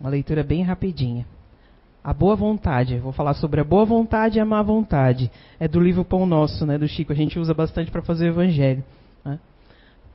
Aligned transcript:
Uma 0.00 0.10
leitura 0.10 0.42
bem 0.42 0.62
rapidinha. 0.62 1.26
A 2.04 2.12
boa 2.12 2.36
vontade, 2.36 2.98
vou 2.98 3.10
falar 3.12 3.34
sobre 3.34 3.60
a 3.60 3.64
boa 3.64 3.84
vontade 3.84 4.38
e 4.38 4.40
a 4.40 4.44
má 4.44 4.62
vontade. 4.62 5.30
É 5.58 5.66
do 5.66 5.80
livro 5.80 6.04
Pão 6.04 6.24
Nosso, 6.24 6.64
né, 6.64 6.78
do 6.78 6.86
Chico. 6.86 7.12
A 7.12 7.16
gente 7.16 7.38
usa 7.38 7.52
bastante 7.52 7.90
para 7.90 8.02
fazer 8.02 8.26
o 8.26 8.28
evangelho. 8.28 8.84
Né? 9.24 9.40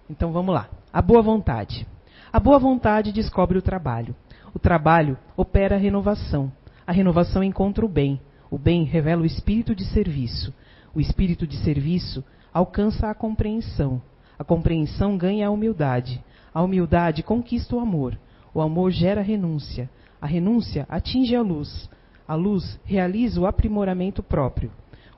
Então 0.10 0.32
vamos 0.32 0.56
lá. 0.56 0.70
A 0.94 1.02
boa 1.02 1.22
vontade. 1.22 1.86
A 2.32 2.40
boa 2.40 2.58
vontade 2.58 3.12
descobre 3.12 3.58
o 3.58 3.62
trabalho. 3.62 4.16
O 4.54 4.60
trabalho 4.60 5.18
opera 5.36 5.76
a 5.76 5.80
renovação. 5.80 6.52
A 6.88 6.94
renovação 6.94 7.44
encontra 7.44 7.86
o 7.86 7.90
bem. 7.90 8.22
O 8.50 8.58
bem 8.58 8.84
revela 8.84 9.24
o 9.24 9.26
espírito 9.26 9.76
de 9.76 9.84
serviço. 9.86 10.54
O 10.94 11.02
espírito 11.02 11.46
de 11.46 11.58
serviço 11.58 12.24
alcança 12.54 13.10
a 13.10 13.14
compreensão. 13.14 14.02
A 14.40 14.44
compreensão 14.44 15.18
ganha 15.18 15.48
a 15.48 15.52
humildade. 15.52 16.24
A 16.54 16.62
humildade 16.62 17.22
conquista 17.22 17.76
o 17.76 17.80
amor. 17.80 18.18
O 18.54 18.62
amor 18.62 18.92
gera 18.92 19.22
renúncia. 19.22 19.90
A 20.22 20.28
renúncia 20.28 20.86
atinge 20.90 21.36
a 21.36 21.42
luz. 21.42 21.90
A 22.28 22.36
luz 22.36 22.80
realiza 22.84 23.40
o 23.40 23.46
aprimoramento 23.46 24.22
próprio. 24.22 24.72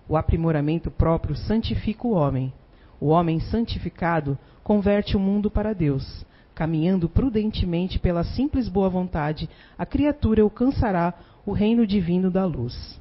O 0.08 0.16
aprimoramento 0.16 0.92
próprio 0.92 1.36
santifica 1.36 2.08
o 2.08 2.14
homem. 2.14 2.54
O 3.00 3.08
homem 3.08 3.40
santificado 3.40 4.38
converte 4.64 5.18
o 5.18 5.20
mundo 5.20 5.50
para 5.50 5.74
Deus. 5.74 6.26
Caminhando 6.56 7.10
prudentemente 7.10 7.98
pela 7.98 8.24
simples 8.24 8.70
boa 8.70 8.88
vontade, 8.88 9.50
a 9.78 9.86
criatura 9.86 10.44
alcançará 10.44 11.14
o 11.46 11.52
reino 11.52 11.86
divino 11.88 12.30
da 12.30 12.46
luz. 12.46 13.00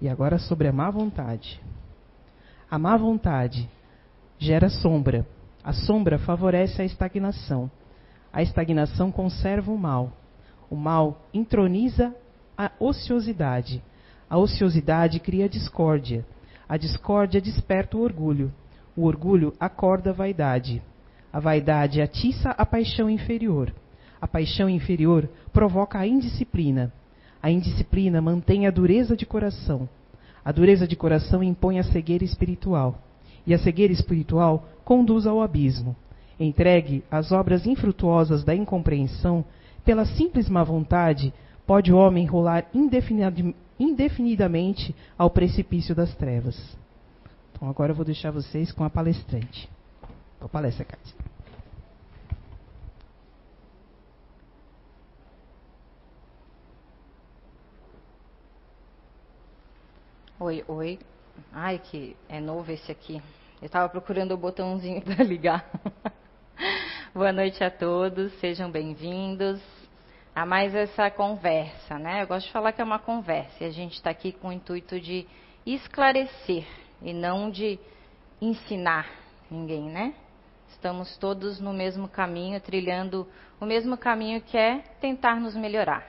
E 0.00 0.08
agora 0.08 0.38
sobre 0.38 0.68
a 0.68 0.72
má 0.72 0.90
vontade. 0.90 1.60
A 2.70 2.78
má 2.78 2.96
vontade 2.96 3.70
gera 4.38 4.68
sombra. 4.68 5.26
A 5.62 5.72
sombra 5.72 6.18
favorece 6.18 6.82
a 6.82 6.84
estagnação. 6.84 7.70
A 8.34 8.42
estagnação 8.42 9.12
conserva 9.12 9.70
o 9.70 9.78
mal. 9.78 10.12
O 10.68 10.74
mal 10.74 11.22
introniza 11.32 12.12
a 12.58 12.72
ociosidade. 12.80 13.80
A 14.28 14.36
ociosidade 14.36 15.20
cria 15.20 15.48
discórdia. 15.48 16.26
A 16.68 16.76
discórdia 16.76 17.40
desperta 17.40 17.96
o 17.96 18.00
orgulho. 18.00 18.52
O 18.96 19.04
orgulho 19.04 19.54
acorda 19.60 20.10
a 20.10 20.12
vaidade. 20.12 20.82
A 21.32 21.38
vaidade 21.38 22.02
atiça 22.02 22.50
a 22.50 22.66
paixão 22.66 23.08
inferior. 23.08 23.72
A 24.20 24.26
paixão 24.26 24.68
inferior 24.68 25.28
provoca 25.52 26.00
a 26.00 26.06
indisciplina. 26.06 26.92
A 27.40 27.52
indisciplina 27.52 28.20
mantém 28.20 28.66
a 28.66 28.70
dureza 28.72 29.16
de 29.16 29.24
coração. 29.24 29.88
A 30.44 30.50
dureza 30.50 30.88
de 30.88 30.96
coração 30.96 31.40
impõe 31.40 31.78
a 31.78 31.84
cegueira 31.84 32.24
espiritual. 32.24 32.98
E 33.46 33.54
a 33.54 33.58
cegueira 33.58 33.92
espiritual 33.92 34.66
conduz 34.84 35.24
ao 35.24 35.40
abismo. 35.40 35.94
Entregue 36.38 37.04
às 37.10 37.32
obras 37.32 37.66
infrutuosas 37.66 38.44
da 38.44 38.54
incompreensão, 38.54 39.44
pela 39.84 40.04
simples 40.04 40.48
má 40.48 40.64
vontade, 40.64 41.32
pode 41.66 41.92
o 41.92 41.96
homem 41.96 42.26
rolar 42.26 42.66
indefinidamente 43.78 44.94
ao 45.16 45.30
precipício 45.30 45.94
das 45.94 46.14
trevas. 46.14 46.56
Então 47.52 47.68
agora 47.68 47.92
eu 47.92 47.96
vou 47.96 48.04
deixar 48.04 48.30
vocês 48.30 48.72
com 48.72 48.82
a 48.84 48.90
palestrante. 48.90 49.68
A 50.40 50.48
palestra, 50.48 50.84
Cátia. 50.84 51.14
Oi, 60.38 60.62
oi. 60.68 60.98
Ai, 61.50 61.78
que 61.78 62.14
é 62.28 62.38
novo 62.38 62.70
esse 62.70 62.92
aqui. 62.92 63.22
Eu 63.62 63.66
estava 63.66 63.88
procurando 63.88 64.32
o 64.32 64.36
botãozinho 64.36 65.00
para 65.06 65.24
ligar. 65.24 65.64
Boa 67.14 67.32
noite 67.32 67.62
a 67.62 67.70
todos, 67.70 68.32
sejam 68.40 68.68
bem-vindos 68.68 69.62
a 70.34 70.44
mais 70.44 70.74
essa 70.74 71.08
conversa, 71.12 71.96
né? 71.96 72.20
Eu 72.20 72.26
gosto 72.26 72.46
de 72.46 72.52
falar 72.52 72.72
que 72.72 72.80
é 72.80 72.84
uma 72.84 72.98
conversa 72.98 73.62
e 73.62 73.66
a 73.68 73.70
gente 73.70 73.92
está 73.92 74.10
aqui 74.10 74.32
com 74.32 74.48
o 74.48 74.52
intuito 74.52 74.98
de 74.98 75.24
esclarecer 75.64 76.66
e 77.00 77.12
não 77.12 77.52
de 77.52 77.78
ensinar 78.42 79.08
ninguém, 79.48 79.84
né? 79.84 80.12
Estamos 80.70 81.16
todos 81.16 81.60
no 81.60 81.72
mesmo 81.72 82.08
caminho, 82.08 82.60
trilhando 82.60 83.28
o 83.60 83.64
mesmo 83.64 83.96
caminho 83.96 84.40
que 84.40 84.58
é 84.58 84.78
tentar 85.00 85.36
nos 85.36 85.54
melhorar, 85.54 86.04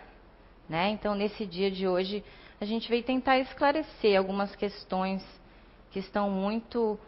né? 0.67 0.89
Então, 0.89 1.13
nesse 1.13 1.45
dia 1.45 1.69
de 1.69 1.87
hoje, 1.87 2.23
a 2.59 2.65
gente 2.65 2.89
veio 2.89 3.03
tentar 3.03 3.37
esclarecer 3.37 4.17
algumas 4.17 4.55
questões 4.55 5.23
que 5.91 5.99
estão 5.99 6.31
muito, 6.31 6.99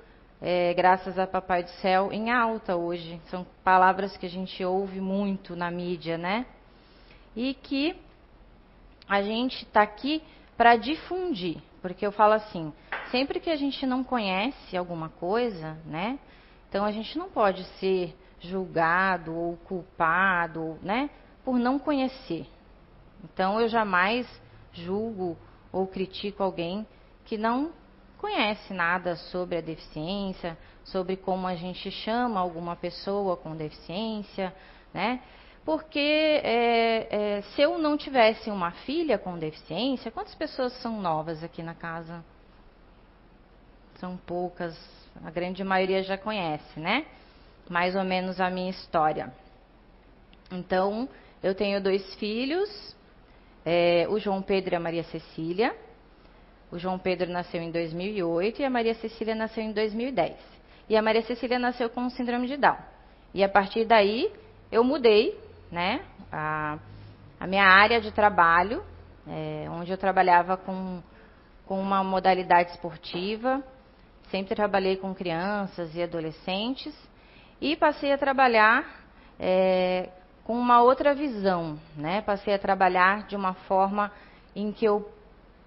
é, 0.42 0.74
graças 0.74 1.18
a 1.18 1.26
Papai 1.26 1.64
do 1.64 1.70
Céu, 1.82 2.12
em 2.12 2.32
alta 2.32 2.76
hoje. 2.76 3.22
São 3.30 3.46
palavras 3.64 4.16
que 4.18 4.26
a 4.26 4.30
gente 4.30 4.64
ouve 4.64 5.02
muito 5.02 5.56
na 5.56 5.72
mídia, 5.72 6.18
né? 6.18 6.46
e 7.38 7.54
que 7.54 7.96
a 9.08 9.22
gente 9.22 9.64
está 9.64 9.84
aqui 9.84 10.24
para 10.58 10.76
difundir, 10.76 11.62
porque 11.84 12.04
eu 12.04 12.12
falo 12.12 12.34
assim, 12.34 12.74
sempre 13.12 13.40
que 13.40 13.52
a 13.52 13.56
gente 13.56 13.86
não 13.86 14.04
conhece 14.04 14.76
alguma 14.76 15.10
coisa, 15.10 15.78
né? 15.86 16.18
Então 16.68 16.84
a 16.84 16.92
gente 16.92 17.16
não 17.16 17.30
pode 17.30 17.64
ser 17.80 18.18
julgado 18.40 19.36
ou 19.36 19.56
culpado, 19.56 20.80
né? 20.82 21.12
Por 21.46 21.60
não 21.60 21.78
conhecer. 21.78 22.48
Então 23.24 23.62
eu 23.62 23.68
jamais 23.68 24.28
julgo 24.74 25.38
ou 25.72 25.86
critico 25.86 26.42
alguém 26.42 26.88
que 27.24 27.38
não 27.38 27.72
conhece 28.18 28.74
nada 28.74 29.16
sobre 29.16 29.58
a 29.58 29.62
deficiência, 29.62 30.58
sobre 30.84 31.16
como 31.16 31.48
a 31.48 31.56
gente 31.56 31.92
chama 31.92 32.40
alguma 32.40 32.76
pessoa 32.76 33.38
com 33.38 33.56
deficiência, 33.56 34.54
né? 34.94 35.22
porque 35.68 36.00
é, 36.00 37.08
é, 37.12 37.42
se 37.42 37.62
eu 37.62 37.78
não 37.78 37.98
tivesse 37.98 38.50
uma 38.50 38.72
filha 38.72 39.18
com 39.18 39.38
deficiência, 39.38 40.10
quantas 40.10 40.34
pessoas 40.34 40.72
são 40.82 41.02
novas 41.02 41.44
aqui 41.44 41.62
na 41.62 41.74
casa? 41.74 42.24
São 44.00 44.16
poucas, 44.16 44.80
a 45.26 45.30
grande 45.30 45.66
maioria 45.66 46.02
já 46.04 46.18
conhece, 46.18 46.80
né? 46.80 47.06
Mais 47.70 47.98
ou 47.98 48.06
menos 48.06 48.40
a 48.40 48.50
minha 48.50 48.70
história. 48.70 49.34
Então, 50.50 51.10
eu 51.44 51.54
tenho 51.54 51.84
dois 51.84 52.16
filhos, 52.16 52.96
é, 53.66 54.08
o 54.10 54.18
João 54.20 54.42
Pedro 54.42 54.74
e 54.74 54.78
a 54.78 54.80
Maria 54.80 55.04
Cecília. 55.04 55.76
O 56.72 56.78
João 56.78 57.00
Pedro 57.00 57.32
nasceu 57.32 57.62
em 57.62 57.72
2008 57.72 58.62
e 58.62 58.66
a 58.66 58.70
Maria 58.70 58.94
Cecília 58.96 59.34
nasceu 59.34 59.64
em 59.64 59.72
2010. 59.72 60.36
E 60.90 60.98
a 60.98 61.02
Maria 61.02 61.22
Cecília 61.22 61.60
nasceu 61.60 61.90
com 61.90 62.10
síndrome 62.10 62.48
de 62.48 62.58
Down. 62.58 62.78
E 63.34 63.44
a 63.44 63.50
partir 63.50 63.86
daí, 63.86 64.32
eu 64.72 64.84
mudei 64.84 65.38
né? 65.72 66.02
A, 66.32 66.78
a 67.40 67.48
minha 67.48 67.66
área 67.66 68.00
de 68.02 68.12
trabalho, 68.12 68.84
é, 69.28 69.68
onde 69.70 69.92
eu 69.92 69.98
trabalhava 69.98 70.58
com, 70.58 71.02
com 71.66 71.80
uma 71.80 72.04
modalidade 72.04 72.72
esportiva, 72.72 73.64
sempre 74.32 74.56
trabalhei 74.56 74.98
com 74.98 75.14
crianças 75.14 75.96
e 75.96 76.02
adolescentes, 76.02 76.96
e 77.60 77.76
passei 77.76 78.12
a 78.12 78.18
trabalhar 78.18 78.86
é, 79.40 80.10
com 80.44 80.58
uma 80.58 80.82
outra 80.82 81.14
visão, 81.14 81.78
né? 81.96 82.22
Passei 82.22 82.54
a 82.54 82.60
trabalhar 82.60 83.28
de 83.28 83.36
uma 83.36 83.54
forma 83.54 84.12
em 84.56 84.72
que 84.72 84.86
eu 84.86 85.12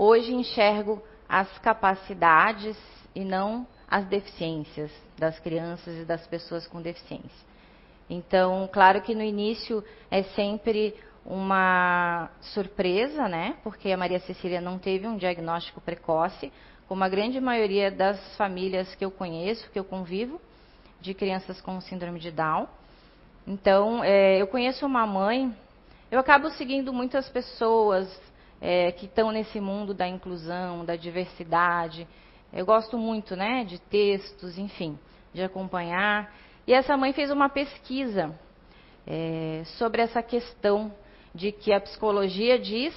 hoje 0.01 0.33
enxergo 0.33 1.03
as 1.29 1.59
capacidades 1.59 2.75
e 3.15 3.23
não 3.23 3.67
as 3.87 4.07
deficiências 4.07 4.91
das 5.19 5.39
crianças 5.39 5.95
e 5.95 6.07
das 6.07 6.27
pessoas 6.27 6.67
com 6.67 6.81
deficiência. 6.81 7.51
Então, 8.09 8.67
claro 8.73 9.03
que 9.03 9.15
no 9.15 9.23
início 9.23 9.85
é 10.11 10.23
sempre 10.23 10.95
uma 11.25 12.31
surpresa, 12.41 13.29
né? 13.29 13.57
Porque 13.63 13.93
a 13.93 13.97
Maria 13.97 14.19
Cecília 14.21 14.59
não 14.59 14.79
teve 14.79 15.07
um 15.07 15.19
diagnóstico 15.19 15.83
precoce, 15.83 16.51
como 16.89 17.05
a 17.05 17.09
grande 17.09 17.39
maioria 17.39 17.91
das 17.91 18.19
famílias 18.37 18.95
que 18.95 19.05
eu 19.05 19.11
conheço, 19.11 19.71
que 19.71 19.79
eu 19.79 19.85
convivo, 19.85 20.41
de 20.99 21.13
crianças 21.13 21.61
com 21.61 21.79
síndrome 21.79 22.19
de 22.19 22.31
Down. 22.31 22.67
Então, 23.47 24.03
é, 24.03 24.41
eu 24.41 24.47
conheço 24.47 24.87
uma 24.87 25.07
mãe, 25.07 25.55
eu 26.11 26.19
acabo 26.19 26.49
seguindo 26.53 26.91
muitas 26.91 27.29
pessoas 27.29 28.09
é, 28.61 28.93
que 28.93 29.07
estão 29.07 29.33
nesse 29.33 29.61
mundo 29.61 29.95
da 29.95 30.07
inclusão, 30.07 30.85
da 30.85 30.97
diversidade. 30.97 32.07
Eu 32.53 32.67
gosto 32.67 32.99
muito, 32.99 33.35
né, 33.35 33.65
de 33.65 33.79
textos, 33.79 34.59
enfim, 34.59 34.99
de 35.33 35.43
acompanhar. 35.43 36.33
E 36.67 36.73
essa 36.73 36.97
mãe 36.97 37.13
fez 37.13 37.31
uma 37.31 37.49
pesquisa 37.49 38.39
é, 39.07 39.63
sobre 39.79 40.03
essa 40.03 40.23
questão 40.23 40.93
de 41.35 41.53
que 41.53 41.73
a 41.73 41.81
psicologia 41.81 42.59
diz 42.59 42.95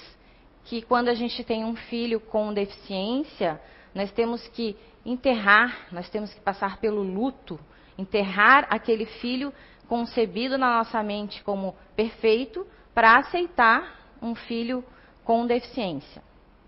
que 0.66 0.82
quando 0.82 1.10
a 1.10 1.14
gente 1.14 1.44
tem 1.44 1.64
um 1.64 1.76
filho 1.76 2.20
com 2.20 2.54
deficiência, 2.54 3.60
nós 3.94 4.12
temos 4.12 4.48
que 4.50 4.76
enterrar, 5.06 5.88
nós 5.92 6.10
temos 6.10 6.34
que 6.34 6.42
passar 6.42 6.78
pelo 6.78 7.04
luto, 7.04 7.60
enterrar 7.98 8.66
aquele 8.70 9.06
filho 9.06 9.54
concebido 9.88 10.58
na 10.58 10.78
nossa 10.78 11.04
mente 11.04 11.44
como 11.44 11.76
perfeito 11.96 12.66
para 12.94 13.18
aceitar 13.18 14.16
um 14.22 14.34
filho 14.34 14.84
com 15.24 15.46
deficiência, 15.46 16.22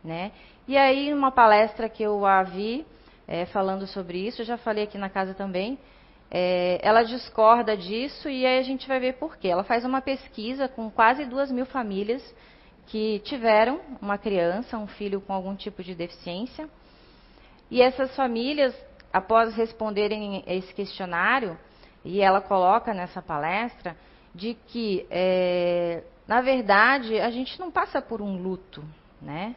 né? 0.04 0.32
E 0.68 0.78
aí, 0.78 1.12
numa 1.12 1.32
palestra 1.32 1.88
que 1.90 2.04
eu 2.04 2.26
a 2.26 2.44
vi 2.44 2.86
é, 3.28 3.46
falando 3.46 3.86
sobre 3.88 4.20
isso, 4.20 4.42
eu 4.42 4.46
já 4.46 4.58
falei 4.58 4.84
aqui 4.84 4.98
na 4.98 5.10
casa 5.10 5.34
também, 5.34 5.78
é, 6.30 6.80
ela 6.82 7.04
discorda 7.04 7.78
disso 7.78 8.30
e 8.30 8.46
aí 8.46 8.60
a 8.60 8.64
gente 8.64 8.88
vai 8.88 9.00
ver 9.00 9.14
por 9.14 9.38
quê. 9.38 9.48
Ela 9.48 9.64
faz 9.64 9.86
uma 9.86 10.02
pesquisa 10.02 10.68
com 10.68 10.90
quase 10.90 11.26
duas 11.26 11.52
mil 11.52 11.66
famílias 11.66 12.24
que 12.88 13.20
tiveram 13.20 13.80
uma 14.02 14.18
criança, 14.18 14.78
um 14.78 14.88
filho 14.88 15.22
com 15.22 15.34
algum 15.34 15.56
tipo 15.56 15.84
de 15.84 15.96
deficiência. 15.96 16.70
E 17.70 17.82
essas 17.82 18.16
famílias, 18.16 18.76
após 19.12 19.56
responderem 19.56 20.44
esse 20.46 20.74
questionário, 20.74 21.58
e 22.04 22.22
ela 22.22 22.42
coloca 22.42 22.94
nessa 22.94 23.22
palestra, 23.22 23.96
de 24.34 24.54
que, 24.68 25.08
é, 25.10 26.04
na 26.28 26.42
verdade, 26.42 27.20
a 27.20 27.30
gente 27.30 27.60
não 27.60 27.70
passa 27.72 28.02
por 28.02 28.22
um 28.22 28.42
luto, 28.42 28.84
né? 29.22 29.56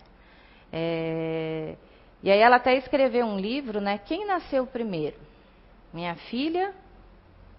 É, 0.72 1.76
e 2.22 2.30
aí 2.30 2.38
ela 2.38 2.56
até 2.56 2.76
escreveu 2.76 3.24
um 3.24 3.38
livro, 3.38 3.80
né? 3.80 3.98
Quem 3.98 4.26
nasceu 4.26 4.66
primeiro? 4.66 5.16
Minha 5.92 6.14
filha 6.14 6.74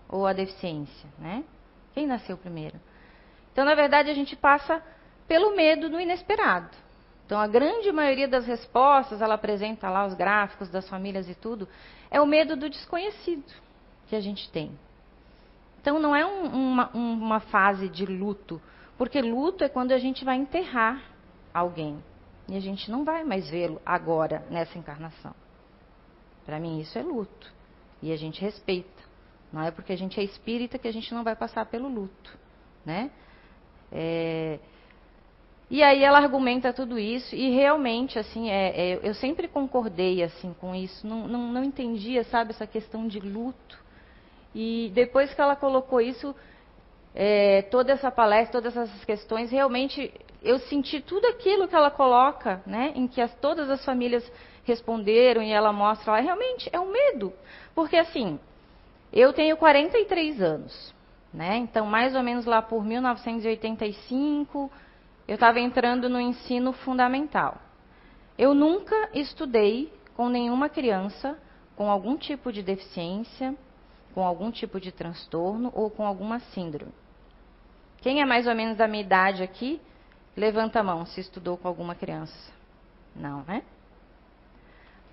ou 0.08 0.28
a 0.28 0.34
deficiência, 0.34 1.10
né? 1.18 1.44
Quem 1.94 2.06
nasceu 2.06 2.38
primeiro? 2.38 2.80
Então, 3.52 3.66
na 3.66 3.74
verdade, 3.74 4.10
a 4.10 4.14
gente 4.14 4.36
passa 4.36 4.82
pelo 5.28 5.56
medo 5.56 5.90
do 5.90 6.00
inesperado. 6.00 6.76
Então, 7.26 7.40
a 7.40 7.48
grande 7.48 7.92
maioria 7.92 8.28
das 8.28 8.46
respostas, 8.46 9.22
ela 9.22 9.36
apresenta 9.36 9.90
lá 9.90 10.06
os 10.06 10.14
gráficos 10.14 10.70
das 10.70 10.90
famílias 10.90 11.30
e 11.30 11.36
tudo, 11.36 11.68
é 12.10 12.20
o 12.20 12.26
medo 12.26 12.56
do 12.56 12.70
desconhecido 12.70 13.54
que 14.08 14.16
a 14.16 14.20
gente 14.20 14.50
tem. 14.52 14.72
Então, 15.82 16.00
não 16.00 16.16
é 16.16 16.26
um, 16.26 16.46
uma, 16.46 16.90
uma 16.90 17.40
fase 17.40 17.88
de 17.88 18.06
luto, 18.06 18.62
porque 19.00 19.22
luto 19.22 19.64
é 19.64 19.70
quando 19.70 19.94
a 19.94 19.98
gente 19.98 20.26
vai 20.26 20.36
enterrar 20.36 21.02
alguém 21.54 22.04
e 22.50 22.58
a 22.58 22.60
gente 22.60 22.92
não 22.92 23.06
vai 23.06 23.24
mais 23.24 23.50
vê-lo 23.50 23.82
agora 23.86 24.46
nessa 24.52 24.78
encarnação. 24.78 25.34
Para 26.46 26.60
mim, 26.60 26.82
isso 26.82 27.00
é 27.00 27.02
luto. 27.02 27.50
E 28.04 28.12
a 28.12 28.18
gente 28.18 28.42
respeita. 28.42 29.02
Não 29.54 29.64
é 29.64 29.72
porque 29.72 29.94
a 29.94 29.96
gente 29.96 30.20
é 30.20 30.24
espírita 30.24 30.78
que 30.78 30.88
a 30.88 30.92
gente 30.92 31.14
não 31.14 31.24
vai 31.24 31.34
passar 31.34 31.66
pelo 31.68 31.88
luto, 31.88 32.38
né? 32.86 33.10
É... 33.90 34.60
E 35.70 35.82
aí 35.82 36.04
ela 36.04 36.18
argumenta 36.18 36.74
tudo 36.74 37.00
isso 37.00 37.34
e 37.34 37.52
realmente, 37.52 38.20
assim, 38.20 38.50
é, 38.50 38.96
é, 38.96 39.00
eu 39.02 39.14
sempre 39.14 39.48
concordei 39.48 40.22
assim 40.24 40.54
com 40.60 40.76
isso. 40.76 41.08
Não, 41.08 41.26
não, 41.26 41.54
não 41.54 41.64
entendia, 41.64 42.26
sabe, 42.26 42.52
essa 42.52 42.68
questão 42.68 43.08
de 43.08 43.22
luto. 43.22 43.82
E 44.54 44.92
depois 44.94 45.34
que 45.34 45.40
ela 45.40 45.56
colocou 45.56 46.02
isso, 46.02 46.36
é, 47.14 47.64
toda 47.64 47.92
essa 47.92 48.12
palestra, 48.12 48.62
todas 48.62 48.78
essas 48.78 49.06
questões, 49.06 49.52
realmente 49.52 50.12
eu 50.42 50.60
senti 50.60 51.02
tudo 51.02 51.26
aquilo 51.28 51.68
que 51.68 51.76
ela 51.76 51.92
coloca, 51.92 52.62
né, 52.66 52.94
em 52.96 53.08
que 53.08 53.22
as, 53.22 53.34
todas 53.36 53.70
as 53.70 53.84
famílias 53.84 54.30
responderam 54.64 55.42
e 55.42 55.52
ela 55.52 55.74
mostra 55.74 56.14
lá, 56.14 56.20
realmente 56.20 56.70
é 56.72 56.80
um 56.80 56.92
medo. 56.92 57.34
Porque 57.74 57.98
assim, 57.98 58.40
eu 59.12 59.34
tenho 59.34 59.58
43 59.58 60.42
anos, 60.42 60.94
né? 61.34 61.58
Então, 61.58 61.86
mais 61.86 62.16
ou 62.16 62.24
menos 62.24 62.46
lá 62.46 62.62
por 62.62 62.86
1985, 62.86 64.72
eu 65.28 65.34
estava 65.34 65.60
entrando 65.60 66.08
no 66.08 66.20
ensino 66.20 66.72
fundamental. 66.72 67.58
Eu 68.38 68.54
nunca 68.54 69.10
estudei 69.14 69.92
com 70.16 70.30
nenhuma 70.30 70.70
criança 70.70 71.38
com 71.76 71.90
algum 71.90 72.18
tipo 72.18 72.52
de 72.52 72.62
deficiência, 72.62 73.56
com 74.14 74.26
algum 74.26 74.52
tipo 74.52 74.80
de 74.80 74.92
transtorno 74.92 75.72
ou 75.76 75.90
com 75.90 76.06
alguma 76.06 76.40
síndrome. 76.40 76.92
Quem 78.02 78.22
é 78.22 78.26
mais 78.26 78.48
ou 78.48 78.56
menos 78.56 78.78
da 78.78 78.88
minha 78.88 79.04
idade 79.04 79.44
aqui, 79.44 79.82
levanta 80.36 80.80
a 80.80 80.84
mão 80.84 81.06
se 81.06 81.20
estudou 81.20 81.58
com 81.58 81.68
alguma 81.68 81.96
criança. 81.96 82.52
Não, 83.16 83.44
né? 83.44 83.64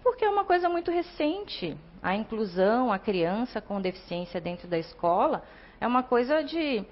Porque 0.03 0.25
é 0.25 0.31
uma 0.31 0.45
coisa 0.45 0.69
muito 0.69 0.91
recente. 0.91 1.77
A 2.01 2.15
inclusão, 2.15 2.93
a 2.93 2.99
criança 2.99 3.61
com 3.61 3.81
deficiência 3.81 4.41
dentro 4.41 4.69
da 4.69 4.79
escola, 4.79 5.43
é 5.81 5.87
uma 5.87 6.05
coisa 6.05 6.45
de 6.45 6.85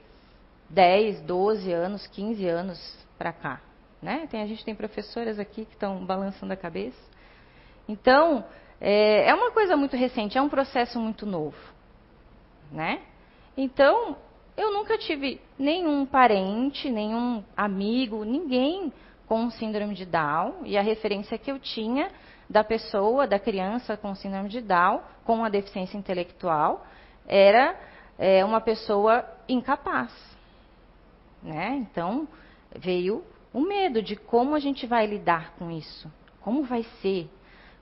10, 0.68 1.20
12 1.20 1.72
anos, 1.72 2.06
15 2.08 2.48
anos 2.48 3.06
para 3.16 3.32
cá. 3.32 3.60
Né? 4.02 4.26
Tem, 4.28 4.42
a 4.42 4.46
gente 4.46 4.64
tem 4.64 4.74
professoras 4.74 5.38
aqui 5.38 5.64
que 5.64 5.74
estão 5.74 6.04
balançando 6.04 6.52
a 6.52 6.56
cabeça. 6.56 7.00
Então, 7.88 8.44
é, 8.80 9.28
é 9.28 9.34
uma 9.34 9.50
coisa 9.52 9.76
muito 9.76 9.96
recente, 9.96 10.36
é 10.36 10.42
um 10.42 10.48
processo 10.48 10.98
muito 10.98 11.24
novo. 11.24 11.56
Né? 12.70 13.02
Então, 13.56 14.16
eu 14.56 14.72
nunca 14.72 14.98
tive 14.98 15.40
nenhum 15.58 16.06
parente, 16.06 16.90
nenhum 16.90 17.42
amigo, 17.56 18.24
ninguém 18.24 18.92
com 19.26 19.50
síndrome 19.50 19.94
de 19.94 20.04
Down, 20.04 20.62
e 20.64 20.76
a 20.76 20.82
referência 20.82 21.38
que 21.38 21.50
eu 21.50 21.58
tinha 21.58 22.10
da 22.48 22.62
pessoa, 22.62 23.26
da 23.26 23.38
criança 23.38 23.96
com 23.96 24.14
síndrome 24.14 24.48
de 24.48 24.60
Down, 24.60 25.00
com 25.24 25.44
a 25.44 25.48
deficiência 25.48 25.96
intelectual, 25.96 26.86
era 27.26 27.74
é, 28.18 28.44
uma 28.44 28.60
pessoa 28.60 29.24
incapaz. 29.48 30.12
Né? 31.42 31.76
Então, 31.90 32.28
veio 32.76 33.24
o 33.52 33.60
medo 33.60 34.02
de 34.02 34.16
como 34.16 34.54
a 34.54 34.58
gente 34.58 34.86
vai 34.86 35.06
lidar 35.06 35.52
com 35.58 35.70
isso, 35.70 36.10
como 36.40 36.64
vai 36.64 36.82
ser, 37.00 37.30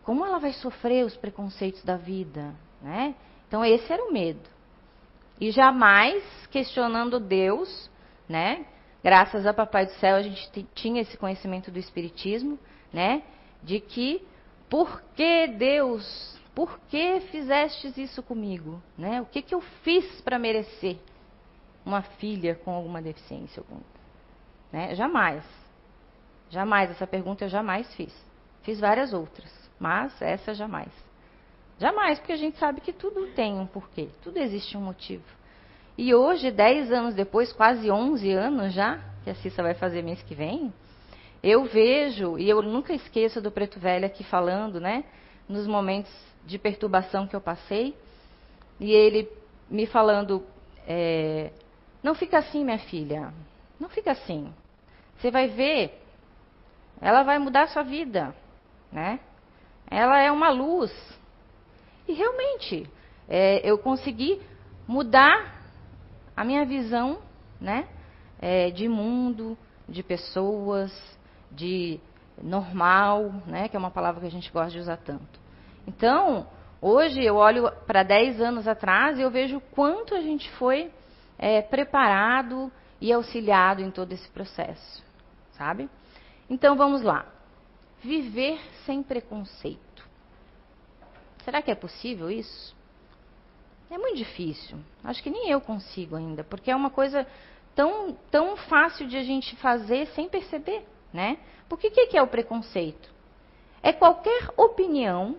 como 0.05 0.25
ela 0.25 0.39
vai 0.39 0.53
sofrer 0.53 1.05
os 1.05 1.17
preconceitos 1.17 1.83
da 1.85 1.97
vida. 1.97 2.55
Né? 2.81 3.15
Então, 3.49 3.65
esse 3.65 3.93
era 3.93 4.05
o 4.05 4.13
medo. 4.13 4.49
E 5.43 5.51
jamais 5.51 6.23
questionando 6.53 7.19
Deus, 7.19 7.91
né? 8.29 8.65
Graças 9.03 9.45
a 9.45 9.53
Papai 9.53 9.87
do 9.87 9.93
Céu, 9.95 10.15
a 10.15 10.23
gente 10.23 10.65
tinha 10.73 11.03
esse 11.03 11.17
conhecimento 11.17 11.69
do 11.69 11.81
Espiritismo, 11.81 12.57
né? 12.93 13.25
De 13.61 13.81
que 13.81 14.25
por 14.71 15.03
que 15.17 15.49
Deus, 15.49 16.41
por 16.55 16.79
que 16.89 17.19
fizestes 17.33 17.99
isso 17.99 18.23
comigo? 18.23 18.81
Né? 18.97 19.21
O 19.21 19.27
que, 19.27 19.43
que 19.43 19.53
eu 19.53 19.61
fiz 19.83 20.21
para 20.21 20.39
merecer 20.39 20.97
uma 21.85 22.03
filha 22.03 22.55
com 22.55 22.71
alguma 22.71 23.03
deficiência? 23.03 23.65
Né? 24.71 24.95
Jamais. 24.95 25.43
Jamais. 26.51 26.89
Essa 26.93 27.05
pergunta 27.05 27.47
eu 27.47 27.49
jamais 27.49 27.93
fiz. 27.97 28.15
Fiz 28.63 28.79
várias 28.79 29.13
outras, 29.13 29.51
mas 29.77 30.23
essa 30.23 30.55
jamais. 30.55 30.93
Jamais, 31.83 32.17
porque 32.21 32.33
a 32.33 32.37
gente 32.37 32.57
sabe 32.59 32.81
que 32.81 32.93
tudo 32.93 33.27
tem 33.35 33.59
um 33.59 33.67
porquê, 33.67 34.09
tudo 34.23 34.37
existe 34.37 34.77
um 34.77 34.81
motivo. 34.81 35.25
E 35.99 36.15
hoje, 36.15 36.49
10 36.49 36.93
anos 36.93 37.13
depois, 37.13 37.53
quase 37.53 37.91
11 37.91 38.31
anos 38.31 38.73
já, 38.73 39.01
que 39.25 39.31
a 39.31 39.35
Cissa 39.35 39.65
vai 39.65 39.75
fazer 39.75 40.01
mês 40.01 40.23
que 40.23 40.33
vem, 40.33 40.73
eu 41.43 41.65
vejo, 41.65 42.39
e 42.39 42.49
eu 42.49 42.63
nunca 42.63 42.93
esqueço 42.93 43.43
do 43.43 43.51
Preto 43.51 43.81
Velho 43.81 44.07
aqui 44.07 44.23
falando, 44.23 44.79
né? 44.79 45.03
Nos 45.49 45.67
momentos 45.67 46.13
de 46.47 46.57
perturbação 46.57 47.27
que 47.27 47.35
eu 47.35 47.41
passei, 47.41 47.97
e 48.79 48.93
ele 48.93 49.29
me 49.69 49.85
falando: 49.85 50.47
é, 50.87 51.51
Não 52.01 52.15
fica 52.15 52.39
assim, 52.39 52.65
minha 52.65 52.79
filha, 52.79 53.35
não 53.81 53.89
fica 53.89 54.13
assim. 54.13 54.55
Você 55.19 55.33
vai 55.33 55.49
ver, 55.49 56.01
ela 57.01 57.25
vai 57.25 57.41
mudar 57.41 57.63
a 57.63 57.67
sua 57.67 57.83
vida, 57.83 58.33
né? 58.93 59.19
Ela 59.91 60.21
é 60.21 60.31
uma 60.31 60.49
luz. 60.49 61.21
E 62.07 62.13
realmente, 62.13 62.89
é, 63.29 63.61
eu 63.69 63.79
consegui 63.79 64.41
mudar 64.87 65.63
a 66.37 66.45
minha 66.45 66.65
visão, 66.65 67.19
né? 67.61 67.89
É, 68.41 68.71
de 68.71 68.89
mundo, 68.89 69.57
de 69.89 70.03
pessoas, 70.03 70.93
de 71.51 72.01
normal, 72.43 73.33
né, 73.47 73.69
que 73.69 73.77
é 73.77 73.79
uma 73.79 73.91
palavra 73.91 74.21
que 74.21 74.27
a 74.27 74.31
gente 74.31 74.51
gosta 74.51 74.71
de 74.71 74.79
usar 74.79 74.97
tanto. 74.97 75.41
Então, 75.87 76.47
hoje 76.81 77.23
eu 77.23 77.37
olho 77.37 77.71
para 77.87 78.03
10 78.03 78.41
anos 78.41 78.67
atrás 78.67 79.19
e 79.19 79.23
eu 79.23 79.31
vejo 79.31 79.61
quanto 79.73 80.15
a 80.15 80.21
gente 80.21 80.51
foi 80.53 80.91
é, 81.39 81.61
preparado 81.61 82.71
e 83.01 83.13
auxiliado 83.13 83.83
em 83.83 83.91
todo 83.91 84.13
esse 84.13 84.29
processo, 84.31 85.05
sabe? 85.53 85.89
Então 86.49 86.77
vamos 86.77 87.03
lá. 87.03 87.27
Viver 88.03 88.61
sem 88.85 89.03
preconceito. 89.03 89.92
Será 91.45 91.61
que 91.61 91.71
é 91.71 91.75
possível 91.75 92.31
isso? 92.31 92.75
É 93.91 93.99
muito 93.99 94.17
difícil. 94.17 94.79
Acho 95.05 95.23
que 95.23 95.31
nem 95.31 95.51
eu 95.51 95.61
consigo 95.61 96.17
ainda, 96.17 96.43
porque 96.43 96.71
é 96.71 96.77
uma 96.77 96.91
coisa 96.91 97.27
tão, 97.75 98.17
tão 98.31 98.57
fácil 98.57 99.07
de 99.07 99.17
a 99.17 99.23
gente 99.23 99.55
fazer 99.57 100.07
sem 100.09 100.29
perceber. 100.29 100.87
Né? 101.13 101.39
Porque 101.69 101.89
o 101.89 101.91
que 101.91 102.17
é 102.17 102.23
o 102.23 102.27
preconceito? 102.27 103.13
É 103.83 103.93
qualquer 103.93 104.51
opinião 104.57 105.37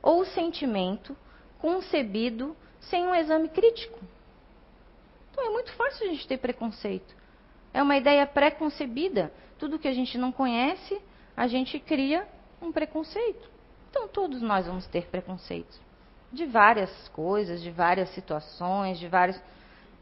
ou 0.00 0.24
sentimento 0.24 1.16
concebido 1.58 2.56
sem 2.78 3.06
um 3.06 3.14
exame 3.14 3.48
crítico. 3.48 3.98
Então 5.30 5.44
é 5.44 5.48
muito 5.48 5.72
fácil 5.72 6.06
a 6.06 6.10
gente 6.10 6.28
ter 6.28 6.36
preconceito. 6.36 7.14
É 7.72 7.82
uma 7.82 7.96
ideia 7.96 8.24
pré-concebida. 8.26 9.32
Tudo 9.58 9.78
que 9.78 9.88
a 9.88 9.92
gente 9.92 10.16
não 10.16 10.30
conhece, 10.30 11.00
a 11.36 11.48
gente 11.48 11.80
cria 11.80 12.28
um 12.62 12.70
preconceito. 12.70 13.53
Então 13.94 14.08
todos 14.08 14.42
nós 14.42 14.66
vamos 14.66 14.86
ter 14.88 15.06
preconceitos. 15.06 15.80
De 16.32 16.46
várias 16.46 16.90
coisas, 17.10 17.62
de 17.62 17.70
várias 17.70 18.08
situações, 18.10 18.98
de 18.98 19.06
vários. 19.06 19.40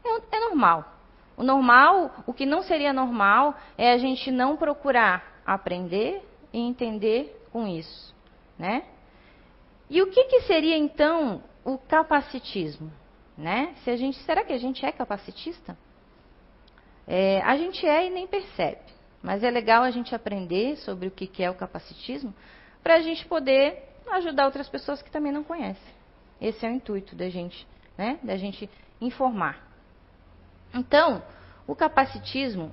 É, 0.03 0.35
é 0.37 0.39
normal. 0.39 0.91
O 1.37 1.43
normal, 1.43 2.11
o 2.25 2.33
que 2.33 2.45
não 2.45 2.63
seria 2.63 2.91
normal, 2.91 3.55
é 3.77 3.91
a 3.91 3.97
gente 3.97 4.31
não 4.31 4.57
procurar 4.57 5.41
aprender 5.45 6.27
e 6.51 6.59
entender 6.59 7.47
com 7.51 7.67
isso, 7.67 8.15
né? 8.57 8.83
E 9.89 10.01
o 10.01 10.09
que, 10.09 10.23
que 10.25 10.41
seria 10.41 10.77
então 10.77 11.43
o 11.63 11.77
capacitismo? 11.77 12.91
né? 13.37 13.73
Se 13.83 13.89
a 13.89 13.95
gente, 13.95 14.17
será 14.19 14.43
que 14.43 14.53
a 14.53 14.57
gente 14.57 14.85
é 14.85 14.91
capacitista? 14.91 15.77
É, 17.07 17.41
a 17.41 17.57
gente 17.57 17.85
é 17.85 18.07
e 18.07 18.09
nem 18.09 18.27
percebe. 18.27 18.81
Mas 19.21 19.43
é 19.43 19.49
legal 19.49 19.83
a 19.83 19.91
gente 19.91 20.13
aprender 20.13 20.77
sobre 20.77 21.07
o 21.07 21.11
que 21.11 21.43
é 21.43 21.49
o 21.49 21.55
capacitismo 21.55 22.33
para 22.83 22.95
a 22.95 23.01
gente 23.01 23.25
poder 23.25 23.81
ajudar 24.11 24.45
outras 24.45 24.67
pessoas 24.67 25.01
que 25.01 25.09
também 25.09 25.31
não 25.31 25.43
conhecem. 25.43 25.93
Esse 26.39 26.65
é 26.65 26.69
o 26.69 26.73
intuito 26.73 27.15
da 27.15 27.29
gente, 27.29 27.65
né? 27.97 28.19
Da 28.21 28.35
gente 28.35 28.69
informar. 28.99 29.65
Então, 30.73 31.23
o 31.65 31.75
capacitismo, 31.75 32.71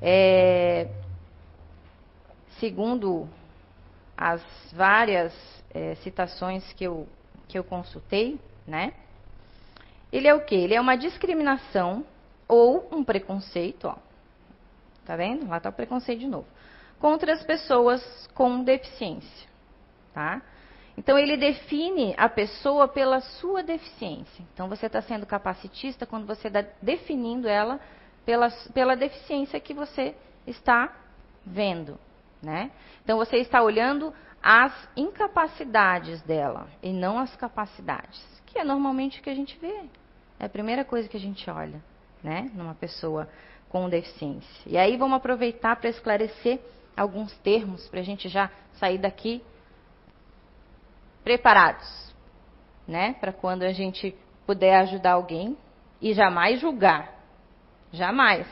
é, 0.00 0.88
segundo 2.58 3.28
as 4.16 4.42
várias 4.72 5.34
é, 5.74 5.94
citações 5.96 6.72
que 6.74 6.84
eu, 6.84 7.08
que 7.48 7.58
eu 7.58 7.64
consultei, 7.64 8.38
né? 8.66 8.92
Ele 10.12 10.28
é 10.28 10.34
o 10.34 10.44
que? 10.44 10.54
Ele 10.54 10.74
é 10.74 10.80
uma 10.80 10.96
discriminação 10.96 12.04
ou 12.46 12.88
um 12.92 13.02
preconceito, 13.02 13.88
ó. 13.88 13.96
Tá 15.04 15.16
vendo? 15.16 15.48
Lá 15.48 15.56
está 15.56 15.70
o 15.70 15.72
preconceito 15.72 16.20
de 16.20 16.26
novo. 16.26 16.46
Contra 17.00 17.32
as 17.32 17.42
pessoas 17.42 18.28
com 18.34 18.62
deficiência, 18.62 19.48
tá? 20.12 20.42
Então 20.96 21.18
ele 21.18 21.36
define 21.36 22.14
a 22.18 22.28
pessoa 22.28 22.86
pela 22.86 23.20
sua 23.20 23.62
deficiência. 23.62 24.44
Então 24.52 24.68
você 24.68 24.86
está 24.86 25.00
sendo 25.00 25.24
capacitista 25.24 26.04
quando 26.04 26.26
você 26.26 26.48
está 26.48 26.62
definindo 26.82 27.48
ela 27.48 27.80
pela, 28.24 28.50
pela 28.74 28.94
deficiência 28.94 29.58
que 29.58 29.72
você 29.72 30.14
está 30.46 30.94
vendo, 31.44 31.98
né? 32.42 32.70
Então 33.02 33.16
você 33.16 33.38
está 33.38 33.62
olhando 33.62 34.12
as 34.42 34.72
incapacidades 34.96 36.20
dela 36.22 36.68
e 36.82 36.92
não 36.92 37.18
as 37.18 37.34
capacidades, 37.36 38.22
que 38.46 38.58
é 38.58 38.64
normalmente 38.64 39.20
o 39.20 39.22
que 39.22 39.30
a 39.30 39.34
gente 39.34 39.58
vê. 39.58 39.84
É 40.38 40.46
a 40.46 40.48
primeira 40.48 40.84
coisa 40.84 41.08
que 41.08 41.16
a 41.16 41.20
gente 41.20 41.48
olha, 41.50 41.82
né, 42.22 42.50
numa 42.54 42.74
pessoa 42.74 43.28
com 43.68 43.88
deficiência. 43.88 44.62
E 44.66 44.76
aí 44.76 44.96
vamos 44.96 45.16
aproveitar 45.16 45.76
para 45.76 45.90
esclarecer 45.90 46.60
alguns 47.00 47.32
termos 47.38 47.88
para 47.88 48.00
a 48.00 48.02
gente 48.02 48.28
já 48.28 48.50
sair 48.74 48.98
daqui 48.98 49.42
preparados, 51.24 52.14
né, 52.86 53.14
para 53.20 53.32
quando 53.32 53.62
a 53.62 53.72
gente 53.72 54.14
puder 54.46 54.76
ajudar 54.80 55.12
alguém 55.12 55.56
e 56.00 56.12
jamais 56.12 56.60
julgar, 56.60 57.12
jamais. 57.92 58.46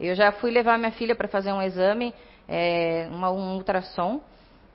Eu 0.00 0.14
já 0.14 0.32
fui 0.32 0.50
levar 0.50 0.78
minha 0.78 0.92
filha 0.92 1.14
para 1.14 1.28
fazer 1.28 1.52
um 1.52 1.62
exame, 1.62 2.14
é, 2.48 3.08
uma, 3.10 3.30
um 3.30 3.54
ultrassom, 3.56 4.20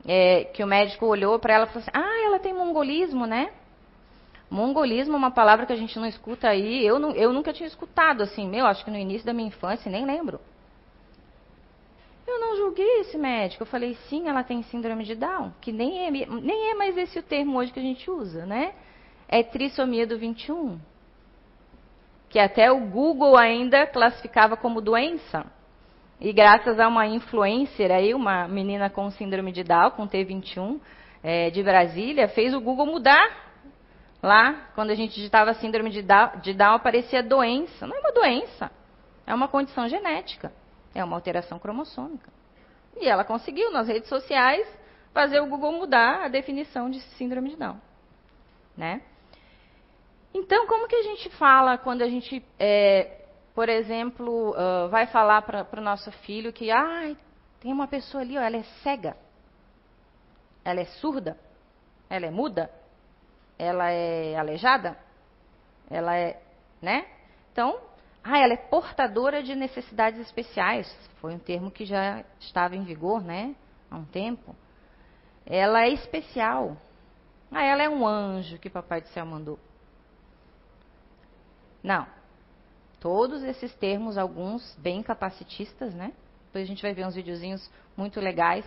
é, 0.05 0.45
que 0.45 0.63
o 0.63 0.67
médico 0.67 1.05
olhou 1.05 1.39
para 1.39 1.53
ela 1.53 1.65
e 1.65 1.67
falou 1.67 1.81
assim: 1.81 1.91
Ah, 1.93 2.25
ela 2.25 2.39
tem 2.39 2.53
mongolismo, 2.53 3.25
né? 3.25 3.51
Mongolismo 4.49 5.15
é 5.15 5.17
uma 5.17 5.31
palavra 5.31 5.65
que 5.65 5.73
a 5.73 5.77
gente 5.77 5.97
não 5.97 6.05
escuta 6.05 6.49
aí. 6.49 6.85
Eu, 6.85 6.99
não, 6.99 7.11
eu 7.11 7.33
nunca 7.33 7.51
tinha 7.51 7.67
escutado 7.67 8.21
assim, 8.21 8.47
meu, 8.47 8.65
acho 8.65 8.83
que 8.85 8.91
no 8.91 8.97
início 8.97 9.25
da 9.25 9.33
minha 9.33 9.47
infância, 9.47 9.89
nem 9.89 10.05
lembro. 10.05 10.39
Não 12.43 12.57
julguei 12.57 12.99
esse 12.99 13.17
médico. 13.17 13.63
Eu 13.63 13.67
falei, 13.67 13.95
sim, 14.09 14.27
ela 14.27 14.43
tem 14.43 14.61
síndrome 14.63 15.05
de 15.05 15.15
Down, 15.15 15.53
que 15.61 15.71
nem 15.71 16.05
é, 16.05 16.11
nem 16.11 16.71
é 16.71 16.75
mais 16.75 16.97
esse 16.97 17.17
o 17.17 17.23
termo 17.23 17.57
hoje 17.57 17.71
que 17.71 17.79
a 17.79 17.83
gente 17.83 18.11
usa, 18.11 18.45
né? 18.45 18.73
É 19.29 19.41
trissomia 19.41 20.05
do 20.05 20.17
21. 20.17 20.77
Que 22.29 22.39
até 22.39 22.69
o 22.69 22.81
Google 22.81 23.37
ainda 23.37 23.87
classificava 23.87 24.57
como 24.57 24.81
doença. 24.81 25.45
E 26.19 26.33
graças 26.33 26.79
a 26.79 26.87
uma 26.87 27.07
influencer 27.07 27.89
aí, 27.91 28.13
uma 28.13 28.45
menina 28.47 28.89
com 28.89 29.09
síndrome 29.09 29.53
de 29.53 29.63
Down, 29.63 29.91
com 29.91 30.07
T21, 30.07 30.79
é, 31.23 31.49
de 31.49 31.63
Brasília, 31.63 32.27
fez 32.27 32.53
o 32.53 32.59
Google 32.59 32.85
mudar. 32.85 33.41
Lá, 34.21 34.69
quando 34.75 34.91
a 34.91 34.95
gente 34.95 35.15
digitava 35.15 35.53
síndrome 35.53 35.89
de 35.89 36.01
Down, 36.01 36.39
de 36.41 36.53
Down, 36.53 36.75
aparecia 36.75 37.23
doença. 37.23 37.87
Não 37.87 37.95
é 37.95 37.99
uma 37.99 38.11
doença, 38.11 38.69
é 39.25 39.33
uma 39.33 39.47
condição 39.47 39.87
genética, 39.87 40.51
é 40.93 41.03
uma 41.03 41.15
alteração 41.15 41.59
cromossômica. 41.59 42.31
E 42.97 43.07
ela 43.07 43.23
conseguiu, 43.23 43.71
nas 43.71 43.87
redes 43.87 44.09
sociais, 44.09 44.67
fazer 45.13 45.39
o 45.39 45.47
Google 45.47 45.71
mudar 45.71 46.25
a 46.25 46.27
definição 46.27 46.89
de 46.89 47.01
síndrome 47.17 47.49
de 47.49 47.55
Down. 47.55 47.79
Né? 48.75 49.01
Então, 50.33 50.67
como 50.67 50.87
que 50.87 50.95
a 50.95 51.03
gente 51.03 51.29
fala 51.31 51.77
quando 51.77 52.01
a 52.01 52.07
gente 52.07 52.43
é, 52.59 53.23
por 53.53 53.69
exemplo, 53.69 54.51
uh, 54.51 54.89
vai 54.89 55.05
falar 55.07 55.43
para 55.43 55.79
o 55.79 55.83
nosso 55.83 56.11
filho 56.11 56.51
que 56.51 56.71
ah, 56.71 57.15
tem 57.59 57.71
uma 57.71 57.87
pessoa 57.87 58.21
ali, 58.21 58.37
ó, 58.37 58.41
ela 58.41 58.57
é 58.57 58.63
cega, 58.81 59.15
ela 60.65 60.79
é 60.79 60.85
surda, 60.85 61.37
ela 62.09 62.25
é 62.25 62.31
muda, 62.31 62.71
ela 63.57 63.91
é 63.91 64.35
aleijada, 64.35 64.97
ela 65.89 66.15
é, 66.17 66.41
né? 66.81 67.05
Então, 67.51 67.79
ah, 68.23 68.37
ela 68.37 68.53
é 68.53 68.57
portadora 68.57 69.43
de 69.43 69.55
necessidades 69.55 70.19
especiais, 70.19 70.91
foi 71.19 71.33
um 71.33 71.39
termo 71.39 71.69
que 71.69 71.85
já 71.85 72.23
estava 72.39 72.75
em 72.75 72.83
vigor, 72.83 73.21
né? 73.23 73.55
Há 73.91 73.97
um 73.97 74.05
tempo. 74.05 74.55
Ela 75.45 75.83
é 75.83 75.89
especial. 75.89 76.77
Ah, 77.51 77.63
ela 77.63 77.83
é 77.83 77.89
um 77.89 78.07
anjo 78.07 78.57
que 78.57 78.69
Papai 78.69 79.01
do 79.01 79.07
Céu 79.09 79.25
mandou. 79.25 79.59
Não, 81.83 82.07
Todos 83.03 83.43
esses 83.43 83.75
termos, 83.75 84.17
alguns 84.17 84.77
bem 84.77 85.03
capacitistas, 85.03 85.93
né? 85.93 86.13
Depois 86.45 86.63
a 86.63 86.65
gente 86.65 86.81
vai 86.81 86.93
ver 86.93 87.05
uns 87.05 87.15
videozinhos 87.15 87.69
muito 87.97 88.17
legais, 88.21 88.63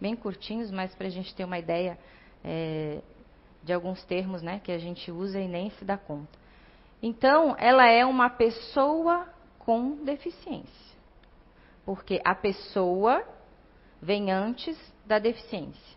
bem 0.00 0.16
curtinhos, 0.16 0.70
mas 0.70 0.94
para 0.94 1.08
a 1.08 1.10
gente 1.10 1.34
ter 1.34 1.44
uma 1.44 1.58
ideia 1.58 1.98
é, 2.42 3.02
de 3.62 3.74
alguns 3.74 4.02
termos, 4.04 4.40
né? 4.40 4.62
Que 4.64 4.72
a 4.72 4.78
gente 4.78 5.12
usa 5.12 5.38
e 5.38 5.46
nem 5.46 5.68
se 5.72 5.84
dá 5.84 5.98
conta. 5.98 6.38
Então, 7.06 7.54
ela 7.56 7.86
é 7.86 8.04
uma 8.04 8.28
pessoa 8.28 9.28
com 9.60 10.02
deficiência. 10.02 10.96
Porque 11.84 12.20
a 12.24 12.34
pessoa 12.34 13.24
vem 14.02 14.32
antes 14.32 14.76
da 15.04 15.20
deficiência. 15.20 15.96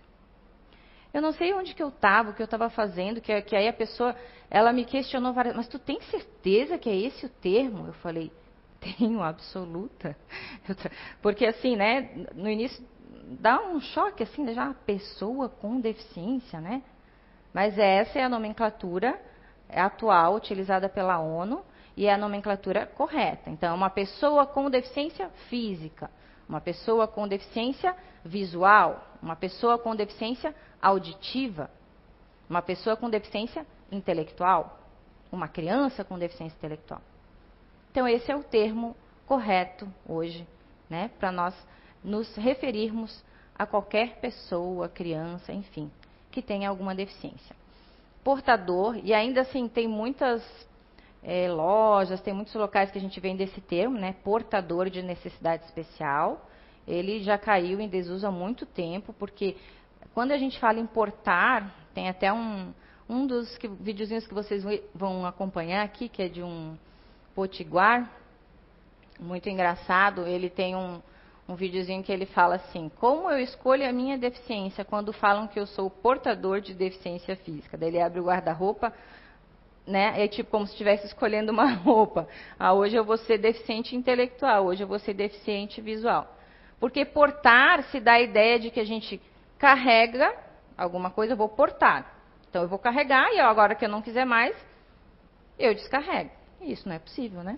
Eu 1.11 1.23
não 1.23 1.31
sei 1.31 1.51
onde 1.51 1.73
que 1.73 1.81
eu 1.81 1.87
estava, 1.87 2.29
o 2.29 2.33
que 2.35 2.43
eu 2.43 2.45
estava 2.45 2.69
fazendo, 2.69 3.19
que, 3.19 3.41
que 3.41 3.55
aí 3.55 3.67
a 3.67 3.73
pessoa, 3.73 4.15
ela 4.51 4.71
me 4.71 4.85
questionou 4.85 5.33
várias, 5.33 5.55
mas 5.55 5.67
tu 5.67 5.79
tem 5.79 5.99
certeza 6.01 6.77
que 6.77 6.87
é 6.87 6.95
esse 6.95 7.25
o 7.25 7.29
termo? 7.29 7.87
Eu 7.87 7.93
falei, 7.93 8.31
tenho, 8.79 9.23
absoluta. 9.23 10.15
Porque 11.23 11.43
assim, 11.43 11.75
né, 11.75 12.27
no 12.35 12.47
início 12.47 12.85
dá 13.39 13.59
um 13.63 13.81
choque, 13.81 14.21
assim, 14.21 14.43
né, 14.43 14.53
já 14.53 14.65
uma 14.65 14.75
pessoa 14.75 15.49
com 15.49 15.81
deficiência, 15.81 16.61
né? 16.61 16.83
Mas 17.51 17.79
essa 17.79 18.19
é 18.19 18.23
a 18.23 18.29
nomenclatura 18.29 19.19
atual 19.69 20.35
utilizada 20.35 20.89
pela 20.89 21.19
ONU 21.19 21.63
e 21.95 22.05
é 22.05 22.13
a 22.13 22.17
nomenclatura 22.17 22.85
correta. 22.85 23.49
Então, 23.49 23.75
uma 23.75 23.89
pessoa 23.89 24.45
com 24.45 24.69
deficiência 24.69 25.29
física, 25.49 26.09
uma 26.47 26.61
pessoa 26.61 27.07
com 27.07 27.27
deficiência 27.27 27.95
visual, 28.23 29.05
uma 29.21 29.35
pessoa 29.35 29.77
com 29.77 29.95
deficiência 29.95 30.55
auditiva, 30.81 31.69
uma 32.49 32.61
pessoa 32.61 32.95
com 32.95 33.09
deficiência 33.09 33.65
intelectual, 33.91 34.79
uma 35.31 35.47
criança 35.47 36.03
com 36.03 36.17
deficiência 36.17 36.55
intelectual. 36.55 37.01
Então, 37.91 38.07
esse 38.07 38.31
é 38.31 38.35
o 38.35 38.43
termo 38.43 38.95
correto 39.27 39.87
hoje, 40.07 40.47
né, 40.89 41.11
para 41.19 41.31
nós 41.31 41.53
nos 42.03 42.35
referirmos 42.35 43.23
a 43.57 43.65
qualquer 43.65 44.19
pessoa, 44.19 44.87
criança, 44.87 45.51
enfim, 45.51 45.91
que 46.31 46.41
tenha 46.41 46.69
alguma 46.69 46.95
deficiência. 46.95 47.55
Portador, 48.23 48.99
e 49.03 49.13
ainda 49.13 49.41
assim 49.41 49.67
tem 49.67 49.87
muitas 49.87 50.43
é, 51.23 51.49
lojas, 51.51 52.21
tem 52.21 52.33
muitos 52.33 52.53
locais 52.53 52.91
que 52.91 52.97
a 52.97 53.01
gente 53.01 53.19
vende 53.19 53.43
esse 53.43 53.61
termo, 53.61 53.97
né, 53.97 54.15
portador 54.23 54.89
de 54.89 55.01
necessidade 55.01 55.63
especial. 55.65 56.45
Ele 56.87 57.21
já 57.21 57.37
caiu 57.37 57.79
em 57.79 57.87
desuso 57.87 58.25
há 58.25 58.31
muito 58.31 58.65
tempo, 58.65 59.13
porque 59.13 59.55
quando 60.13 60.31
a 60.31 60.37
gente 60.37 60.59
fala 60.59 60.79
em 60.79 60.87
portar, 60.87 61.73
tem 61.93 62.09
até 62.09 62.31
um, 62.33 62.73
um 63.07 63.27
dos 63.27 63.57
que, 63.57 63.67
videozinhos 63.67 64.25
que 64.25 64.33
vocês 64.33 64.63
vão 64.93 65.25
acompanhar 65.25 65.83
aqui, 65.83 66.09
que 66.09 66.21
é 66.21 66.27
de 66.27 66.41
um 66.41 66.77
potiguar, 67.35 68.11
muito 69.19 69.47
engraçado. 69.49 70.25
Ele 70.25 70.49
tem 70.49 70.75
um, 70.75 71.01
um 71.49 71.55
videozinho 71.55 72.03
que 72.03 72.11
ele 72.11 72.27
fala 72.27 72.55
assim: 72.55 72.91
Como 72.99 73.29
eu 73.29 73.39
escolho 73.39 73.87
a 73.89 73.91
minha 73.91 74.17
deficiência 74.19 74.85
quando 74.85 75.11
falam 75.11 75.47
que 75.47 75.59
eu 75.59 75.65
sou 75.65 75.89
portador 75.89 76.61
de 76.61 76.75
deficiência 76.75 77.35
física? 77.37 77.75
Daí 77.75 77.89
ele 77.89 77.99
abre 77.99 78.19
o 78.19 78.25
guarda-roupa, 78.25 78.93
né? 79.85 80.23
É 80.23 80.27
tipo 80.27 80.51
como 80.51 80.67
se 80.67 80.73
estivesse 80.73 81.07
escolhendo 81.07 81.51
uma 81.51 81.73
roupa. 81.81 82.27
Ah, 82.59 82.73
hoje 82.73 82.95
eu 82.95 83.03
vou 83.03 83.17
ser 83.17 83.39
deficiente 83.39 83.95
intelectual, 83.95 84.67
hoje 84.67 84.83
eu 84.83 84.87
vou 84.87 84.99
ser 84.99 85.15
deficiente 85.15 85.81
visual. 85.81 86.37
Porque 86.79 87.03
portar 87.03 87.81
se 87.85 87.99
dá 87.99 88.13
a 88.13 88.21
ideia 88.21 88.59
de 88.59 88.69
que 88.69 88.79
a 88.79 88.85
gente 88.85 89.19
carrega 89.57 90.31
alguma 90.77 91.09
coisa, 91.09 91.33
eu 91.33 91.37
vou 91.37 91.49
portar. 91.49 92.13
Então 92.47 92.61
eu 92.61 92.67
vou 92.67 92.77
carregar 92.77 93.33
e 93.33 93.39
agora 93.39 93.73
que 93.73 93.83
eu 93.83 93.89
não 93.89 94.03
quiser 94.03 94.25
mais, 94.25 94.55
eu 95.57 95.73
descarrego. 95.73 96.29
Isso 96.61 96.87
não 96.87 96.95
é 96.95 96.99
possível, 96.99 97.43
né? 97.43 97.57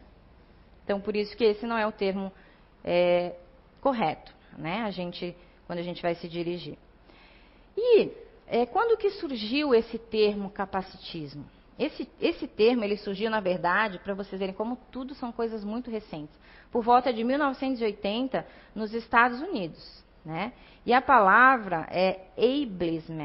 Então 0.85 1.01
por 1.01 1.13
isso 1.13 1.35
que 1.35 1.43
esse 1.43 1.65
não 1.65 1.77
é 1.77 1.85
o 1.85 1.91
termo 1.91 2.31
é, 2.83 3.35
correto, 3.81 4.33
né? 4.57 4.83
A 4.83 4.91
gente, 4.91 5.35
quando 5.67 5.79
a 5.79 5.83
gente 5.83 6.01
vai 6.01 6.15
se 6.15 6.29
dirigir. 6.29 6.77
E 7.75 8.11
é, 8.47 8.65
quando 8.65 8.97
que 8.97 9.09
surgiu 9.11 9.73
esse 9.73 9.97
termo 9.97 10.49
capacitismo? 10.49 11.45
Esse, 11.79 12.07
esse 12.21 12.47
termo 12.47 12.83
ele 12.83 12.95
surgiu, 12.97 13.29
na 13.29 13.39
verdade, 13.39 13.97
para 13.99 14.13
vocês 14.13 14.39
verem 14.39 14.53
como 14.53 14.77
tudo 14.91 15.15
são 15.15 15.31
coisas 15.31 15.63
muito 15.63 15.89
recentes, 15.89 16.37
por 16.71 16.83
volta 16.83 17.11
de 17.11 17.23
1980 17.23 18.45
nos 18.75 18.93
Estados 18.93 19.41
Unidos. 19.41 20.03
Né? 20.23 20.53
E 20.85 20.93
a 20.93 21.01
palavra 21.01 21.87
é 21.89 22.27
ableism, 22.37 23.17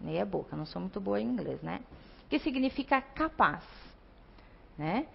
meia 0.00 0.24
boca, 0.24 0.56
não 0.56 0.66
sou 0.66 0.80
muito 0.80 1.00
boa 1.00 1.20
em 1.20 1.26
inglês, 1.26 1.60
né? 1.62 1.80
Que 2.28 2.38
significa 2.38 3.00
capaz, 3.00 3.64
né? 4.78 5.06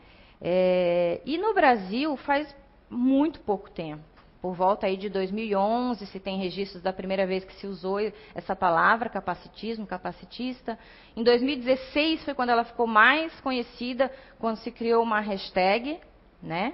É, 0.41 1.21
e 1.25 1.37
no 1.37 1.53
Brasil 1.53 2.15
faz 2.17 2.53
muito 2.89 3.39
pouco 3.41 3.69
tempo, 3.69 4.03
por 4.41 4.55
volta 4.55 4.87
aí 4.87 4.95
de 4.95 5.09
2011, 5.09 6.05
se 6.07 6.19
tem 6.19 6.37
registros 6.37 6.81
da 6.81 6.93
primeira 6.93 7.27
vez 7.27 7.43
que 7.43 7.53
se 7.55 7.67
usou 7.67 7.99
essa 8.33 8.55
palavra, 8.55 9.09
capacitismo, 9.09 9.85
capacitista. 9.85 10.79
Em 11.15 11.23
2016 11.23 12.23
foi 12.23 12.33
quando 12.33 12.49
ela 12.49 12.63
ficou 12.63 12.87
mais 12.87 13.37
conhecida, 13.41 14.09
quando 14.39 14.55
se 14.57 14.71
criou 14.71 15.03
uma 15.03 15.19
hashtag, 15.19 15.99
né? 16.41 16.73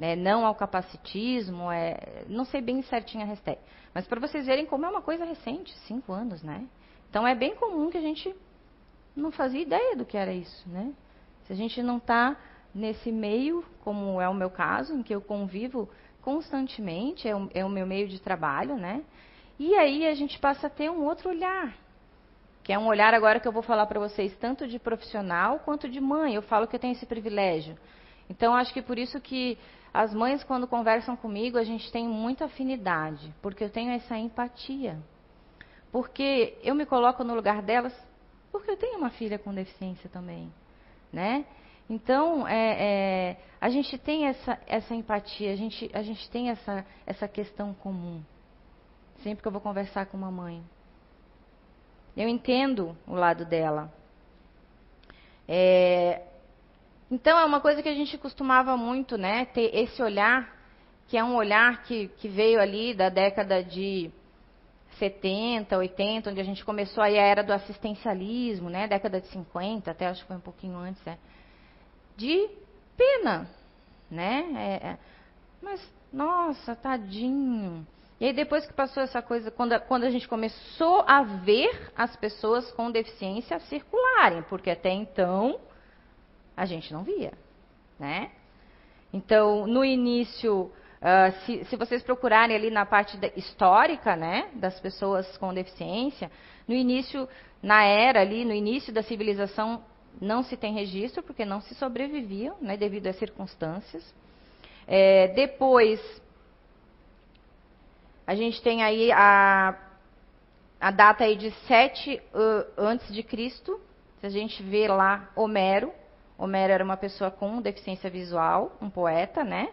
É, 0.00 0.16
não 0.16 0.44
ao 0.44 0.54
capacitismo, 0.54 1.70
é, 1.70 2.24
não 2.26 2.44
sei 2.44 2.60
bem 2.60 2.82
certinho 2.82 3.22
a 3.22 3.26
hashtag. 3.26 3.60
Mas 3.92 4.06
para 4.06 4.18
vocês 4.18 4.46
verem 4.46 4.66
como 4.66 4.86
é 4.86 4.88
uma 4.88 5.02
coisa 5.02 5.24
recente, 5.24 5.72
cinco 5.80 6.12
anos, 6.12 6.42
né? 6.42 6.66
Então 7.10 7.28
é 7.28 7.34
bem 7.34 7.54
comum 7.54 7.90
que 7.90 7.98
a 7.98 8.02
gente 8.02 8.34
não 9.14 9.30
fazia 9.30 9.60
ideia 9.60 9.94
do 9.94 10.04
que 10.04 10.16
era 10.16 10.32
isso, 10.32 10.68
né? 10.68 10.92
Se 11.44 11.52
a 11.52 11.56
gente 11.56 11.82
não 11.82 11.98
está 11.98 12.36
nesse 12.74 13.12
meio, 13.12 13.64
como 13.82 14.20
é 14.20 14.28
o 14.28 14.34
meu 14.34 14.50
caso, 14.50 14.94
em 14.94 15.02
que 15.02 15.14
eu 15.14 15.20
convivo 15.20 15.88
constantemente, 16.20 17.28
é 17.28 17.36
o, 17.36 17.50
é 17.54 17.64
o 17.64 17.68
meu 17.68 17.86
meio 17.86 18.08
de 18.08 18.20
trabalho, 18.20 18.76
né? 18.76 19.04
E 19.58 19.74
aí 19.76 20.06
a 20.06 20.14
gente 20.14 20.38
passa 20.38 20.66
a 20.66 20.70
ter 20.70 20.90
um 20.90 21.04
outro 21.04 21.28
olhar, 21.28 21.76
que 22.62 22.72
é 22.72 22.78
um 22.78 22.86
olhar 22.86 23.14
agora 23.14 23.38
que 23.38 23.46
eu 23.46 23.52
vou 23.52 23.62
falar 23.62 23.86
para 23.86 24.00
vocês, 24.00 24.34
tanto 24.38 24.66
de 24.66 24.78
profissional 24.78 25.60
quanto 25.60 25.88
de 25.88 26.00
mãe. 26.00 26.34
Eu 26.34 26.42
falo 26.42 26.66
que 26.66 26.74
eu 26.74 26.80
tenho 26.80 26.92
esse 26.92 27.06
privilégio. 27.06 27.76
Então, 28.28 28.54
acho 28.54 28.72
que 28.72 28.82
por 28.82 28.98
isso 28.98 29.20
que 29.20 29.58
as 29.92 30.12
mães, 30.12 30.42
quando 30.42 30.66
conversam 30.66 31.14
comigo, 31.14 31.58
a 31.58 31.62
gente 31.62 31.92
tem 31.92 32.08
muita 32.08 32.46
afinidade, 32.46 33.32
porque 33.40 33.62
eu 33.62 33.70
tenho 33.70 33.92
essa 33.92 34.18
empatia. 34.18 34.98
Porque 35.92 36.58
eu 36.64 36.74
me 36.74 36.84
coloco 36.84 37.22
no 37.22 37.34
lugar 37.34 37.62
delas, 37.62 37.94
porque 38.50 38.70
eu 38.70 38.76
tenho 38.76 38.98
uma 38.98 39.10
filha 39.10 39.38
com 39.38 39.54
deficiência 39.54 40.10
também, 40.10 40.52
né? 41.12 41.44
Então, 41.88 42.48
é, 42.48 42.76
é, 42.78 43.36
a 43.60 43.68
gente 43.68 43.98
tem 43.98 44.26
essa, 44.26 44.58
essa 44.66 44.94
empatia, 44.94 45.52
a 45.52 45.56
gente, 45.56 45.90
a 45.92 46.02
gente 46.02 46.28
tem 46.30 46.50
essa, 46.50 46.84
essa 47.06 47.28
questão 47.28 47.74
comum. 47.74 48.22
Sempre 49.22 49.42
que 49.42 49.48
eu 49.48 49.52
vou 49.52 49.60
conversar 49.60 50.06
com 50.06 50.16
uma 50.16 50.30
mãe. 50.30 50.62
Eu 52.16 52.28
entendo 52.28 52.96
o 53.06 53.14
lado 53.14 53.44
dela. 53.44 53.92
É, 55.46 56.22
então, 57.10 57.38
é 57.38 57.44
uma 57.44 57.60
coisa 57.60 57.82
que 57.82 57.88
a 57.88 57.94
gente 57.94 58.16
costumava 58.16 58.76
muito, 58.76 59.18
né? 59.18 59.44
Ter 59.46 59.74
esse 59.74 60.02
olhar, 60.02 60.56
que 61.06 61.18
é 61.18 61.24
um 61.24 61.36
olhar 61.36 61.82
que, 61.82 62.08
que 62.16 62.28
veio 62.28 62.60
ali 62.60 62.94
da 62.94 63.10
década 63.10 63.62
de 63.62 64.10
70, 64.98 65.76
80, 65.76 66.30
onde 66.30 66.40
a 66.40 66.44
gente 66.44 66.64
começou 66.64 67.02
aí 67.02 67.18
a 67.18 67.22
era 67.22 67.42
do 67.42 67.52
assistencialismo, 67.52 68.70
né? 68.70 68.88
Década 68.88 69.20
de 69.20 69.26
50, 69.28 69.90
até 69.90 70.06
acho 70.06 70.22
que 70.22 70.28
foi 70.28 70.36
um 70.36 70.40
pouquinho 70.40 70.76
antes, 70.78 71.06
é 71.06 71.18
de 72.16 72.48
pena, 72.96 73.48
né? 74.10 74.44
É, 74.56 74.86
é, 74.88 74.98
mas, 75.60 75.80
nossa, 76.12 76.74
tadinho. 76.76 77.86
E 78.20 78.26
aí 78.26 78.32
depois 78.32 78.64
que 78.66 78.72
passou 78.72 79.02
essa 79.02 79.20
coisa, 79.20 79.50
quando 79.50 79.72
a, 79.72 79.80
quando 79.80 80.04
a 80.04 80.10
gente 80.10 80.28
começou 80.28 81.04
a 81.06 81.22
ver 81.22 81.92
as 81.96 82.14
pessoas 82.16 82.70
com 82.72 82.90
deficiência 82.90 83.58
circularem, 83.60 84.42
porque 84.42 84.70
até 84.70 84.90
então 84.90 85.60
a 86.56 86.64
gente 86.64 86.92
não 86.92 87.02
via, 87.02 87.32
né? 87.98 88.30
Então, 89.12 89.66
no 89.66 89.84
início, 89.84 90.62
uh, 90.64 91.32
se, 91.44 91.64
se, 91.64 91.76
vocês 91.76 92.02
procurarem 92.02 92.56
ali 92.56 92.70
na 92.70 92.84
parte 92.84 93.18
histórica, 93.36 94.16
né, 94.16 94.48
das 94.54 94.78
pessoas 94.80 95.36
com 95.38 95.54
deficiência, 95.54 96.30
no 96.66 96.74
início, 96.74 97.28
na 97.62 97.84
era 97.84 98.20
ali, 98.20 98.44
no 98.44 98.52
início 98.52 98.92
da 98.92 99.02
civilização, 99.02 99.84
não 100.20 100.42
se 100.42 100.56
tem 100.56 100.72
registro, 100.74 101.22
porque 101.22 101.44
não 101.44 101.60
se 101.60 101.74
sobreviviam, 101.74 102.56
né, 102.60 102.76
devido 102.76 103.06
às 103.06 103.16
circunstâncias. 103.16 104.14
É, 104.86 105.28
depois, 105.28 106.00
a 108.26 108.34
gente 108.34 108.62
tem 108.62 108.82
aí 108.82 109.10
a, 109.12 109.78
a 110.80 110.90
data 110.90 111.24
aí 111.24 111.36
de 111.36 111.50
7 111.66 112.20
uh, 112.34 112.72
antes 112.76 113.12
de 113.12 113.22
Cristo. 113.22 113.80
Se 114.20 114.26
a 114.26 114.30
gente 114.30 114.62
vê 114.62 114.88
lá 114.88 115.30
Homero, 115.34 115.92
Homero 116.36 116.72
era 116.72 116.84
uma 116.84 116.96
pessoa 116.96 117.30
com 117.30 117.60
deficiência 117.60 118.10
visual, 118.10 118.76
um 118.80 118.90
poeta, 118.90 119.44
né? 119.44 119.70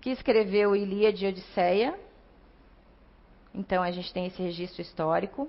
Que 0.00 0.10
escreveu 0.10 0.74
Ilíada 0.74 1.16
e 1.18 1.28
Odisseia. 1.28 1.98
Então 3.54 3.82
a 3.82 3.90
gente 3.90 4.12
tem 4.12 4.26
esse 4.26 4.42
registro 4.42 4.82
histórico. 4.82 5.48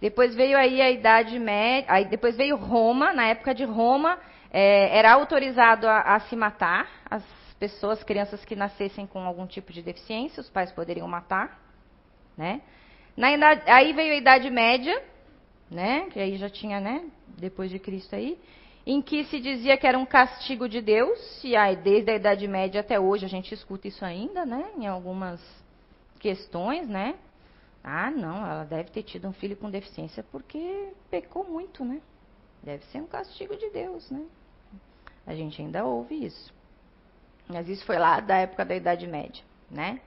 Depois 0.00 0.34
veio 0.34 0.56
aí 0.56 0.80
a 0.80 0.90
Idade 0.90 1.38
Média, 1.38 1.84
aí 1.92 2.06
depois 2.06 2.36
veio 2.36 2.56
Roma, 2.56 3.12
na 3.12 3.26
época 3.26 3.54
de 3.54 3.64
Roma, 3.64 4.18
é, 4.50 4.96
era 4.96 5.12
autorizado 5.12 5.86
a, 5.86 6.00
a, 6.00 6.20
se 6.20 6.34
matar 6.34 6.88
as 7.08 7.22
pessoas, 7.58 8.02
crianças 8.02 8.42
que 8.44 8.56
nascessem 8.56 9.06
com 9.06 9.20
algum 9.20 9.46
tipo 9.46 9.72
de 9.72 9.82
deficiência, 9.82 10.40
os 10.40 10.48
pais 10.48 10.72
poderiam 10.72 11.06
matar, 11.06 11.60
né? 12.36 12.62
Na 13.14 13.30
idade, 13.32 13.62
aí 13.66 13.92
veio 13.92 14.14
a 14.14 14.16
Idade 14.16 14.48
Média, 14.48 15.02
né? 15.70 16.08
Que 16.10 16.18
aí 16.18 16.36
já 16.38 16.48
tinha, 16.48 16.80
né? 16.80 17.04
Depois 17.36 17.70
de 17.70 17.78
Cristo 17.78 18.16
aí, 18.16 18.38
em 18.86 19.02
que 19.02 19.24
se 19.24 19.38
dizia 19.38 19.76
que 19.76 19.86
era 19.86 19.98
um 19.98 20.06
castigo 20.06 20.66
de 20.66 20.80
Deus, 20.80 21.44
e 21.44 21.54
aí 21.54 21.76
desde 21.76 22.10
a 22.10 22.16
Idade 22.16 22.48
Média 22.48 22.80
até 22.80 22.98
hoje 22.98 23.26
a 23.26 23.28
gente 23.28 23.52
escuta 23.52 23.86
isso 23.86 24.02
ainda, 24.02 24.46
né? 24.46 24.70
Em 24.78 24.86
algumas 24.86 25.40
questões, 26.18 26.88
né? 26.88 27.16
Ah, 27.82 28.10
não, 28.10 28.46
ela 28.46 28.64
deve 28.64 28.90
ter 28.90 29.02
tido 29.02 29.26
um 29.28 29.32
filho 29.32 29.56
com 29.56 29.70
deficiência 29.70 30.22
porque 30.30 30.92
pecou 31.10 31.44
muito, 31.44 31.84
né? 31.84 32.00
Deve 32.62 32.84
ser 32.86 33.00
um 33.00 33.06
castigo 33.06 33.56
de 33.56 33.70
Deus, 33.70 34.10
né? 34.10 34.26
A 35.26 35.34
gente 35.34 35.60
ainda 35.62 35.84
ouve 35.84 36.26
isso. 36.26 36.52
Mas 37.48 37.68
isso 37.68 37.84
foi 37.84 37.98
lá 37.98 38.20
da 38.20 38.36
época 38.36 38.64
da 38.64 38.76
Idade 38.76 39.06
Média, 39.06 39.42
né? 39.70 40.00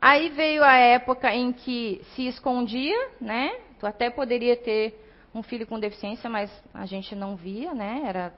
Aí 0.00 0.30
veio 0.30 0.64
a 0.64 0.76
época 0.76 1.32
em 1.34 1.52
que 1.52 2.02
se 2.14 2.26
escondia, 2.26 3.10
né? 3.20 3.60
Tu 3.78 3.86
até 3.86 4.10
poderia 4.10 4.56
ter 4.56 4.98
um 5.34 5.42
filho 5.42 5.66
com 5.66 5.78
deficiência, 5.78 6.28
mas 6.28 6.50
a 6.72 6.86
gente 6.86 7.14
não 7.14 7.36
via, 7.36 7.74
né? 7.74 8.02
Era 8.04 8.34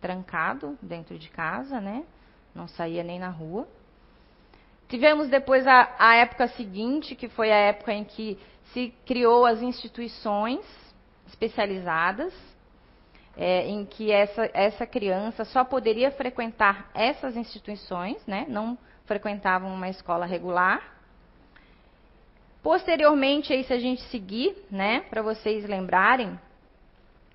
trancado 0.00 0.78
dentro 0.80 1.18
de 1.18 1.28
casa, 1.30 1.80
né? 1.80 2.04
Não 2.54 2.68
saía 2.68 3.02
nem 3.02 3.18
na 3.18 3.28
rua. 3.28 3.68
Tivemos 4.88 5.28
depois 5.28 5.66
a, 5.66 5.94
a 5.98 6.14
época 6.16 6.46
seguinte, 6.48 7.14
que 7.14 7.28
foi 7.28 7.50
a 7.50 7.56
época 7.56 7.92
em 7.92 8.04
que 8.04 8.38
se 8.72 8.92
criou 9.04 9.44
as 9.44 9.60
instituições 9.60 10.64
especializadas, 11.26 12.32
é, 13.36 13.66
em 13.66 13.84
que 13.84 14.12
essa, 14.12 14.48
essa 14.54 14.86
criança 14.86 15.44
só 15.44 15.64
poderia 15.64 16.10
frequentar 16.10 16.90
essas 16.94 17.36
instituições, 17.36 18.24
né? 18.26 18.46
não 18.48 18.78
frequentavam 19.04 19.72
uma 19.72 19.88
escola 19.88 20.24
regular. 20.24 20.96
Posteriormente, 22.62 23.52
aí, 23.52 23.62
se 23.64 23.72
a 23.72 23.78
gente 23.78 24.02
seguir, 24.04 24.56
né, 24.68 25.02
para 25.08 25.22
vocês 25.22 25.64
lembrarem, 25.64 26.36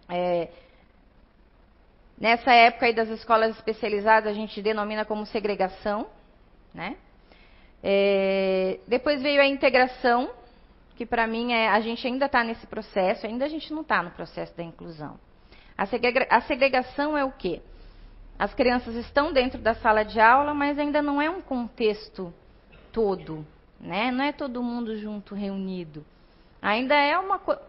é, 0.10 0.50
nessa 2.18 2.52
época 2.54 2.86
aí 2.86 2.94
das 2.94 3.08
escolas 3.08 3.56
especializadas, 3.56 4.30
a 4.30 4.34
gente 4.34 4.62
denomina 4.62 5.06
como 5.06 5.26
segregação, 5.26 6.08
né? 6.74 6.98
É, 7.84 8.80
depois 8.88 9.22
veio 9.22 9.41
a 9.41 9.46
integração, 9.46 10.30
que 10.96 11.06
para 11.06 11.26
mim 11.26 11.52
é, 11.54 11.70
a 11.70 11.80
gente 11.80 12.06
ainda 12.06 12.28
está 12.28 12.44
nesse 12.44 12.67
processo, 12.67 13.26
ainda 13.26 13.46
a 13.46 13.50
gente 13.50 13.74
não 13.74 13.82
está 13.82 14.04
no 14.04 14.12
processo 14.12 14.56
da 14.56 14.63
inclusão. 14.63 15.20
A, 15.78 15.84
a 16.30 16.41
segregação 16.41 17.17
é 17.17 17.26
o 17.26 17.32
quê? 17.32 17.62
As 18.38 18.54
crianças 18.54 18.96
estão 18.96 19.32
dentro 19.32 19.60
da 19.60 19.74
sala 19.76 20.04
de 20.04 20.20
aula, 20.20 20.54
mas 20.54 20.78
ainda 20.78 21.02
não 21.02 21.22
é 21.22 21.30
um 21.30 21.41
contexto 21.41 22.34
todo, 22.91 23.46
né? 23.80 24.12
Não 24.12 24.24
é 24.24 24.32
todo 24.32 24.63
mundo 24.63 24.98
junto, 24.98 25.36
reunido. 25.36 26.06
Ainda 26.62 26.96
é 26.96 27.17
uma 27.17 27.39
coisa. 27.39 27.62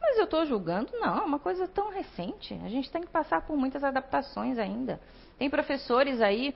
Mas 0.00 0.18
eu 0.18 0.24
estou 0.24 0.44
julgando? 0.44 0.90
Não, 0.98 1.18
é 1.18 1.22
uma 1.22 1.38
coisa 1.38 1.66
tão 1.66 1.90
recente. 1.90 2.52
A 2.64 2.68
gente 2.68 2.90
tem 2.90 3.02
que 3.02 3.08
passar 3.08 3.40
por 3.42 3.56
muitas 3.56 3.82
adaptações 3.82 4.58
ainda. 4.58 5.00
Tem 5.38 5.48
professores 5.48 6.20
aí 6.20 6.54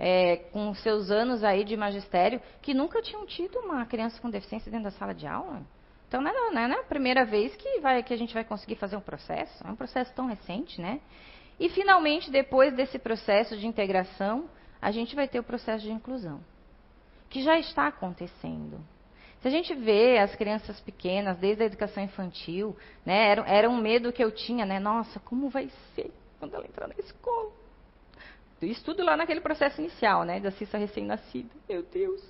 é, 0.00 0.36
com 0.50 0.74
seus 0.76 1.10
anos 1.10 1.44
aí 1.44 1.62
de 1.62 1.76
magistério, 1.76 2.40
que 2.62 2.72
nunca 2.72 3.02
tinham 3.02 3.26
tido 3.26 3.58
uma 3.58 3.84
criança 3.84 4.18
com 4.18 4.30
deficiência 4.30 4.70
dentro 4.70 4.84
da 4.84 4.90
sala 4.92 5.14
de 5.14 5.26
aula. 5.26 5.60
Então, 6.08 6.22
não 6.22 6.30
é, 6.30 6.50
não 6.50 6.60
é 6.62 6.80
a 6.80 6.84
primeira 6.84 7.24
vez 7.26 7.54
que, 7.54 7.80
vai, 7.80 8.02
que 8.02 8.14
a 8.14 8.16
gente 8.16 8.32
vai 8.32 8.42
conseguir 8.42 8.76
fazer 8.76 8.96
um 8.96 9.00
processo. 9.00 9.62
É 9.64 9.70
um 9.70 9.76
processo 9.76 10.12
tão 10.14 10.26
recente, 10.26 10.80
né? 10.80 11.00
E, 11.58 11.68
finalmente, 11.68 12.30
depois 12.30 12.74
desse 12.74 12.98
processo 12.98 13.56
de 13.58 13.66
integração, 13.66 14.48
a 14.80 14.90
gente 14.90 15.14
vai 15.14 15.28
ter 15.28 15.38
o 15.38 15.44
processo 15.44 15.84
de 15.84 15.92
inclusão, 15.92 16.40
que 17.28 17.42
já 17.42 17.58
está 17.58 17.86
acontecendo. 17.86 18.80
Se 19.42 19.48
a 19.48 19.50
gente 19.50 19.74
vê 19.74 20.18
as 20.18 20.34
crianças 20.34 20.80
pequenas, 20.80 21.36
desde 21.36 21.62
a 21.62 21.66
educação 21.66 22.02
infantil, 22.02 22.74
né, 23.04 23.30
era, 23.30 23.42
era 23.46 23.70
um 23.70 23.76
medo 23.76 24.12
que 24.12 24.24
eu 24.24 24.32
tinha, 24.32 24.64
né? 24.64 24.80
Nossa, 24.80 25.20
como 25.20 25.50
vai 25.50 25.70
ser 25.94 26.10
quando 26.38 26.54
ela 26.54 26.66
entrar 26.66 26.88
na 26.88 26.94
escola? 26.98 27.59
Isso 28.66 28.84
tudo 28.84 29.02
lá 29.02 29.16
naquele 29.16 29.40
processo 29.40 29.80
inicial, 29.80 30.24
né, 30.24 30.38
da 30.38 30.50
Cissa 30.50 30.76
recém-nascida. 30.76 31.48
Meu 31.68 31.82
Deus, 31.82 32.22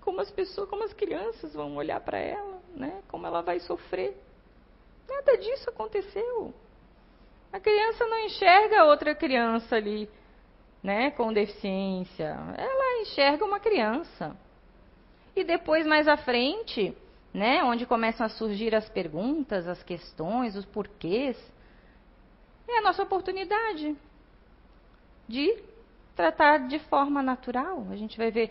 como 0.00 0.20
as 0.20 0.30
pessoas, 0.30 0.68
como 0.68 0.82
as 0.84 0.92
crianças 0.92 1.54
vão 1.54 1.76
olhar 1.76 2.00
para 2.00 2.18
ela, 2.18 2.60
né? 2.74 3.02
Como 3.08 3.26
ela 3.26 3.40
vai 3.40 3.60
sofrer. 3.60 4.16
Nada 5.08 5.36
disso 5.36 5.70
aconteceu. 5.70 6.52
A 7.52 7.60
criança 7.60 8.06
não 8.06 8.18
enxerga 8.20 8.84
outra 8.84 9.14
criança 9.14 9.76
ali, 9.76 10.08
né, 10.82 11.10
com 11.12 11.32
deficiência. 11.32 12.36
Ela 12.56 13.02
enxerga 13.02 13.44
uma 13.44 13.60
criança. 13.60 14.36
E 15.36 15.44
depois, 15.44 15.86
mais 15.86 16.08
à 16.08 16.16
frente, 16.16 16.96
né, 17.32 17.62
onde 17.62 17.86
começam 17.86 18.26
a 18.26 18.28
surgir 18.28 18.74
as 18.74 18.88
perguntas, 18.88 19.68
as 19.68 19.82
questões, 19.82 20.56
os 20.56 20.64
porquês, 20.64 21.36
é 22.66 22.78
a 22.78 22.82
nossa 22.82 23.02
oportunidade 23.02 23.96
de 25.28 25.56
tratar 26.16 26.66
de 26.66 26.78
forma 26.80 27.22
natural. 27.22 27.86
A 27.90 27.96
gente 27.96 28.16
vai 28.16 28.30
ver. 28.30 28.50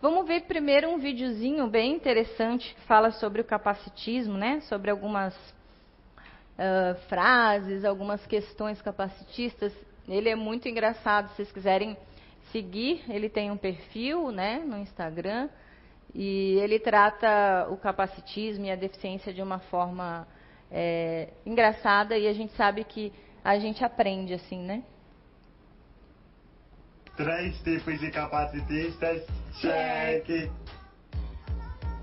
Vamos 0.00 0.26
ver 0.28 0.42
primeiro 0.42 0.88
um 0.88 0.98
videozinho 0.98 1.66
bem 1.66 1.94
interessante 1.94 2.72
que 2.74 2.80
fala 2.82 3.10
sobre 3.10 3.40
o 3.40 3.44
capacitismo, 3.44 4.36
né? 4.36 4.60
Sobre 4.60 4.90
algumas 4.90 5.34
uh, 5.34 6.94
frases, 7.08 7.84
algumas 7.84 8.24
questões 8.26 8.80
capacitistas. 8.80 9.72
Ele 10.06 10.28
é 10.28 10.36
muito 10.36 10.68
engraçado. 10.68 11.28
Se 11.30 11.36
vocês 11.36 11.52
quiserem 11.52 11.96
seguir, 12.52 13.02
ele 13.08 13.28
tem 13.28 13.50
um 13.50 13.56
perfil, 13.56 14.30
né, 14.30 14.62
no 14.64 14.78
Instagram. 14.78 15.48
E 16.14 16.58
ele 16.60 16.78
trata 16.78 17.68
o 17.70 17.76
capacitismo 17.76 18.64
e 18.64 18.70
a 18.70 18.76
deficiência 18.76 19.32
de 19.32 19.42
uma 19.42 19.58
forma 19.58 20.26
é, 20.70 21.28
engraçada 21.44 22.16
e 22.16 22.26
a 22.26 22.32
gente 22.32 22.52
sabe 22.54 22.84
que 22.84 23.12
a 23.44 23.58
gente 23.58 23.84
aprende 23.84 24.34
assim, 24.34 24.58
né? 24.58 24.82
Três 27.18 27.54
tipos 27.58 28.00
de 28.00 28.10
capacitistas, 28.10 29.22
cheque. 29.60 30.50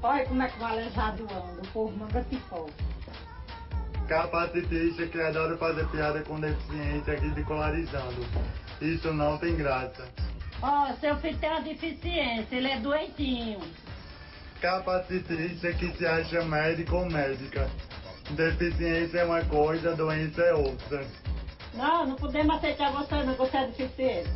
Olha 0.04 0.26
como 0.28 0.44
é 0.44 0.48
que 0.48 0.60
o 0.60 0.66
aleijado 0.66 1.24
anda, 1.24 1.62
o 1.64 1.68
povo 1.74 1.98
manda 1.98 2.22
pipoca. 2.30 2.72
Capacitista 4.08 5.08
que 5.08 5.20
adora 5.20 5.58
fazer 5.58 5.88
piada 5.88 6.22
com 6.22 6.40
deficiência 6.40 7.16
ridicularizando. 7.16 8.24
Isso 8.80 9.12
não 9.12 9.40
tem 9.40 9.56
graça. 9.56 10.08
Ó, 10.62 10.92
oh, 10.92 10.96
seu 10.98 11.16
filho 11.18 11.40
tem 11.40 11.50
uma 11.50 11.62
deficiência, 11.62 12.56
ele 12.56 12.68
é 12.70 12.80
doentinho 12.80 13.60
capacitista 14.66 15.72
que 15.74 15.96
se 15.96 16.08
acha 16.08 16.44
médico 16.44 16.96
ou 16.96 17.06
médica. 17.06 17.70
Deficiência 18.32 19.20
é 19.20 19.26
uma 19.26 19.44
coisa, 19.46 19.96
doença 19.96 20.42
é 20.42 20.54
outra. 20.56 21.06
Não, 21.76 22.08
não 22.08 22.16
podemos 22.16 22.56
aceitar 22.56 22.92
você, 22.92 23.16
não, 23.24 23.36
você 23.36 23.58
é 23.58 23.68
deficiente. 23.68 24.30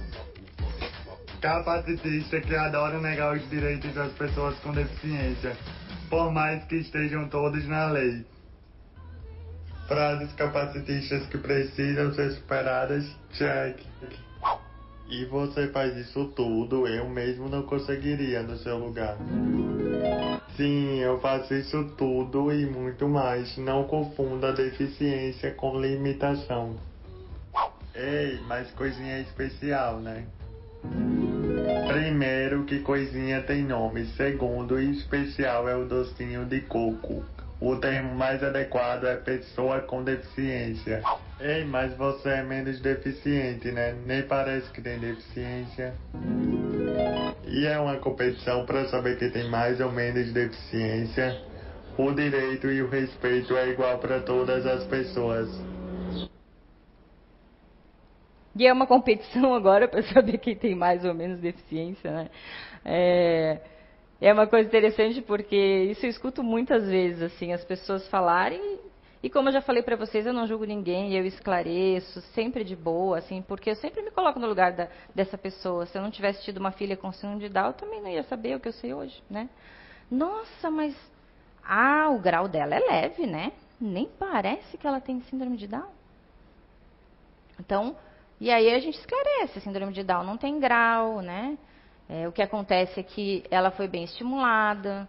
Capacitista 1.41 2.41
que 2.41 2.53
adora 2.53 2.99
negar 2.99 3.37
os 3.37 3.49
direitos 3.49 3.93
das 3.93 4.11
pessoas 4.13 4.59
com 4.59 4.73
deficiência, 4.73 5.55
por 6.09 6.31
mais 6.33 6.65
que 6.65 6.75
estejam 6.75 7.29
todos 7.29 7.65
na 7.65 7.87
lei. 7.91 8.25
Frases 9.87 10.33
capacitistas 10.33 11.25
que 11.27 11.37
precisam 11.37 12.13
ser 12.13 12.31
superadas, 12.31 13.05
check. 13.31 13.79
E 15.09 15.25
você 15.25 15.69
faz 15.69 15.95
isso 15.97 16.25
tudo, 16.35 16.85
eu 16.85 17.09
mesmo 17.09 17.47
não 17.47 17.63
conseguiria 17.63 18.43
no 18.43 18.57
seu 18.57 18.77
lugar. 18.77 19.17
Sim, 20.57 20.99
eu 20.99 21.21
faço 21.21 21.53
isso 21.53 21.85
tudo 21.97 22.51
e 22.51 22.65
muito 22.65 23.07
mais. 23.07 23.57
Não 23.57 23.85
confunda 23.85 24.51
deficiência 24.51 25.51
com 25.53 25.79
limitação. 25.79 26.75
Ei, 27.95 28.41
mas 28.45 28.69
coisinha 28.71 29.21
especial, 29.21 30.01
né? 30.01 30.27
Primeiro, 31.99 32.63
que 32.63 32.79
coisinha 32.79 33.41
tem 33.41 33.61
nome. 33.61 34.05
Segundo, 34.15 34.79
especial 34.79 35.67
é 35.67 35.75
o 35.75 35.83
docinho 35.83 36.45
de 36.45 36.61
coco. 36.61 37.25
O 37.59 37.75
termo 37.75 38.15
mais 38.15 38.41
adequado 38.41 39.03
é 39.03 39.17
pessoa 39.17 39.81
com 39.81 40.01
deficiência. 40.01 41.03
Ei, 41.41 41.65
mas 41.65 41.93
você 41.97 42.29
é 42.29 42.43
menos 42.43 42.79
deficiente, 42.79 43.69
né? 43.73 43.93
Nem 44.05 44.21
parece 44.21 44.71
que 44.71 44.81
tem 44.81 44.97
deficiência. 44.97 45.93
E 47.45 47.67
é 47.67 47.77
uma 47.77 47.97
competição 47.97 48.65
para 48.65 48.87
saber 48.87 49.17
quem 49.17 49.29
tem 49.31 49.49
mais 49.49 49.81
ou 49.81 49.91
menos 49.91 50.31
deficiência. 50.31 51.37
O 51.97 52.13
direito 52.13 52.67
e 52.67 52.81
o 52.81 52.89
respeito 52.89 53.57
é 53.57 53.71
igual 53.71 53.97
para 53.97 54.21
todas 54.21 54.65
as 54.65 54.85
pessoas. 54.85 55.49
E 58.55 58.67
é 58.67 58.73
uma 58.73 58.87
competição 58.87 59.53
agora 59.53 59.87
para 59.87 60.01
saber 60.03 60.37
quem 60.39 60.55
tem 60.55 60.75
mais 60.75 61.05
ou 61.05 61.13
menos 61.13 61.39
deficiência, 61.39 62.11
né? 62.11 62.29
É 62.83 63.59
é 64.21 64.33
uma 64.33 64.47
coisa 64.47 64.67
interessante 64.67 65.21
porque 65.21 65.55
isso 65.55 66.05
eu 66.05 66.09
escuto 66.09 66.43
muitas 66.43 66.85
vezes, 66.87 67.21
assim, 67.21 67.53
as 67.53 67.63
pessoas 67.63 68.07
falarem. 68.09 68.79
E 69.23 69.29
como 69.29 69.49
eu 69.49 69.53
já 69.53 69.61
falei 69.61 69.81
para 69.81 69.95
vocês, 69.95 70.25
eu 70.25 70.33
não 70.33 70.47
julgo 70.47 70.65
ninguém, 70.65 71.13
eu 71.13 71.25
esclareço, 71.25 72.21
sempre 72.33 72.63
de 72.63 72.75
boa, 72.75 73.17
assim, 73.17 73.41
porque 73.41 73.69
eu 73.69 73.75
sempre 73.75 74.01
me 74.01 74.11
coloco 74.11 74.39
no 74.39 74.47
lugar 74.47 74.73
da, 74.73 74.87
dessa 75.15 75.37
pessoa. 75.37 75.85
Se 75.85 75.97
eu 75.97 76.01
não 76.01 76.11
tivesse 76.11 76.43
tido 76.43 76.57
uma 76.57 76.71
filha 76.71 76.97
com 76.97 77.11
síndrome 77.11 77.47
de 77.47 77.49
Down, 77.49 77.67
eu 77.67 77.73
também 77.73 78.01
não 78.01 78.09
ia 78.09 78.23
saber 78.23 78.55
o 78.55 78.59
que 78.59 78.67
eu 78.67 78.73
sei 78.73 78.93
hoje, 78.93 79.21
né? 79.29 79.49
Nossa, 80.11 80.69
mas 80.69 80.95
ah, 81.63 82.09
o 82.09 82.19
grau 82.19 82.47
dela 82.47 82.75
é 82.75 82.79
leve, 82.79 83.25
né? 83.25 83.53
Nem 83.79 84.09
parece 84.19 84.77
que 84.77 84.87
ela 84.87 84.99
tem 84.99 85.21
síndrome 85.21 85.55
de 85.55 85.67
Down. 85.67 85.91
Então, 87.59 87.95
e 88.39 88.49
aí 88.49 88.73
a 88.73 88.79
gente 88.79 88.97
esclarece, 88.97 89.59
a 89.59 89.61
síndrome 89.61 89.91
de 89.91 90.03
Down 90.03 90.23
não 90.23 90.37
tem 90.37 90.59
grau, 90.59 91.21
né? 91.21 91.57
É, 92.07 92.27
o 92.27 92.31
que 92.31 92.41
acontece 92.41 92.99
é 92.99 93.03
que 93.03 93.43
ela 93.51 93.69
foi 93.69 93.87
bem 93.87 94.05
estimulada. 94.05 95.07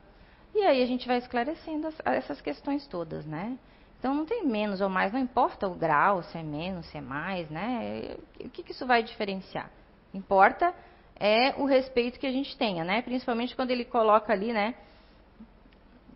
E 0.54 0.62
aí 0.64 0.82
a 0.82 0.86
gente 0.86 1.06
vai 1.06 1.18
esclarecendo 1.18 1.86
as, 1.86 1.94
essas 2.04 2.40
questões 2.40 2.86
todas, 2.88 3.24
né? 3.24 3.56
Então 3.98 4.14
não 4.14 4.26
tem 4.26 4.44
menos 4.44 4.80
ou 4.80 4.88
mais, 4.88 5.12
não 5.12 5.20
importa 5.20 5.68
o 5.68 5.74
grau, 5.74 6.22
se 6.24 6.38
é 6.38 6.42
menos, 6.42 6.86
se 6.86 6.98
é 6.98 7.00
mais, 7.00 7.48
né? 7.50 8.16
O 8.40 8.48
que, 8.48 8.64
que 8.64 8.72
isso 8.72 8.86
vai 8.86 9.02
diferenciar? 9.02 9.70
Importa 10.12 10.74
é 11.14 11.54
o 11.56 11.66
respeito 11.66 12.18
que 12.18 12.26
a 12.26 12.32
gente 12.32 12.56
tenha, 12.56 12.82
né? 12.82 13.00
Principalmente 13.02 13.54
quando 13.54 13.70
ele 13.70 13.84
coloca 13.84 14.32
ali, 14.32 14.52
né? 14.52 14.74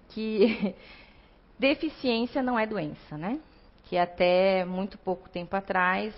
Que 0.09 0.75
deficiência 1.59 2.43
não 2.43 2.59
é 2.59 2.67
doença, 2.67 3.17
né? 3.17 3.39
Que 3.85 3.97
até 3.97 4.65
muito 4.65 4.99
pouco 4.99 5.29
tempo 5.29 5.55
atrás 5.55 6.13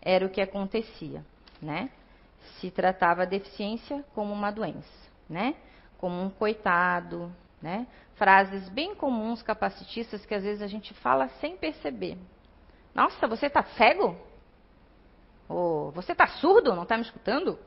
era 0.00 0.24
o 0.24 0.30
que 0.30 0.40
acontecia, 0.40 1.24
né? 1.60 1.90
se 2.56 2.70
tratava 2.70 3.22
a 3.22 3.26
deficiência 3.26 4.04
como 4.14 4.32
uma 4.32 4.50
doença, 4.50 4.88
né? 5.28 5.54
Como 5.98 6.20
um 6.20 6.30
coitado, 6.30 7.32
né? 7.60 7.86
Frases 8.14 8.68
bem 8.68 8.94
comuns 8.94 9.42
capacitistas 9.42 10.24
que 10.26 10.34
às 10.34 10.42
vezes 10.42 10.62
a 10.62 10.66
gente 10.66 10.92
fala 10.94 11.28
sem 11.40 11.56
perceber. 11.56 12.18
Nossa, 12.94 13.26
você 13.26 13.46
está 13.46 13.62
cego? 13.62 14.16
Ou 15.48 15.90
você 15.92 16.12
está 16.12 16.26
surdo? 16.26 16.74
Não 16.74 16.82
está 16.82 16.96
me 16.96 17.02
escutando? 17.02 17.58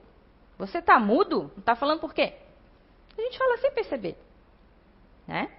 Você 0.57 0.79
está 0.79 0.99
mudo? 0.99 1.51
Não 1.53 1.59
está 1.59 1.75
falando 1.75 1.99
por 1.99 2.13
quê? 2.13 2.35
A 3.17 3.21
gente 3.21 3.37
fala 3.37 3.57
sem 3.57 3.71
perceber, 3.71 4.17
né? 5.27 5.51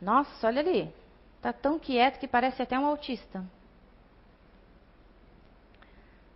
Nossa, 0.00 0.46
olha 0.46 0.60
ali, 0.60 0.92
está 1.36 1.52
tão 1.52 1.78
quieto 1.78 2.18
que 2.18 2.28
parece 2.28 2.62
até 2.62 2.78
um 2.78 2.86
autista 2.86 3.44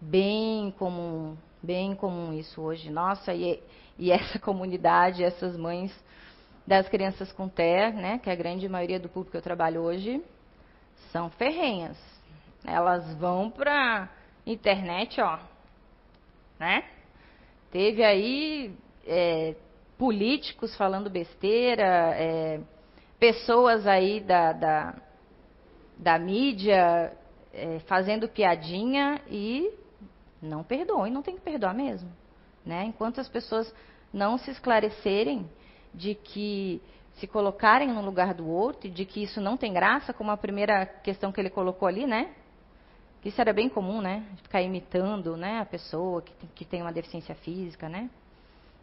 bem 0.01 0.71
comum, 0.73 1.37
bem 1.63 1.95
comum 1.95 2.33
isso 2.33 2.61
hoje. 2.63 2.91
Nossa, 2.91 3.35
e, 3.35 3.63
e 3.99 4.11
essa 4.11 4.39
comunidade, 4.41 5.23
essas 5.23 5.57
mães 5.57 5.93
das 6.67 6.89
crianças 6.89 7.33
com 7.33 7.49
TER, 7.49 7.93
né, 7.95 8.19
que 8.19 8.31
é 8.31 8.33
a 8.33 8.37
grande 8.37 8.69
maioria 8.69 9.01
do 9.01 9.09
público 9.09 9.33
que 9.33 9.37
eu 9.37 9.43
trabalho 9.43 9.83
hoje, 9.83 10.23
são 11.11 11.29
ferrenhas. 11.31 11.99
Elas 12.65 13.15
vão 13.15 13.51
para 13.51 14.09
internet, 14.47 15.21
ó, 15.21 15.39
né? 16.59 16.85
Teve 17.71 18.05
aí 18.05 18.75
é, 19.07 19.55
políticos 19.97 20.77
falando 20.77 21.09
besteira, 21.09 22.15
é, 22.15 22.61
pessoas 23.19 23.87
aí 23.87 24.21
da, 24.21 24.53
da, 24.53 24.95
da 25.97 26.19
mídia 26.19 27.13
é, 27.53 27.79
fazendo 27.81 28.29
piadinha 28.29 29.21
e 29.29 29.80
não 30.41 30.63
perdoam 30.63 31.07
e 31.07 31.11
não 31.11 31.23
tem 31.23 31.35
que 31.35 31.41
perdoar 31.41 31.75
mesmo. 31.75 32.11
Né? 32.65 32.85
Enquanto 32.85 33.21
as 33.21 33.29
pessoas 33.29 33.73
não 34.13 34.39
se 34.39 34.51
esclarecerem 34.51 35.49
de 35.95 36.15
que 36.15 36.81
se 37.15 37.27
colocarem 37.27 37.89
no 37.89 38.01
lugar 38.01 38.33
do 38.35 38.49
outro 38.49 38.87
e 38.87 38.91
de 38.91 39.05
que 39.05 39.23
isso 39.23 39.41
não 39.41 39.57
tem 39.57 39.73
graça, 39.73 40.13
como 40.13 40.31
a 40.31 40.37
primeira 40.37 40.87
questão 40.87 41.31
que 41.31 41.41
ele 41.41 41.51
colocou 41.51 41.87
ali, 41.87 42.07
né? 42.07 42.33
Isso 43.25 43.39
era 43.41 43.53
bem 43.53 43.69
comum, 43.69 44.01
né? 44.01 44.25
Ficar 44.43 44.63
imitando, 44.63 45.37
né, 45.37 45.61
a 45.61 45.67
pessoa 45.67 46.23
que 46.23 46.33
tem, 46.33 46.49
que 46.55 46.65
tem 46.65 46.81
uma 46.81 46.93
deficiência 46.93 47.35
física, 47.35 47.89
né? 47.89 48.09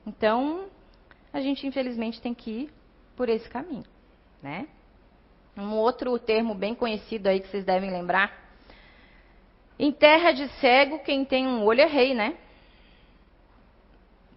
Então, 0.06 0.66
a 1.34 1.42
gente 1.42 1.66
infelizmente 1.66 2.22
tem 2.22 2.34
que 2.34 2.52
ir 2.52 2.74
por 3.16 3.28
esse 3.30 3.50
caminho, 3.50 3.86
né? 4.42 4.68
Um 5.58 5.74
outro 5.74 6.18
termo 6.20 6.54
bem 6.54 6.76
conhecido 6.76 7.28
aí 7.28 7.40
que 7.40 7.48
vocês 7.48 7.66
devem 7.66 7.90
lembrar. 7.90 8.47
Em 9.80 9.92
terra 9.92 10.32
de 10.32 10.48
cego, 10.60 11.00
quem 11.00 11.24
tem 11.24 11.48
um 11.48 11.64
olho 11.64 11.82
é 11.82 11.86
rei, 11.86 12.14
né? 12.14 12.36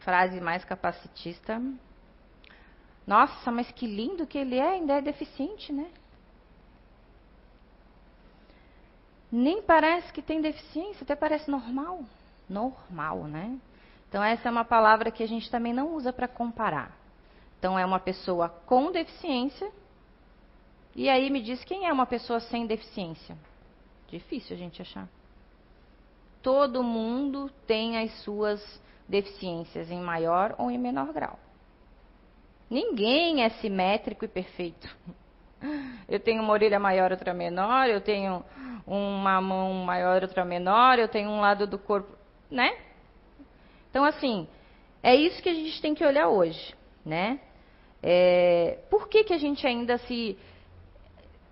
Frase 0.00 0.40
mais 0.40 0.64
capacitista. 0.64 1.62
Nossa, 3.06 3.50
mas 3.50 3.70
que 3.72 3.86
lindo 3.86 4.26
que 4.26 4.38
ele 4.38 4.56
é, 4.56 4.68
ainda 4.68 4.94
é 4.94 5.00
deficiente, 5.00 5.72
né? 5.72 5.90
Nem 9.32 9.62
parece 9.62 10.12
que 10.12 10.20
tem 10.20 10.40
deficiência, 10.40 11.04
até 11.04 11.14
parece 11.16 11.50
normal. 11.50 12.04
Normal, 12.48 13.24
né? 13.24 13.58
Então, 14.08 14.22
essa 14.22 14.48
é 14.48 14.50
uma 14.50 14.64
palavra 14.64 15.10
que 15.10 15.22
a 15.22 15.28
gente 15.28 15.50
também 15.50 15.72
não 15.72 15.94
usa 15.94 16.12
para 16.12 16.26
comparar. 16.26 16.96
Então, 17.58 17.78
é 17.78 17.86
uma 17.86 18.00
pessoa 18.00 18.48
com 18.66 18.90
deficiência. 18.90 19.70
E 20.96 21.08
aí 21.08 21.30
me 21.30 21.40
diz 21.40 21.62
quem 21.64 21.86
é 21.86 21.92
uma 21.92 22.06
pessoa 22.06 22.40
sem 22.40 22.66
deficiência? 22.66 23.38
Difícil 24.08 24.56
a 24.56 24.58
gente 24.58 24.82
achar. 24.82 25.08
Todo 26.42 26.82
mundo 26.82 27.50
tem 27.66 27.98
as 27.98 28.12
suas 28.22 28.60
deficiências 29.08 29.90
em 29.90 30.00
maior 30.00 30.54
ou 30.58 30.70
em 30.70 30.78
menor 30.78 31.12
grau. 31.12 31.38
Ninguém 32.70 33.42
é 33.42 33.50
simétrico 33.50 34.24
e 34.24 34.28
perfeito. 34.28 34.88
Eu 36.08 36.18
tenho 36.18 36.42
uma 36.42 36.52
orelha 36.52 36.80
maior, 36.80 37.10
outra 37.10 37.34
menor, 37.34 37.88
eu 37.88 38.00
tenho 38.00 38.42
uma 38.86 39.40
mão 39.42 39.74
maior, 39.84 40.22
outra 40.22 40.42
menor, 40.42 40.98
eu 40.98 41.06
tenho 41.06 41.28
um 41.28 41.38
lado 41.38 41.66
do 41.66 41.78
corpo, 41.78 42.16
né? 42.50 42.76
Então, 43.90 44.04
assim, 44.04 44.48
é 45.02 45.14
isso 45.14 45.42
que 45.42 45.48
a 45.48 45.54
gente 45.54 45.80
tem 45.80 45.94
que 45.94 46.04
olhar 46.04 46.28
hoje, 46.28 46.74
né? 47.04 47.40
É, 48.02 48.78
por 48.90 49.08
que, 49.08 49.22
que 49.22 49.34
a 49.34 49.38
gente 49.38 49.66
ainda 49.66 49.98
se. 49.98 50.36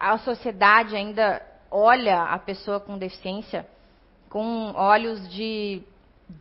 A 0.00 0.16
sociedade 0.18 0.96
ainda 0.96 1.44
olha 1.70 2.22
a 2.22 2.38
pessoa 2.38 2.80
com 2.80 2.96
deficiência 2.96 3.66
com 4.28 4.72
olhos 4.74 5.28
de 5.30 5.82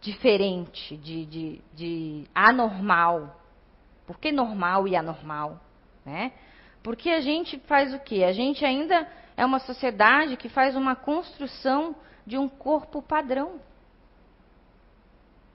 diferente, 0.02 0.98
de, 0.98 1.26
de, 1.26 1.62
de 1.74 2.28
anormal. 2.36 3.40
Por 4.06 4.20
que 4.20 4.32
normal 4.32 4.88
e 4.88 4.96
anormal? 4.96 5.60
Né? 6.06 6.34
Porque 6.84 7.10
a 7.10 7.22
gente 7.22 7.60
faz 7.60 7.94
o 7.94 8.00
quê? 8.00 8.24
A 8.24 8.32
gente 8.32 8.66
ainda 8.66 9.08
é 9.36 9.46
uma 9.46 9.60
sociedade 9.60 10.38
que 10.38 10.50
faz 10.50 10.76
uma 10.76 10.96
construção 10.96 11.96
de 12.26 12.38
um 12.38 12.50
corpo 12.50 13.02
padrão. 13.02 13.60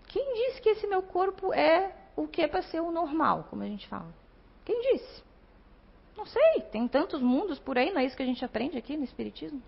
Quem 0.09 0.35
disse 0.35 0.61
que 0.61 0.71
esse 0.71 0.87
meu 0.87 1.03
corpo 1.03 1.53
é 1.53 1.95
o 2.17 2.29
que 2.29 2.43
é 2.43 2.49
para 2.49 2.63
ser 2.63 2.81
o 2.81 2.91
normal, 2.91 3.47
como 3.49 3.63
a 3.63 3.67
gente 3.67 3.89
fala? 3.89 4.13
Quem 4.65 4.81
disse? 4.93 5.23
Não 6.17 6.27
sei, 6.27 6.63
tem 6.71 6.87
tantos 6.87 7.21
mundos 7.23 7.59
por 7.59 7.79
aí, 7.79 7.91
não 7.91 8.01
é 8.01 8.05
isso 8.05 8.17
que 8.17 8.23
a 8.23 8.27
gente 8.27 8.45
aprende 8.45 8.77
aqui 8.77 8.97
no 8.97 9.05
Espiritismo? 9.05 9.63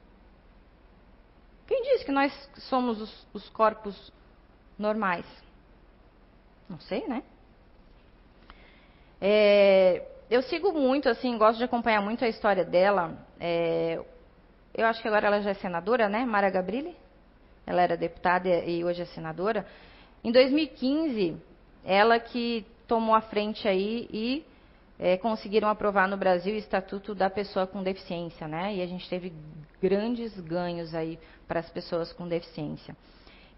Quem 1.67 1.83
disse 1.83 2.05
que 2.05 2.13
nós 2.13 2.33
somos 2.69 3.01
os, 3.01 3.27
os 3.33 3.49
corpos 3.51 4.13
normais? 4.79 5.25
Não 6.69 6.79
sei, 6.81 7.07
né? 7.07 7.23
É, 9.21 10.07
eu 10.31 10.43
sigo 10.43 10.73
muito, 10.73 11.09
assim, 11.09 11.37
gosto 11.39 11.59
de 11.59 11.65
acompanhar 11.65 12.03
muito 12.03 12.25
a 12.25 12.29
história 12.29 12.65
dela. 12.65 13.17
É, 13.41 14.03
eu 14.75 14.87
acho 14.87 15.01
que 15.01 15.09
agora 15.09 15.29
ela 15.29 15.41
já 15.41 15.51
é 15.51 15.55
senadora, 15.55 16.09
né? 16.09 16.25
Mara 16.25 16.51
Gabrilli. 16.51 16.97
Ela 17.67 17.83
era 17.83 17.97
deputada 17.97 18.49
e 18.49 18.85
hoje 18.85 19.03
é 19.03 19.07
senadora. 19.07 19.67
Em 20.23 20.31
2015, 20.31 21.37
ela 21.85 22.19
que 22.19 22.67
tomou 22.87 23.15
a 23.15 23.21
frente 23.21 23.67
aí 23.67 24.09
e 24.13 24.45
é, 24.99 25.17
conseguiram 25.17 25.69
aprovar 25.69 26.09
no 26.09 26.17
Brasil 26.17 26.55
o 26.55 26.59
Estatuto 26.59 27.15
da 27.15 27.29
Pessoa 27.29 27.67
com 27.67 27.83
Deficiência, 27.83 28.47
né? 28.47 28.75
E 28.75 28.83
a 28.83 28.87
gente 28.87 29.09
teve 29.09 29.33
grandes 29.83 30.39
ganhos 30.41 30.95
aí 30.95 31.19
para 31.47 31.61
as 31.61 31.69
pessoas 31.71 32.13
com 32.13 32.27
deficiência. 32.27 32.97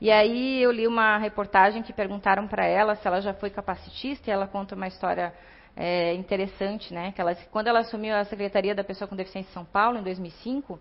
E 0.00 0.10
aí 0.10 0.62
eu 0.62 0.70
li 0.70 0.86
uma 0.86 1.16
reportagem 1.16 1.82
que 1.82 1.92
perguntaram 1.92 2.46
para 2.46 2.66
ela 2.66 2.96
se 2.96 3.06
ela 3.06 3.20
já 3.20 3.32
foi 3.32 3.48
capacitista 3.48 4.28
e 4.28 4.32
ela 4.32 4.46
conta 4.46 4.74
uma 4.74 4.88
história 4.88 5.32
é, 5.74 6.14
interessante, 6.14 6.92
né? 6.92 7.12
Que 7.12 7.20
ela, 7.20 7.34
quando 7.50 7.68
ela 7.68 7.80
assumiu 7.80 8.14
a 8.14 8.24
Secretaria 8.24 8.74
da 8.74 8.84
Pessoa 8.84 9.08
com 9.08 9.16
Deficiência 9.16 9.50
em 9.50 9.54
São 9.54 9.64
Paulo, 9.64 9.98
em 9.98 10.02
2005, 10.02 10.78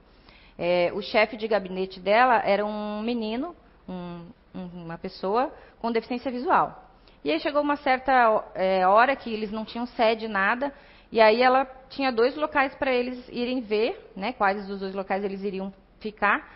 é, 0.57 0.91
o 0.93 1.01
chefe 1.01 1.37
de 1.37 1.47
gabinete 1.47 1.99
dela 1.99 2.41
era 2.45 2.65
um 2.65 3.01
menino, 3.01 3.55
um, 3.87 4.25
uma 4.53 4.97
pessoa 4.97 5.53
com 5.79 5.91
deficiência 5.91 6.31
visual. 6.31 6.84
E 7.25 7.31
aí 7.31 7.39
chegou 7.39 7.59
uma 7.59 7.75
certa 7.75 8.45
é, 8.53 8.85
hora 8.85 9.15
que 9.15 9.33
eles 9.33 9.51
não 9.51 9.65
tinham 9.65 9.87
sede, 9.87 10.27
nada, 10.27 10.71
e 11.11 11.19
aí 11.19 11.41
ela 11.41 11.65
tinha 11.89 12.11
dois 12.11 12.35
locais 12.35 12.75
para 12.75 12.91
eles 12.91 13.27
irem 13.29 13.61
ver, 13.61 14.11
né, 14.15 14.31
quais 14.33 14.67
dos 14.67 14.79
dois 14.79 14.93
locais 14.93 15.23
eles 15.23 15.41
iriam 15.41 15.73
ficar. 15.99 16.47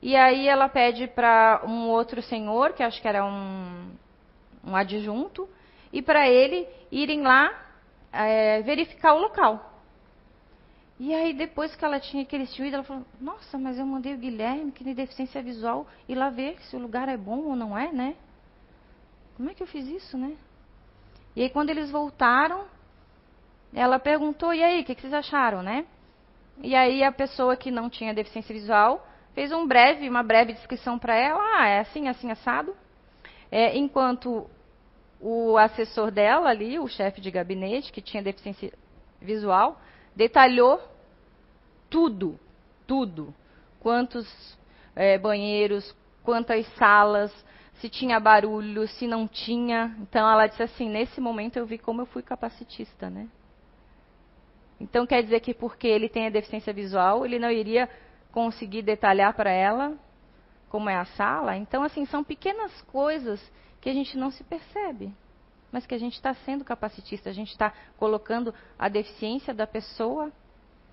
E 0.00 0.14
aí 0.14 0.46
ela 0.46 0.68
pede 0.68 1.08
para 1.08 1.62
um 1.66 1.88
outro 1.88 2.22
senhor, 2.22 2.72
que 2.72 2.84
acho 2.84 3.02
que 3.02 3.08
era 3.08 3.24
um, 3.24 3.90
um 4.64 4.76
adjunto, 4.76 5.48
e 5.92 6.00
para 6.00 6.28
ele 6.28 6.68
irem 6.92 7.22
lá 7.22 7.52
é, 8.12 8.62
verificar 8.62 9.14
o 9.14 9.18
local. 9.18 9.72
E 11.00 11.12
aí, 11.12 11.32
depois 11.32 11.74
que 11.74 11.84
ela 11.84 11.98
tinha 11.98 12.24
tinham 12.24 12.68
ido, 12.68 12.76
ela 12.76 12.84
falou: 12.84 13.04
Nossa, 13.20 13.58
mas 13.58 13.76
eu 13.76 13.84
mandei 13.84 14.14
o 14.14 14.18
Guilherme, 14.18 14.70
que 14.70 14.84
tem 14.84 14.94
deficiência 14.94 15.42
visual, 15.42 15.84
ir 16.08 16.14
lá 16.14 16.30
ver 16.30 16.60
se 16.60 16.76
o 16.76 16.78
lugar 16.78 17.08
é 17.08 17.16
bom 17.16 17.40
ou 17.40 17.56
não 17.56 17.76
é, 17.76 17.90
né? 17.90 18.14
Como 19.42 19.50
é 19.50 19.54
que 19.54 19.62
eu 19.64 19.66
fiz 19.66 19.88
isso, 19.88 20.16
né? 20.16 20.36
E 21.34 21.42
aí, 21.42 21.50
quando 21.50 21.70
eles 21.70 21.90
voltaram, 21.90 22.64
ela 23.74 23.98
perguntou: 23.98 24.54
E 24.54 24.62
aí, 24.62 24.82
o 24.82 24.84
que, 24.84 24.94
que 24.94 25.00
vocês 25.00 25.12
acharam, 25.12 25.64
né? 25.64 25.84
E 26.62 26.76
aí, 26.76 27.02
a 27.02 27.10
pessoa 27.10 27.56
que 27.56 27.68
não 27.68 27.90
tinha 27.90 28.14
deficiência 28.14 28.54
visual 28.54 29.04
fez 29.34 29.50
um 29.50 29.66
breve, 29.66 30.08
uma 30.08 30.22
breve 30.22 30.52
descrição 30.52 30.96
para 30.96 31.16
ela: 31.16 31.42
Ah, 31.58 31.66
é 31.66 31.80
assim, 31.80 32.06
assim, 32.06 32.30
assado. 32.30 32.72
É, 33.50 33.76
enquanto 33.76 34.48
o 35.20 35.58
assessor 35.58 36.12
dela 36.12 36.48
ali, 36.48 36.78
o 36.78 36.86
chefe 36.86 37.20
de 37.20 37.28
gabinete, 37.32 37.90
que 37.90 38.00
tinha 38.00 38.22
deficiência 38.22 38.72
visual, 39.20 39.80
detalhou 40.14 40.80
tudo, 41.90 42.38
tudo. 42.86 43.34
Quantos 43.80 44.56
é, 44.94 45.18
banheiros, 45.18 45.92
quantas 46.22 46.64
salas, 46.76 47.32
se 47.80 47.88
tinha 47.88 48.20
barulho, 48.20 48.86
se 48.86 49.06
não 49.06 49.26
tinha. 49.26 49.96
Então 50.00 50.28
ela 50.28 50.46
disse 50.46 50.62
assim: 50.62 50.88
nesse 50.88 51.20
momento 51.20 51.56
eu 51.56 51.66
vi 51.66 51.78
como 51.78 52.02
eu 52.02 52.06
fui 52.06 52.22
capacitista, 52.22 53.10
né? 53.10 53.28
Então 54.80 55.06
quer 55.06 55.22
dizer 55.22 55.40
que 55.40 55.54
porque 55.54 55.86
ele 55.86 56.08
tem 56.08 56.26
a 56.26 56.30
deficiência 56.30 56.72
visual, 56.72 57.24
ele 57.24 57.38
não 57.38 57.50
iria 57.50 57.88
conseguir 58.32 58.82
detalhar 58.82 59.34
para 59.34 59.50
ela 59.50 59.96
como 60.72 60.88
é 60.88 60.96
a 60.96 61.04
sala? 61.04 61.54
Então, 61.54 61.82
assim, 61.82 62.06
são 62.06 62.24
pequenas 62.24 62.80
coisas 62.82 63.38
que 63.78 63.90
a 63.90 63.92
gente 63.92 64.16
não 64.16 64.30
se 64.30 64.42
percebe, 64.42 65.14
mas 65.70 65.84
que 65.84 65.94
a 65.94 65.98
gente 65.98 66.14
está 66.14 66.32
sendo 66.32 66.64
capacitista, 66.64 67.28
a 67.28 67.32
gente 67.32 67.50
está 67.50 67.74
colocando 67.98 68.54
a 68.78 68.88
deficiência 68.88 69.52
da 69.52 69.66
pessoa 69.66 70.32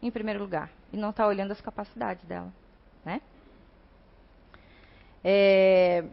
em 0.02 0.12
primeiro 0.12 0.42
lugar 0.42 0.70
e 0.92 0.98
não 0.98 1.12
está 1.12 1.26
olhando 1.26 1.52
as 1.52 1.62
capacidades 1.62 2.26
dela, 2.26 2.52
né? 3.06 3.22
É, 5.24 6.04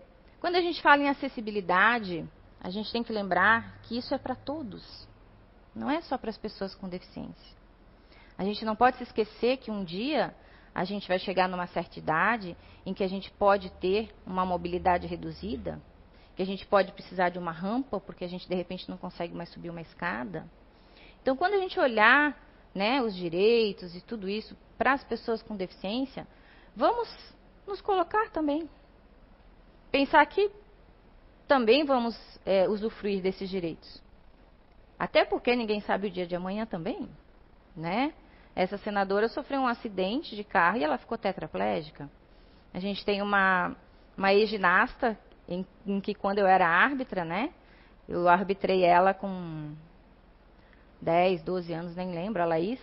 quando 0.46 0.54
a 0.54 0.61
gente 0.61 0.80
fala 0.80 1.02
em 1.02 1.09
acessibilidade, 1.09 2.24
a 2.61 2.70
gente 2.70 2.92
tem 2.92 3.02
que 3.02 3.12
lembrar 3.12 3.80
que 3.82 3.98
isso 3.98 4.14
é 4.14 4.18
para 4.18 4.37
todos, 4.37 5.09
não 5.74 5.90
é 5.90 6.00
só 6.02 6.16
para 6.16 6.30
as 6.30 6.38
pessoas 6.38 6.72
com 6.72 6.88
deficiência. 6.88 7.56
A 8.38 8.44
gente 8.44 8.64
não 8.64 8.76
pode 8.76 8.96
se 8.96 9.02
esquecer 9.02 9.56
que 9.56 9.72
um 9.72 9.82
dia 9.82 10.32
a 10.72 10.85
gente 10.85 11.09
vai 11.09 11.18
chegar 11.18 11.48
numa 11.48 11.66
certa 11.66 11.98
idade 11.98 12.56
em 12.87 12.94
que 12.94 13.02
a 13.02 13.09
gente 13.09 13.28
pode 13.32 13.70
ter 13.80 14.14
uma 14.24 14.46
mobilidade 14.46 15.09
reduzida, 15.09 15.82
que 16.37 16.42
a 16.42 16.46
gente 16.46 16.64
pode 16.64 16.92
precisar 16.92 17.30
de 17.30 17.40
uma 17.40 17.50
rampa 17.50 17.98
porque 17.98 18.24
a 18.24 18.28
gente 18.28 18.48
de 18.48 18.54
repente 18.54 18.88
não 18.88 18.96
consegue 18.96 19.35
mais 19.35 19.48
subir 19.48 19.70
uma 19.70 19.82
escada. 19.82 20.48
Então, 21.22 21.37
quando 21.37 21.54
a 21.54 21.59
gente 21.59 21.80
olhar 21.80 22.40
né, 22.72 23.02
os 23.02 23.16
direitos 23.16 23.96
e 23.96 24.00
tudo 24.00 24.28
isso 24.28 24.56
para 24.78 24.92
as 24.92 25.02
pessoas 25.02 25.42
com 25.42 25.56
deficiência, 25.56 26.24
vamos 26.76 27.12
nos 27.66 27.80
colocar 27.80 28.30
também. 28.30 28.70
Pensar 29.96 30.26
que 30.26 30.50
também 31.48 31.82
vamos 31.82 32.14
é, 32.44 32.68
usufruir 32.68 33.22
desses 33.22 33.48
direitos. 33.48 34.02
Até 34.98 35.24
porque 35.24 35.56
ninguém 35.56 35.80
sabe 35.80 36.09
o 36.09 36.11
dia 36.11 36.26
de 36.26 36.37
amanhã 36.37 36.66
também, 36.66 37.09
né? 37.74 38.12
Essa 38.54 38.76
senadora 38.76 39.26
sofreu 39.26 39.61
um 39.61 39.66
acidente 39.66 40.37
de 40.37 40.44
carro 40.44 40.76
e 40.76 40.85
ela 40.85 40.98
ficou 40.98 41.16
tetraplégica. 41.16 42.11
A 42.74 42.78
gente 42.78 43.06
tem 43.06 43.22
uma, 43.22 43.74
uma 44.18 44.35
ex-ginasta 44.35 45.18
em, 45.48 45.64
em, 45.87 45.98
que 45.98 46.14
quando 46.14 46.40
eu 46.40 46.46
era 46.46 46.68
árbitra, 46.68 47.24
né? 47.24 47.54
Eu 48.06 48.28
arbitrei 48.28 48.85
ela 48.85 49.14
com 49.14 49.74
10, 51.00 51.42
12 51.42 51.72
anos, 51.72 51.96
nem 51.96 52.14
lembro, 52.14 52.42
a 52.42 52.44
Laís. 52.44 52.80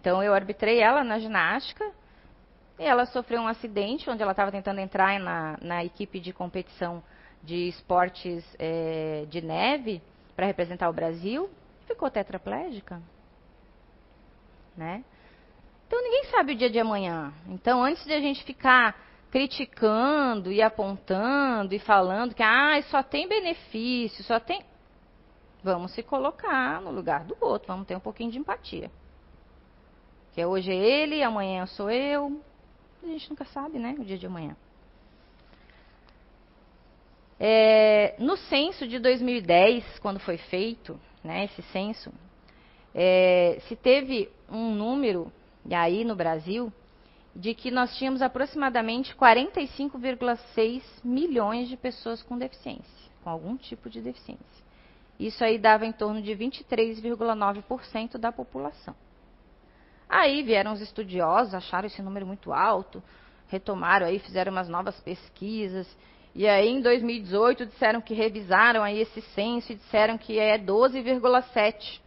Então 0.00 0.22
eu 0.22 0.32
arbitrei 0.32 0.80
ela 0.80 1.04
na 1.04 1.18
ginástica 1.18 1.84
ela 2.78 3.06
sofreu 3.06 3.40
um 3.40 3.46
acidente 3.46 4.08
onde 4.10 4.22
ela 4.22 4.32
estava 4.32 4.50
tentando 4.50 4.80
entrar 4.80 5.18
na, 5.20 5.56
na, 5.62 5.84
equipe 5.84 6.18
de 6.18 6.32
competição 6.32 7.02
de 7.42 7.68
esportes 7.68 8.44
é, 8.58 9.26
de 9.28 9.40
neve 9.40 10.02
para 10.34 10.46
representar 10.46 10.88
o 10.88 10.92
Brasil, 10.92 11.48
ficou 11.86 12.10
tetraplégica. 12.10 13.00
Né? 14.76 15.04
Então 15.86 16.02
ninguém 16.02 16.24
sabe 16.24 16.54
o 16.54 16.56
dia 16.56 16.70
de 16.70 16.80
amanhã. 16.80 17.32
Então 17.48 17.84
antes 17.84 18.04
de 18.04 18.12
a 18.12 18.20
gente 18.20 18.42
ficar 18.44 18.96
criticando 19.30 20.50
e 20.50 20.62
apontando 20.62 21.74
e 21.74 21.78
falando 21.78 22.34
que 22.34 22.42
ah, 22.42 22.80
só 22.90 23.02
tem 23.02 23.28
benefício, 23.28 24.24
só 24.24 24.40
tem. 24.40 24.62
Vamos 25.62 25.92
se 25.92 26.02
colocar 26.02 26.80
no 26.80 26.90
lugar 26.90 27.24
do 27.24 27.36
outro, 27.40 27.68
vamos 27.68 27.86
ter 27.86 27.96
um 27.96 28.00
pouquinho 28.00 28.30
de 28.30 28.38
empatia. 28.38 28.90
Que 30.32 30.44
hoje 30.44 30.72
é 30.72 30.76
ele, 30.76 31.22
amanhã 31.22 31.66
sou 31.66 31.90
eu. 31.90 32.40
A 33.04 33.06
gente 33.06 33.28
nunca 33.28 33.44
sabe, 33.44 33.78
né? 33.78 33.94
O 33.98 34.04
dia 34.04 34.16
de 34.16 34.26
amanhã. 34.26 34.56
É, 37.38 38.14
no 38.18 38.36
censo 38.36 38.88
de 38.88 38.98
2010, 38.98 39.98
quando 39.98 40.18
foi 40.18 40.38
feito, 40.38 40.98
né, 41.22 41.44
esse 41.44 41.60
censo, 41.64 42.10
é, 42.94 43.58
se 43.68 43.76
teve 43.76 44.30
um 44.48 44.74
número, 44.74 45.30
aí 45.70 46.04
no 46.04 46.16
Brasil, 46.16 46.72
de 47.36 47.52
que 47.54 47.70
nós 47.70 47.94
tínhamos 47.98 48.22
aproximadamente 48.22 49.14
45,6 49.14 50.82
milhões 51.04 51.68
de 51.68 51.76
pessoas 51.76 52.22
com 52.22 52.38
deficiência, 52.38 53.10
com 53.22 53.28
algum 53.28 53.56
tipo 53.56 53.90
de 53.90 54.00
deficiência. 54.00 54.64
Isso 55.18 55.44
aí 55.44 55.58
dava 55.58 55.84
em 55.84 55.92
torno 55.92 56.22
de 56.22 56.32
23,9% 56.32 58.16
da 58.16 58.32
população. 58.32 58.94
Aí 60.08 60.42
vieram 60.42 60.72
os 60.72 60.80
estudiosos, 60.80 61.54
acharam 61.54 61.86
esse 61.86 62.02
número 62.02 62.26
muito 62.26 62.52
alto, 62.52 63.02
retomaram 63.48 64.06
aí, 64.06 64.18
fizeram 64.18 64.52
umas 64.52 64.68
novas 64.68 64.98
pesquisas, 65.00 65.86
e 66.34 66.48
aí 66.48 66.68
em 66.68 66.80
2018 66.80 67.66
disseram 67.66 68.00
que 68.00 68.12
revisaram 68.12 68.82
aí 68.82 69.00
esse 69.00 69.20
censo 69.20 69.70
e 69.70 69.76
disseram 69.76 70.18
que 70.18 70.38
é 70.38 70.58
12,7 70.58 72.00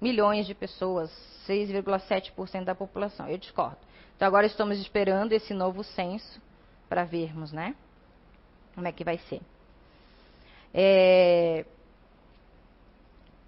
milhões 0.00 0.46
de 0.46 0.54
pessoas, 0.54 1.10
6,7% 1.48 2.64
da 2.64 2.74
população. 2.74 3.28
Eu 3.28 3.38
discordo. 3.38 3.78
Então 4.16 4.28
agora 4.28 4.46
estamos 4.46 4.78
esperando 4.78 5.32
esse 5.32 5.52
novo 5.52 5.82
censo 5.82 6.40
para 6.88 7.04
vermos, 7.04 7.52
né? 7.52 7.74
Como 8.74 8.86
é 8.86 8.92
que 8.92 9.02
vai 9.02 9.18
ser. 9.18 9.40
É... 10.72 11.64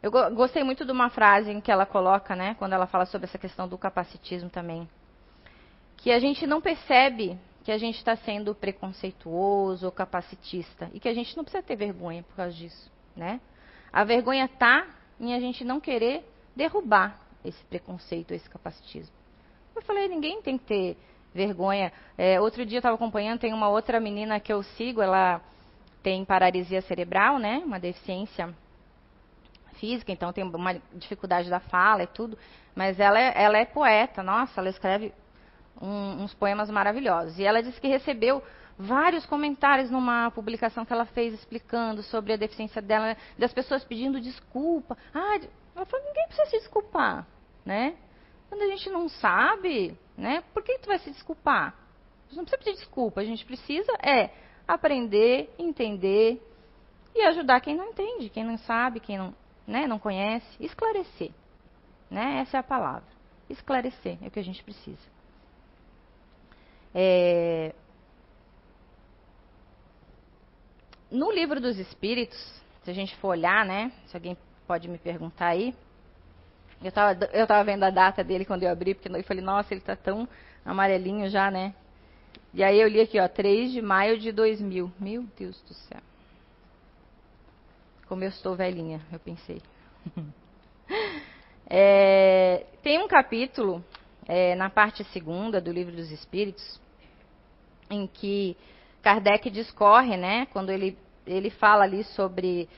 Eu 0.04 0.10
gostei 0.10 0.62
muito 0.62 0.84
de 0.84 0.92
uma 0.92 1.08
frase 1.08 1.50
em 1.50 1.62
que 1.62 1.72
ela 1.72 1.86
coloca, 1.86 2.36
né, 2.36 2.54
quando 2.58 2.74
ela 2.74 2.86
fala 2.86 3.06
sobre 3.06 3.24
essa 3.24 3.38
questão 3.38 3.66
do 3.66 3.78
capacitismo 3.78 4.50
também, 4.50 4.86
que 5.96 6.12
a 6.12 6.18
gente 6.18 6.46
não 6.46 6.60
percebe 6.60 7.38
que 7.64 7.72
a 7.72 7.78
gente 7.78 7.96
está 7.96 8.14
sendo 8.14 8.54
preconceituoso 8.54 9.86
ou 9.86 9.90
capacitista 9.90 10.90
e 10.92 11.00
que 11.00 11.08
a 11.08 11.14
gente 11.14 11.34
não 11.34 11.42
precisa 11.42 11.62
ter 11.62 11.74
vergonha 11.74 12.22
por 12.22 12.36
causa 12.36 12.52
disso, 12.52 12.92
né? 13.16 13.40
A 13.90 14.04
vergonha 14.04 14.44
está 14.44 14.86
em 15.18 15.32
a 15.32 15.40
gente 15.40 15.64
não 15.64 15.80
querer 15.80 16.22
derrubar 16.54 17.18
esse 17.42 17.64
preconceito, 17.64 18.34
esse 18.34 18.50
capacitismo. 18.50 19.14
Eu 19.74 19.80
falei, 19.80 20.06
ninguém 20.06 20.42
tem 20.42 20.58
que 20.58 20.66
ter 20.66 20.98
vergonha. 21.32 21.90
É, 22.18 22.38
outro 22.38 22.66
dia 22.66 22.76
eu 22.76 22.80
estava 22.80 22.94
acompanhando, 22.94 23.40
tem 23.40 23.54
uma 23.54 23.70
outra 23.70 23.98
menina 24.00 24.38
que 24.38 24.52
eu 24.52 24.62
sigo, 24.62 25.00
ela 25.00 25.40
tem 26.02 26.26
paralisia 26.26 26.82
cerebral, 26.82 27.38
né? 27.38 27.62
Uma 27.64 27.80
deficiência 27.80 28.54
física, 29.84 30.10
então 30.10 30.32
tem 30.32 30.42
uma 30.42 30.80
dificuldade 30.94 31.50
da 31.50 31.60
fala 31.60 32.04
e 32.04 32.06
tudo. 32.06 32.38
Mas 32.74 32.98
ela 32.98 33.20
é, 33.20 33.32
ela 33.36 33.58
é 33.58 33.66
poeta, 33.66 34.22
nossa, 34.22 34.60
ela 34.60 34.70
escreve 34.70 35.12
um, 35.80 36.22
uns 36.22 36.32
poemas 36.34 36.70
maravilhosos. 36.70 37.38
E 37.38 37.44
ela 37.44 37.62
disse 37.62 37.78
que 37.80 37.86
recebeu 37.86 38.42
vários 38.78 39.26
comentários 39.26 39.90
numa 39.90 40.30
publicação 40.30 40.84
que 40.84 40.92
ela 40.92 41.04
fez 41.04 41.34
explicando 41.34 42.02
sobre 42.02 42.32
a 42.32 42.36
deficiência 42.36 42.80
dela, 42.80 43.16
das 43.38 43.52
pessoas 43.52 43.84
pedindo 43.84 44.20
desculpa. 44.20 44.96
Ah, 45.12 45.38
ela 45.76 45.84
falou, 45.84 46.06
ninguém 46.06 46.26
precisa 46.28 46.50
se 46.50 46.58
desculpar, 46.58 47.26
né? 47.64 47.94
Quando 48.48 48.62
a 48.62 48.66
gente 48.68 48.88
não 48.88 49.08
sabe, 49.08 49.96
né? 50.16 50.42
Por 50.54 50.62
que 50.62 50.78
tu 50.78 50.88
vai 50.88 50.98
se 50.98 51.10
desculpar? 51.10 51.74
A 52.26 52.28
gente 52.30 52.36
não 52.38 52.44
precisa 52.44 52.64
pedir 52.64 52.78
desculpa, 52.78 53.20
a 53.20 53.24
gente 53.24 53.44
precisa 53.44 53.92
é 54.02 54.30
aprender, 54.66 55.54
entender 55.58 56.42
e 57.14 57.22
ajudar 57.22 57.60
quem 57.60 57.76
não 57.76 57.90
entende, 57.90 58.30
quem 58.30 58.42
não 58.42 58.56
sabe, 58.58 58.98
quem 58.98 59.18
não, 59.18 59.34
né, 59.66 59.86
não 59.86 59.98
conhece, 59.98 60.46
esclarecer. 60.60 61.30
Né? 62.10 62.40
Essa 62.40 62.58
é 62.58 62.60
a 62.60 62.62
palavra. 62.62 63.08
Esclarecer 63.48 64.18
é 64.22 64.28
o 64.28 64.30
que 64.30 64.38
a 64.38 64.44
gente 64.44 64.62
precisa. 64.62 65.14
É... 66.94 67.74
No 71.10 71.30
livro 71.30 71.60
dos 71.60 71.78
Espíritos, 71.78 72.38
se 72.82 72.90
a 72.90 72.94
gente 72.94 73.14
for 73.16 73.28
olhar, 73.28 73.64
né? 73.64 73.92
Se 74.06 74.16
alguém 74.16 74.36
pode 74.66 74.88
me 74.88 74.98
perguntar 74.98 75.48
aí, 75.48 75.74
eu 76.82 76.88
estava 76.88 77.24
eu 77.32 77.46
tava 77.46 77.64
vendo 77.64 77.84
a 77.84 77.90
data 77.90 78.22
dele 78.24 78.44
quando 78.44 78.62
eu 78.62 78.70
abri, 78.70 78.94
porque 78.94 79.08
eu 79.08 79.24
falei, 79.24 79.42
nossa, 79.42 79.72
ele 79.72 79.80
está 79.80 79.96
tão 79.96 80.28
amarelinho 80.64 81.28
já, 81.28 81.50
né? 81.50 81.74
E 82.52 82.62
aí 82.62 82.80
eu 82.80 82.88
li 82.88 83.00
aqui, 83.00 83.18
ó, 83.18 83.26
3 83.28 83.72
de 83.72 83.82
maio 83.82 84.18
de 84.18 84.30
2000. 84.30 84.92
Meu 84.98 85.24
Deus 85.36 85.60
do 85.62 85.74
céu. 85.74 86.00
Como 88.14 88.22
eu 88.22 88.28
estou 88.28 88.54
velhinha, 88.54 89.00
eu 89.10 89.18
pensei. 89.18 89.60
é, 91.68 92.64
tem 92.80 93.02
um 93.02 93.08
capítulo, 93.08 93.84
é, 94.28 94.54
na 94.54 94.70
parte 94.70 95.02
segunda 95.06 95.60
do 95.60 95.72
Livro 95.72 95.96
dos 95.96 96.12
Espíritos, 96.12 96.80
em 97.90 98.06
que 98.06 98.56
Kardec 99.02 99.50
discorre, 99.50 100.16
né, 100.16 100.46
quando 100.52 100.70
ele, 100.70 100.96
ele 101.26 101.50
fala 101.50 101.82
ali 101.82 102.04
sobre 102.04 102.68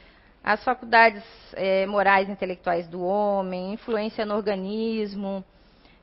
as 0.42 0.64
faculdades 0.64 1.22
é, 1.52 1.84
morais 1.84 2.30
e 2.30 2.32
intelectuais 2.32 2.88
do 2.88 3.02
homem, 3.02 3.74
influência 3.74 4.24
no 4.24 4.36
organismo, 4.36 5.44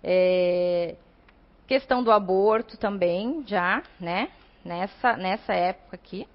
é, 0.04 0.93
questão 1.65 2.04
do 2.04 2.12
aborto 2.12 2.78
também, 2.78 3.43
já, 3.48 3.82
né? 4.00 4.30
Nessa, 4.63 5.17
nessa 5.17 5.54
época 5.54 5.96
aqui, 5.96 6.28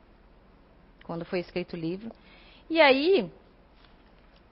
quando 1.05 1.25
foi 1.25 1.39
escrito 1.39 1.75
o 1.75 1.79
livro. 1.79 2.11
E 2.71 2.81
aí, 2.81 3.31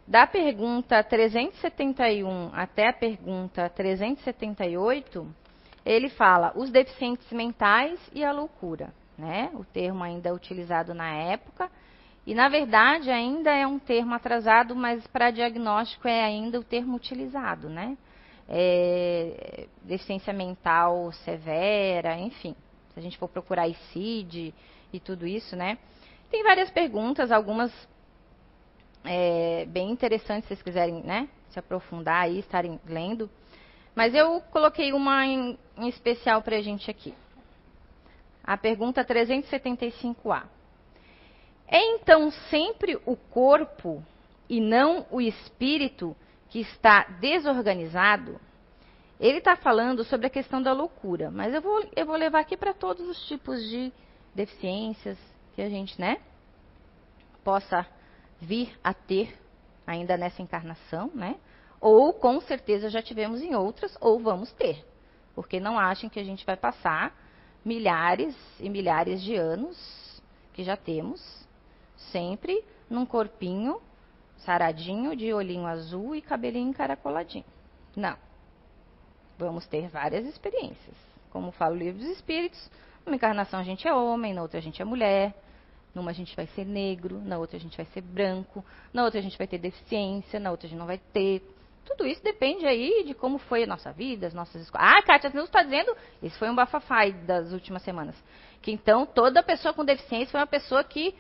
da 0.07 0.27
pergunta 0.27 1.03
371 1.03 2.51
até 2.55 2.89
a 2.89 2.93
pergunta 2.93 3.69
378, 3.69 5.27
ele 5.85 6.09
fala 6.09 6.53
os 6.55 6.71
deficientes 6.71 7.31
mentais 7.31 7.99
e 8.15 8.25
a 8.25 8.33
loucura, 8.33 8.93
né? 9.19 9.51
O 9.55 9.65
termo 9.65 10.03
ainda 10.03 10.33
utilizado 10.33 10.95
na 10.95 11.13
época 11.13 11.71
e, 12.27 12.35
na 12.35 12.49
verdade, 12.49 13.11
ainda 13.11 13.55
é 13.55 13.67
um 13.67 13.79
termo 13.79 14.15
atrasado, 14.15 14.75
mas 14.75 15.07
para 15.07 15.31
diagnóstico 15.31 16.09
é 16.09 16.25
ainda 16.25 16.59
o 16.59 16.65
termo 16.65 16.97
utilizado, 16.97 17.69
né? 17.69 17.97
É, 18.49 19.67
deficiência 19.83 20.33
mental 20.33 21.13
severa, 21.25 22.19
enfim. 22.19 22.57
Se 22.93 22.99
a 22.99 23.03
gente 23.03 23.19
for 23.19 23.29
procurar 23.29 23.69
ICID 23.69 24.53
e 24.93 24.99
tudo 24.99 25.27
isso, 25.27 25.55
né? 25.55 25.79
Tem 26.31 26.43
várias 26.43 26.71
perguntas, 26.71 27.31
algumas 27.31 27.73
é, 29.07 29.65
bem 29.67 29.91
interessantes, 29.91 30.45
se 30.45 30.49
vocês 30.49 30.63
quiserem, 30.63 31.03
né? 31.03 31.29
Se 31.51 31.59
aprofundar 31.59 32.25
aí, 32.25 32.39
estarem 32.39 32.81
lendo. 32.87 33.31
Mas 33.95 34.15
eu 34.15 34.41
coloquei 34.51 34.93
uma 34.93 35.25
em, 35.25 35.59
em 35.79 35.89
especial 35.89 36.43
para 36.43 36.57
a 36.57 36.63
gente 36.63 36.91
aqui. 36.91 37.15
A 38.45 38.57
pergunta 38.57 39.05
375A. 39.05 40.45
É 41.69 41.81
então 41.95 42.31
sempre 42.51 42.99
o 43.05 43.17
corpo 43.17 44.05
e 44.49 44.61
não 44.61 45.07
o 45.11 45.21
espírito 45.21 46.17
que 46.49 46.61
está 46.61 47.05
desorganizado? 47.21 48.41
Ele 49.19 49.39
está 49.39 49.57
falando 49.57 50.05
sobre 50.05 50.27
a 50.27 50.31
questão 50.31 50.63
da 50.63 50.73
loucura, 50.73 51.31
mas 51.31 51.55
eu 51.55 51.63
vou, 51.63 51.85
eu 51.97 52.07
vou 52.07 52.17
levar 52.17 52.41
aqui 52.41 52.57
para 52.57 52.75
todos 52.75 53.09
os 53.09 53.27
tipos 53.27 53.61
de 53.69 53.91
deficiências 54.35 55.19
que 55.55 55.63
a 55.63 55.69
gente, 55.71 55.99
né, 55.99 56.19
possa 57.43 57.87
vir 58.41 58.79
a 58.83 58.93
ter 58.93 59.37
ainda 59.87 60.17
nessa 60.17 60.43
encarnação, 60.43 61.11
né? 61.15 61.37
Ou 61.81 62.13
com 62.13 62.41
certeza 62.41 62.91
já 62.91 63.03
tivemos 63.03 63.41
em 63.41 63.55
outras, 63.55 63.97
ou 64.01 64.19
vamos 64.19 64.53
ter. 64.53 64.85
Porque 65.35 65.61
não 65.61 65.79
achem 65.79 66.09
que 66.09 66.19
a 66.19 66.25
gente 66.25 66.45
vai 66.45 66.57
passar 66.57 67.15
milhares 67.65 68.35
e 68.59 68.69
milhares 68.69 69.23
de 69.23 69.35
anos 69.37 70.23
que 70.53 70.65
já 70.65 70.77
temos 70.77 71.47
sempre 71.97 72.65
num 72.89 73.05
corpinho 73.05 73.81
saradinho, 74.39 75.17
de 75.17 75.33
olhinho 75.33 75.67
azul 75.67 76.15
e 76.15 76.23
cabelinho 76.23 76.71
encaracoladinho. 76.71 77.45
Não. 77.95 78.17
Vamos 79.39 79.67
ter 79.67 79.89
várias 79.89 80.25
experiências. 80.27 80.97
Como 81.31 81.51
fala 81.51 81.75
o 81.75 81.79
livro 81.79 82.01
dos 82.01 82.11
Espíritos, 82.11 82.71
numa 83.05 83.17
encarnação 83.17 83.61
a 83.61 83.65
gente 83.65 83.87
é 83.87 83.93
homem, 83.93 84.33
na 84.33 84.43
outra 84.43 84.59
a 84.59 84.63
gente 84.63 84.81
é 84.81 84.85
mulher, 84.85 85.35
numa 85.97 86.11
a 86.11 86.15
gente 86.15 86.37
vai 86.37 86.47
ser 86.49 86.67
negro, 86.67 87.23
na 87.25 87.39
outra 87.39 87.57
a 87.57 87.61
gente 87.61 87.75
vai 87.75 87.87
ser 87.87 88.03
branco, 88.03 88.63
na 88.93 89.03
outra 89.03 89.19
a 89.19 89.23
gente 89.23 89.39
vai 89.39 89.47
ter 89.47 89.57
deficiência, 89.57 90.39
na 90.39 90.51
outra 90.51 90.67
a 90.67 90.71
gente 90.71 90.79
não 90.79 90.87
vai 90.87 90.99
ter. 90.99 91.43
Tudo 91.87 92.07
isso 92.07 92.23
depende 92.23 92.67
aí 92.67 93.03
de 93.05 93.15
como 93.15 93.39
foi 93.39 93.65
a 93.65 93.67
nossa 93.67 93.93
vida, 93.93 94.27
as 94.27 94.35
nossas 94.35 94.61
escolas. 94.61 94.87
Ah, 94.89 95.03
Kátia, 95.03 95.31
você 95.31 95.39
está 95.39 95.63
dizendo, 95.63 95.97
esse 96.23 96.39
foi 96.39 96.51
um 96.51 96.55
bafafai 96.55 97.13
das 97.13 97.53
últimas 97.53 97.83
semanas. 97.83 98.15
Que 98.61 98.71
então 98.71 99.07
toda 99.07 99.43
pessoa 99.43 99.73
com 99.73 99.85
deficiência 99.85 100.33
foi 100.33 100.41
uma 100.41 100.47
pessoa 100.47 100.85
que 100.85 101.15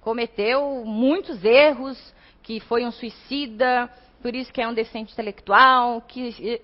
cometeu 0.00 0.84
muitos 0.84 1.44
erros, 1.44 2.12
que 2.42 2.58
foi 2.60 2.84
um 2.84 2.90
suicida, 2.90 3.88
por 4.20 4.34
isso 4.34 4.52
que 4.52 4.60
é 4.60 4.66
um 4.66 4.74
decente 4.74 5.12
intelectual, 5.12 6.00
que 6.00 6.60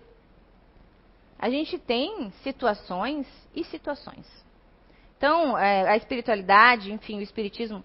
a 1.38 1.48
gente 1.48 1.78
tem 1.78 2.32
situações 2.42 3.26
e 3.54 3.62
situações. 3.64 4.26
Então, 5.22 5.56
é, 5.56 5.88
a 5.88 5.96
espiritualidade, 5.96 6.92
enfim, 6.92 7.18
o 7.18 7.22
espiritismo, 7.22 7.84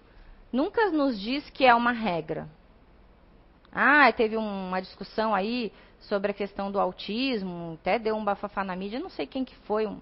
nunca 0.52 0.90
nos 0.90 1.20
diz 1.20 1.48
que 1.50 1.64
é 1.64 1.72
uma 1.72 1.92
regra. 1.92 2.48
Ah, 3.70 4.10
teve 4.10 4.36
uma 4.36 4.80
discussão 4.80 5.32
aí 5.32 5.72
sobre 6.00 6.32
a 6.32 6.34
questão 6.34 6.68
do 6.72 6.80
autismo, 6.80 7.78
até 7.80 7.96
deu 7.96 8.16
um 8.16 8.24
bafafá 8.24 8.64
na 8.64 8.74
mídia, 8.74 8.98
não 8.98 9.08
sei 9.08 9.24
quem 9.24 9.44
que 9.44 9.54
foi, 9.58 9.86
um, 9.86 10.00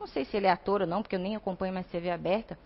não 0.00 0.06
sei 0.06 0.24
se 0.24 0.34
ele 0.34 0.46
é 0.46 0.50
ator 0.50 0.80
ou 0.80 0.86
não, 0.86 1.02
porque 1.02 1.16
eu 1.16 1.20
nem 1.20 1.36
acompanho 1.36 1.74
mais 1.74 1.86
TV 1.88 2.10
aberta, 2.10 2.58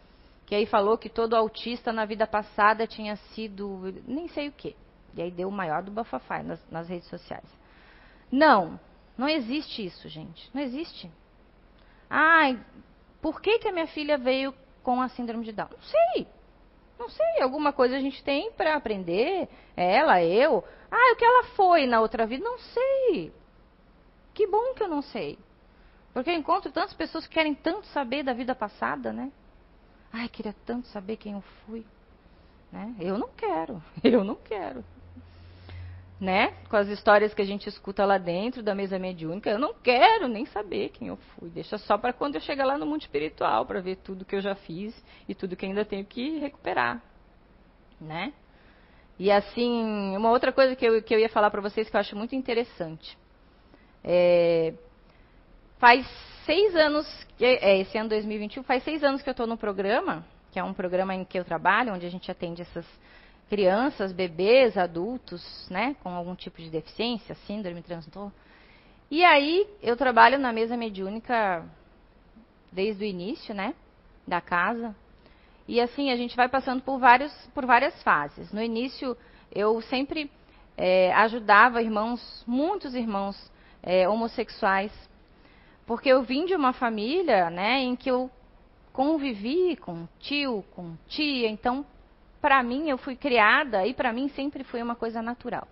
que 0.46 0.54
aí 0.54 0.66
falou 0.66 0.96
que 0.96 1.08
todo 1.08 1.34
autista 1.34 1.92
na 1.92 2.04
vida 2.04 2.24
passada 2.24 2.86
tinha 2.86 3.16
sido, 3.34 3.92
nem 4.06 4.28
sei 4.28 4.46
o 4.46 4.52
que. 4.52 4.76
E 5.16 5.20
aí 5.20 5.32
deu 5.32 5.48
o 5.48 5.52
maior 5.52 5.82
do 5.82 5.90
bafafá 5.90 6.44
nas, 6.44 6.64
nas 6.70 6.88
redes 6.88 7.08
sociais. 7.08 7.48
Não, 8.30 8.78
não 9.18 9.28
existe 9.28 9.84
isso, 9.84 10.08
gente. 10.08 10.48
Não 10.54 10.62
existe. 10.62 11.10
Ai, 12.08 12.56
por 13.22 13.40
que, 13.40 13.60
que 13.60 13.68
a 13.68 13.72
minha 13.72 13.86
filha 13.86 14.18
veio 14.18 14.52
com 14.82 15.00
a 15.00 15.08
síndrome 15.08 15.44
de 15.44 15.52
Down? 15.52 15.68
Não 15.70 15.80
sei. 15.80 16.26
Não 16.98 17.08
sei. 17.08 17.40
Alguma 17.40 17.72
coisa 17.72 17.96
a 17.96 18.00
gente 18.00 18.22
tem 18.24 18.50
para 18.52 18.74
aprender. 18.74 19.48
Ela, 19.76 20.22
eu. 20.24 20.64
Ah, 20.90 21.12
o 21.12 21.16
que 21.16 21.24
ela 21.24 21.44
foi 21.54 21.86
na 21.86 22.00
outra 22.00 22.26
vida? 22.26 22.44
Não 22.44 22.58
sei. 22.58 23.32
Que 24.34 24.46
bom 24.48 24.74
que 24.74 24.82
eu 24.82 24.88
não 24.88 25.00
sei. 25.00 25.38
Porque 26.12 26.30
eu 26.30 26.34
encontro 26.34 26.72
tantas 26.72 26.92
pessoas 26.94 27.26
que 27.26 27.32
querem 27.32 27.54
tanto 27.54 27.86
saber 27.86 28.24
da 28.24 28.32
vida 28.32 28.54
passada, 28.54 29.12
né? 29.12 29.30
Ai, 30.12 30.28
queria 30.28 30.54
tanto 30.66 30.88
saber 30.88 31.16
quem 31.16 31.34
eu 31.34 31.44
fui. 31.64 31.86
Né? 32.72 32.94
Eu 32.98 33.16
não 33.16 33.28
quero. 33.28 33.82
Eu 34.02 34.24
não 34.24 34.34
quero 34.34 34.84
né? 36.22 36.54
Com 36.70 36.76
as 36.76 36.86
histórias 36.86 37.34
que 37.34 37.42
a 37.42 37.44
gente 37.44 37.68
escuta 37.68 38.04
lá 38.04 38.16
dentro 38.16 38.62
da 38.62 38.76
mesa 38.76 38.96
mediúnica, 38.96 39.50
eu 39.50 39.58
não 39.58 39.74
quero 39.74 40.28
nem 40.28 40.46
saber 40.46 40.90
quem 40.90 41.08
eu 41.08 41.16
fui. 41.16 41.50
Deixa 41.50 41.76
só 41.78 41.98
para 41.98 42.12
quando 42.12 42.36
eu 42.36 42.40
chegar 42.40 42.64
lá 42.64 42.78
no 42.78 42.86
mundo 42.86 43.00
espiritual, 43.00 43.66
para 43.66 43.80
ver 43.80 43.96
tudo 43.96 44.24
que 44.24 44.36
eu 44.36 44.40
já 44.40 44.54
fiz 44.54 44.94
e 45.28 45.34
tudo 45.34 45.56
que 45.56 45.66
ainda 45.66 45.84
tenho 45.84 46.04
que 46.04 46.38
recuperar, 46.38 47.02
né? 48.00 48.32
E 49.18 49.32
assim, 49.32 50.16
uma 50.16 50.30
outra 50.30 50.52
coisa 50.52 50.76
que 50.76 50.86
eu, 50.86 51.02
que 51.02 51.12
eu 51.12 51.18
ia 51.18 51.28
falar 51.28 51.50
para 51.50 51.60
vocês 51.60 51.90
que 51.90 51.96
eu 51.96 52.00
acho 52.00 52.14
muito 52.14 52.36
interessante. 52.36 53.18
É, 54.04 54.74
faz 55.80 56.06
seis 56.46 56.76
anos, 56.76 57.26
é, 57.40 57.80
esse 57.80 57.98
ano 57.98 58.10
2021, 58.10 58.62
faz 58.62 58.84
seis 58.84 59.02
anos 59.02 59.22
que 59.22 59.28
eu 59.28 59.32
estou 59.32 59.48
no 59.48 59.56
programa, 59.56 60.24
que 60.52 60.58
é 60.60 60.62
um 60.62 60.72
programa 60.72 61.16
em 61.16 61.24
que 61.24 61.36
eu 61.36 61.44
trabalho, 61.44 61.92
onde 61.92 62.06
a 62.06 62.10
gente 62.10 62.30
atende 62.30 62.62
essas 62.62 62.86
crianças, 63.52 64.12
bebês, 64.12 64.78
adultos, 64.78 65.68
né, 65.68 65.94
com 66.02 66.08
algum 66.08 66.34
tipo 66.34 66.56
de 66.56 66.70
deficiência, 66.70 67.34
síndrome, 67.46 67.82
transtorno. 67.82 68.32
E 69.10 69.22
aí 69.22 69.68
eu 69.82 69.94
trabalho 69.94 70.38
na 70.38 70.50
mesa 70.54 70.74
mediúnica 70.74 71.62
desde 72.72 73.04
o 73.04 73.06
início, 73.06 73.54
né, 73.54 73.74
da 74.26 74.40
casa. 74.40 74.96
E 75.68 75.82
assim 75.82 76.10
a 76.10 76.16
gente 76.16 76.34
vai 76.34 76.48
passando 76.48 76.80
por 76.80 76.98
vários, 76.98 77.30
por 77.52 77.66
várias 77.66 78.02
fases. 78.02 78.50
No 78.54 78.62
início 78.62 79.14
eu 79.54 79.82
sempre 79.82 80.30
é, 80.74 81.12
ajudava 81.12 81.82
irmãos, 81.82 82.42
muitos 82.46 82.94
irmãos 82.94 83.52
é, 83.82 84.08
homossexuais, 84.08 84.92
porque 85.86 86.08
eu 86.08 86.22
vim 86.22 86.46
de 86.46 86.54
uma 86.54 86.72
família, 86.72 87.50
né, 87.50 87.82
em 87.82 87.96
que 87.96 88.10
eu 88.10 88.30
convivi 88.94 89.76
com 89.76 90.08
tio, 90.20 90.64
com 90.74 90.96
tia, 91.06 91.50
então 91.50 91.84
para 92.42 92.60
mim, 92.60 92.90
eu 92.90 92.98
fui 92.98 93.14
criada 93.14 93.86
e 93.86 93.94
para 93.94 94.12
mim 94.12 94.28
sempre 94.30 94.64
foi 94.64 94.82
uma 94.82 94.96
coisa 94.96 95.22
natural. 95.22 95.68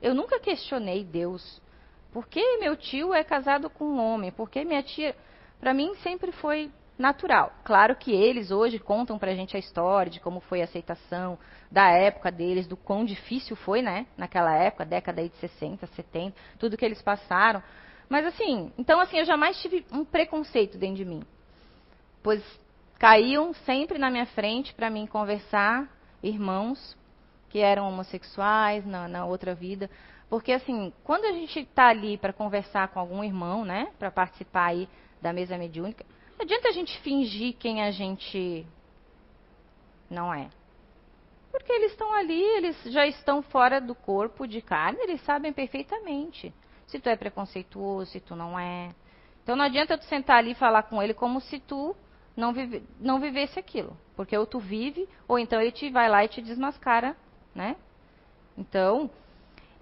Eu 0.00 0.14
nunca 0.14 0.40
questionei 0.40 1.04
Deus. 1.04 1.60
Por 2.10 2.26
que 2.26 2.56
meu 2.56 2.74
tio 2.74 3.12
é 3.12 3.22
casado 3.22 3.68
com 3.68 3.84
um 3.84 4.00
homem? 4.00 4.32
Por 4.32 4.48
que 4.48 4.64
minha 4.64 4.82
tia. 4.82 5.14
Para 5.60 5.74
mim 5.74 5.94
sempre 5.96 6.32
foi 6.32 6.70
natural. 6.98 7.52
Claro 7.62 7.94
que 7.94 8.10
eles 8.10 8.50
hoje 8.50 8.78
contam 8.78 9.18
pra 9.18 9.34
gente 9.34 9.54
a 9.54 9.60
história 9.60 10.10
de 10.10 10.18
como 10.18 10.40
foi 10.40 10.62
a 10.62 10.64
aceitação, 10.64 11.38
da 11.70 11.90
época 11.90 12.32
deles, 12.32 12.66
do 12.66 12.76
quão 12.76 13.04
difícil 13.04 13.54
foi, 13.54 13.82
né? 13.82 14.06
Naquela 14.16 14.54
época, 14.56 14.86
década 14.86 15.20
aí 15.20 15.28
de 15.28 15.36
60, 15.36 15.86
70, 15.88 16.34
tudo 16.58 16.76
que 16.76 16.84
eles 16.86 17.02
passaram. 17.02 17.62
Mas 18.08 18.24
assim, 18.24 18.72
então 18.78 18.98
assim, 18.98 19.18
eu 19.18 19.26
jamais 19.26 19.60
tive 19.60 19.84
um 19.92 20.06
preconceito 20.06 20.78
dentro 20.78 20.96
de 20.96 21.04
mim. 21.04 21.22
Pois 22.22 22.42
caíam 22.98 23.52
sempre 23.66 23.98
na 23.98 24.10
minha 24.10 24.26
frente 24.26 24.72
para 24.74 24.88
mim 24.88 25.06
conversar 25.06 25.97
irmãos 26.22 26.96
que 27.48 27.60
eram 27.60 27.88
homossexuais 27.88 28.84
na, 28.86 29.08
na 29.08 29.24
outra 29.24 29.54
vida. 29.54 29.90
Porque, 30.28 30.52
assim, 30.52 30.92
quando 31.04 31.24
a 31.24 31.32
gente 31.32 31.60
está 31.60 31.88
ali 31.88 32.18
para 32.18 32.32
conversar 32.32 32.88
com 32.88 33.00
algum 33.00 33.24
irmão, 33.24 33.64
né, 33.64 33.88
para 33.98 34.10
participar 34.10 34.66
aí 34.66 34.88
da 35.22 35.32
mesa 35.32 35.56
mediúnica, 35.56 36.04
não 36.36 36.44
adianta 36.44 36.68
a 36.68 36.72
gente 36.72 36.98
fingir 37.00 37.56
quem 37.58 37.82
a 37.82 37.90
gente 37.90 38.66
não 40.10 40.32
é. 40.32 40.48
Porque 41.50 41.72
eles 41.72 41.92
estão 41.92 42.12
ali, 42.12 42.40
eles 42.40 42.76
já 42.84 43.06
estão 43.06 43.42
fora 43.42 43.80
do 43.80 43.94
corpo 43.94 44.46
de 44.46 44.60
carne, 44.60 45.00
eles 45.02 45.20
sabem 45.22 45.52
perfeitamente 45.52 46.52
se 46.86 46.98
tu 46.98 47.08
é 47.08 47.16
preconceituoso, 47.16 48.10
se 48.10 48.20
tu 48.20 48.34
não 48.34 48.58
é. 48.58 48.90
Então 49.42 49.56
não 49.56 49.64
adianta 49.64 49.96
tu 49.96 50.04
sentar 50.04 50.38
ali 50.38 50.52
e 50.52 50.54
falar 50.54 50.84
com 50.84 51.02
ele 51.02 51.14
como 51.14 51.40
se 51.40 51.58
tu 51.58 51.94
não, 52.38 52.52
vive, 52.52 52.84
não 53.00 53.18
vivesse 53.18 53.58
aquilo. 53.58 53.96
Porque 54.14 54.38
ou 54.38 54.46
tu 54.46 54.60
vive, 54.60 55.08
ou 55.26 55.40
então 55.40 55.60
ele 55.60 55.72
te 55.72 55.90
vai 55.90 56.08
lá 56.08 56.24
e 56.24 56.28
te 56.28 56.40
desmascara, 56.40 57.16
né? 57.52 57.74
Então, 58.56 59.10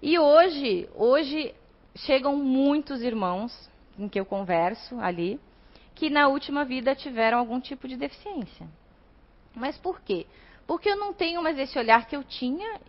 e 0.01 0.17
hoje, 0.17 0.89
hoje 0.95 1.53
chegam 1.95 2.35
muitos 2.35 3.03
irmãos 3.03 3.69
em 3.97 4.09
que 4.09 4.19
eu 4.19 4.25
converso 4.25 4.99
ali, 4.99 5.39
que 5.93 6.09
na 6.09 6.27
última 6.27 6.65
vida 6.65 6.95
tiveram 6.95 7.37
algum 7.37 7.59
tipo 7.59 7.87
de 7.87 7.95
deficiência. 7.95 8.67
Mas 9.55 9.77
por 9.77 10.01
quê? 10.01 10.25
Porque 10.65 10.89
eu 10.89 10.97
não 10.97 11.13
tenho 11.13 11.41
mais 11.43 11.59
esse 11.59 11.77
olhar 11.77 12.07
que 12.07 12.15
eu 12.15 12.23
tinha, 12.23 12.79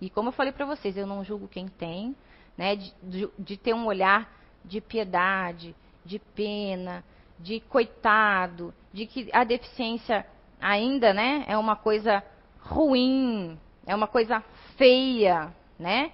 e 0.00 0.08
como 0.08 0.28
eu 0.28 0.32
falei 0.32 0.52
para 0.52 0.64
vocês, 0.64 0.96
eu 0.96 1.06
não 1.06 1.22
julgo 1.24 1.46
quem 1.46 1.68
tem, 1.68 2.16
né, 2.56 2.74
de, 2.76 2.94
de, 3.02 3.28
de 3.38 3.56
ter 3.58 3.74
um 3.74 3.84
olhar 3.84 4.30
de 4.64 4.80
piedade, 4.80 5.74
de 6.04 6.18
pena, 6.18 7.04
de 7.38 7.60
coitado, 7.60 8.74
de 8.92 9.06
que 9.06 9.28
a 9.32 9.44
deficiência 9.44 10.26
ainda, 10.60 11.14
né, 11.14 11.44
é 11.46 11.56
uma 11.56 11.76
coisa 11.76 12.22
ruim, 12.60 13.58
é 13.86 13.94
uma 13.94 14.06
coisa 14.06 14.42
feia, 14.76 15.52
né? 15.78 16.12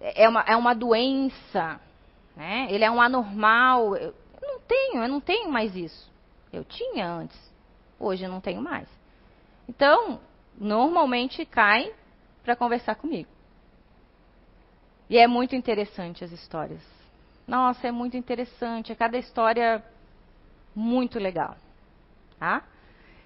É 0.00 0.28
uma, 0.28 0.40
é 0.42 0.56
uma 0.56 0.74
doença, 0.74 1.80
né? 2.36 2.66
Ele 2.70 2.84
é 2.84 2.90
um 2.90 3.00
anormal. 3.00 3.96
Eu 3.96 4.14
não 4.42 4.60
tenho, 4.60 5.02
eu 5.02 5.08
não 5.08 5.20
tenho 5.20 5.50
mais 5.50 5.74
isso. 5.74 6.10
Eu 6.52 6.64
tinha 6.64 7.08
antes, 7.08 7.38
hoje 7.98 8.24
eu 8.24 8.30
não 8.30 8.40
tenho 8.40 8.60
mais. 8.60 8.88
Então, 9.68 10.20
normalmente 10.56 11.44
cai 11.44 11.92
para 12.42 12.54
conversar 12.54 12.94
comigo. 12.94 13.28
E 15.08 15.18
é 15.18 15.26
muito 15.26 15.54
interessante 15.54 16.24
as 16.24 16.32
histórias. 16.32 16.82
Nossa, 17.46 17.86
é 17.86 17.92
muito 17.92 18.16
interessante. 18.16 18.94
Cada 18.94 19.16
história 19.16 19.84
muito 20.74 21.18
legal. 21.18 21.56
Tá? 22.38 22.62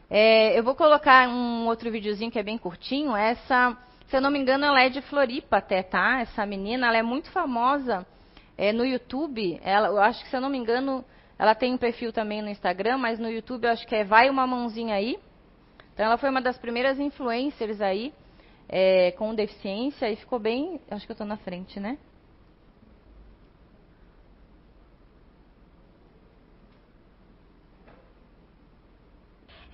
É, 0.08 0.58
eu 0.58 0.64
vou 0.64 0.74
colocar 0.74 1.28
um 1.28 1.66
outro 1.66 1.90
videozinho 1.90 2.30
que 2.30 2.38
é 2.38 2.42
bem 2.42 2.58
curtinho. 2.58 3.14
Essa, 3.14 3.76
se 4.08 4.16
eu 4.16 4.20
não 4.20 4.30
me 4.30 4.38
engano, 4.38 4.64
ela 4.64 4.82
é 4.82 4.88
de 4.88 5.00
Floripa 5.02 5.58
até, 5.58 5.82
tá? 5.82 6.20
Essa 6.20 6.44
menina, 6.44 6.88
ela 6.88 6.96
é 6.96 7.02
muito 7.02 7.30
famosa 7.30 8.06
é, 8.58 8.72
no 8.72 8.84
YouTube. 8.84 9.60
Ela, 9.62 9.88
eu 9.88 10.00
acho 10.00 10.22
que, 10.24 10.30
se 10.30 10.36
eu 10.36 10.40
não 10.40 10.50
me 10.50 10.58
engano, 10.58 11.04
ela 11.38 11.54
tem 11.54 11.72
um 11.72 11.78
perfil 11.78 12.12
também 12.12 12.42
no 12.42 12.48
Instagram, 12.48 12.98
mas 12.98 13.18
no 13.18 13.30
YouTube 13.30 13.64
eu 13.64 13.70
acho 13.70 13.86
que 13.86 13.94
é 13.94 14.04
Vai 14.04 14.28
Uma 14.28 14.46
Mãozinha 14.46 14.96
Aí. 14.96 15.18
Então, 15.94 16.06
ela 16.06 16.16
foi 16.16 16.30
uma 16.30 16.40
das 16.40 16.58
primeiras 16.58 16.98
influencers 16.98 17.80
aí 17.80 18.12
é, 18.68 19.12
com 19.12 19.34
deficiência 19.34 20.10
e 20.10 20.16
ficou 20.16 20.38
bem... 20.38 20.80
Acho 20.90 21.06
que 21.06 21.12
eu 21.12 21.14
estou 21.14 21.26
na 21.26 21.36
frente, 21.36 21.78
né? 21.78 21.98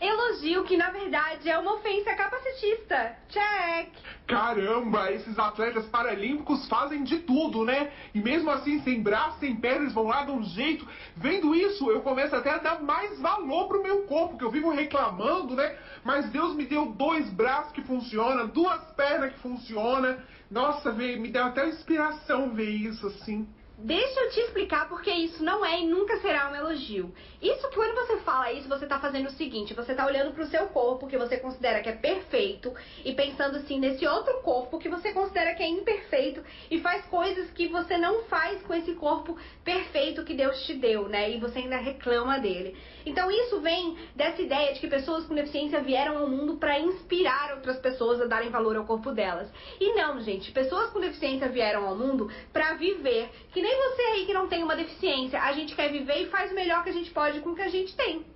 Elogio 0.00 0.64
que 0.64 0.76
na 0.76 0.90
verdade 0.90 1.48
é 1.48 1.58
uma 1.58 1.74
ofensa 1.74 2.14
capacitista. 2.14 3.16
Check! 3.28 3.88
Caramba, 4.26 5.10
esses 5.12 5.38
atletas 5.38 5.86
paralímpicos 5.86 6.68
fazem 6.68 7.02
de 7.02 7.20
tudo, 7.20 7.64
né? 7.64 7.90
E 8.12 8.20
mesmo 8.20 8.50
assim, 8.50 8.80
sem 8.82 9.00
braço, 9.02 9.38
sem 9.38 9.56
pernas, 9.56 9.94
vão 9.94 10.08
lá, 10.08 10.24
dão 10.24 10.38
um 10.38 10.44
jeito. 10.44 10.86
Vendo 11.16 11.54
isso, 11.54 11.90
eu 11.90 12.02
começo 12.02 12.36
até 12.36 12.50
a 12.50 12.58
dar 12.58 12.82
mais 12.82 13.18
valor 13.20 13.68
pro 13.68 13.82
meu 13.82 14.02
corpo, 14.02 14.36
que 14.36 14.44
eu 14.44 14.50
vivo 14.50 14.70
reclamando, 14.70 15.54
né? 15.54 15.78
Mas 16.04 16.28
Deus 16.30 16.54
me 16.54 16.66
deu 16.66 16.86
dois 16.86 17.30
braços 17.30 17.72
que 17.72 17.82
funcionam, 17.82 18.48
duas 18.48 18.82
pernas 18.92 19.32
que 19.32 19.38
funcionam. 19.38 20.18
Nossa, 20.50 20.92
me 20.92 21.30
deu 21.30 21.44
até 21.44 21.68
inspiração 21.68 22.50
ver 22.50 22.68
isso 22.68 23.06
assim. 23.06 23.48
Deixa 23.78 24.20
eu 24.20 24.30
te 24.30 24.40
explicar 24.40 24.88
porque 24.88 25.10
isso 25.10 25.44
não 25.44 25.62
é 25.62 25.82
e 25.82 25.86
nunca 25.86 26.18
será 26.20 26.50
um 26.50 26.54
elogio. 26.56 27.12
Isso 27.42 27.68
que 27.68 27.74
quando 27.74 27.94
você 27.94 28.16
fala 28.20 28.50
isso, 28.50 28.66
você 28.66 28.86
tá 28.86 28.98
fazendo 28.98 29.26
o 29.26 29.32
seguinte, 29.32 29.74
você 29.74 29.94
tá 29.94 30.06
olhando 30.06 30.32
pro 30.32 30.46
seu 30.46 30.66
corpo 30.68 31.06
que 31.06 31.18
você 31.18 31.36
considera 31.36 31.82
que 31.82 31.90
é 31.90 31.92
perfeito 31.92 32.72
e 33.04 33.12
pensando 33.12 33.58
assim 33.58 33.78
nesse 33.78 34.06
outro 34.06 34.40
corpo 34.40 34.78
que 34.78 34.88
você 34.88 35.12
considera 35.12 35.54
que 35.54 35.62
é 35.62 35.68
imperfeito 35.68 36.42
e 36.70 36.80
faz 36.80 37.04
coisas 37.04 37.50
que 37.50 37.68
você 37.68 37.98
não 37.98 38.24
faz 38.24 38.62
com 38.62 38.72
esse 38.72 38.94
corpo 38.94 39.36
perfeito 39.62 40.24
que 40.24 40.32
Deus 40.32 40.64
te 40.64 40.72
deu, 40.72 41.06
né? 41.06 41.30
E 41.30 41.38
você 41.38 41.58
ainda 41.58 41.76
reclama 41.76 42.38
dele. 42.38 42.74
Então 43.06 43.30
isso 43.30 43.60
vem 43.60 43.96
dessa 44.16 44.42
ideia 44.42 44.74
de 44.74 44.80
que 44.80 44.88
pessoas 44.88 45.24
com 45.24 45.34
deficiência 45.34 45.80
vieram 45.80 46.18
ao 46.18 46.28
mundo 46.28 46.56
para 46.56 46.78
inspirar 46.80 47.54
outras 47.54 47.78
pessoas 47.78 48.20
a 48.20 48.26
darem 48.26 48.50
valor 48.50 48.76
ao 48.76 48.84
corpo 48.84 49.12
delas. 49.12 49.48
E 49.80 49.94
não, 49.94 50.20
gente, 50.20 50.50
pessoas 50.50 50.90
com 50.90 50.98
deficiência 51.00 51.48
vieram 51.48 51.86
ao 51.86 51.96
mundo 51.96 52.28
para 52.52 52.74
viver 52.74 53.30
que 53.52 53.62
nem 53.62 53.76
você 53.76 54.02
aí 54.02 54.26
que 54.26 54.34
não 54.34 54.48
tem 54.48 54.64
uma 54.64 54.74
deficiência. 54.74 55.40
A 55.40 55.52
gente 55.52 55.74
quer 55.76 55.90
viver 55.90 56.22
e 56.22 56.26
faz 56.26 56.50
o 56.50 56.54
melhor 56.54 56.82
que 56.82 56.90
a 56.90 56.92
gente 56.92 57.10
pode 57.12 57.40
com 57.40 57.50
o 57.50 57.54
que 57.54 57.62
a 57.62 57.68
gente 57.68 57.94
tem. 57.96 58.26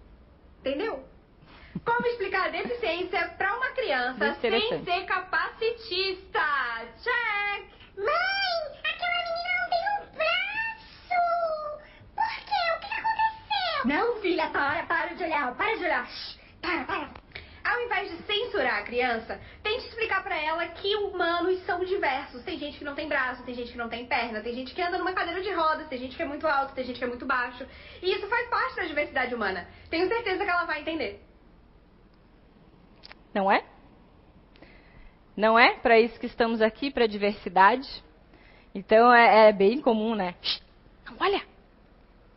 Entendeu? 0.60 1.04
Como 1.84 2.06
explicar 2.06 2.46
a 2.46 2.50
deficiência 2.50 3.28
para 3.38 3.56
uma 3.56 3.70
criança 3.70 4.34
sem 4.40 4.84
ser 4.84 5.04
capacitista? 5.06 6.40
Check! 7.02 7.64
Mãe, 7.96 8.60
aquela 8.84 9.20
menina 9.26 9.52
não 9.60 9.68
tem 9.70 9.84
um 9.96 10.04
braço! 10.16 11.18
Por 12.14 12.34
quê? 12.44 12.62
O 12.76 12.80
que 12.80 12.92
aconteceu? 12.92 13.69
Não, 13.84 14.20
filha, 14.20 14.48
para, 14.48 14.84
para 14.84 15.14
de 15.14 15.24
olhar, 15.24 15.54
para 15.54 15.76
de 15.76 15.84
olhar. 15.84 16.08
Para, 16.60 16.84
para. 16.84 17.10
Ao 17.62 17.80
invés 17.82 18.10
de 18.10 18.16
censurar 18.22 18.80
a 18.80 18.82
criança, 18.82 19.40
tente 19.62 19.86
explicar 19.86 20.22
para 20.22 20.36
ela 20.36 20.66
que 20.66 20.96
humanos 20.96 21.64
são 21.64 21.84
diversos. 21.84 22.42
Tem 22.42 22.58
gente 22.58 22.78
que 22.78 22.84
não 22.84 22.94
tem 22.94 23.06
braço, 23.06 23.42
tem 23.44 23.54
gente 23.54 23.72
que 23.72 23.78
não 23.78 23.88
tem 23.88 24.06
perna, 24.06 24.40
tem 24.40 24.54
gente 24.54 24.74
que 24.74 24.82
anda 24.82 24.98
numa 24.98 25.12
cadeira 25.12 25.42
de 25.42 25.52
rodas, 25.52 25.86
tem 25.88 25.98
gente 25.98 26.16
que 26.16 26.22
é 26.22 26.26
muito 26.26 26.46
alto, 26.46 26.74
tem 26.74 26.84
gente 26.84 26.98
que 26.98 27.04
é 27.04 27.08
muito 27.08 27.26
baixo. 27.26 27.66
E 28.02 28.12
isso 28.12 28.26
faz 28.28 28.48
parte 28.48 28.76
da 28.76 28.84
diversidade 28.84 29.34
humana. 29.34 29.68
Tenho 29.90 30.08
certeza 30.08 30.42
que 30.42 30.50
ela 30.50 30.64
vai 30.64 30.80
entender. 30.80 31.22
Não 33.34 33.50
é? 33.52 33.62
Não 35.36 35.58
é 35.58 35.74
para 35.74 36.00
isso 36.00 36.18
que 36.18 36.26
estamos 36.26 36.60
aqui, 36.60 36.90
para 36.90 37.06
diversidade? 37.06 37.88
Então 38.74 39.12
é, 39.12 39.48
é, 39.48 39.52
bem 39.52 39.80
comum, 39.80 40.14
né? 40.14 40.34
Não, 41.06 41.16
olha! 41.20 41.42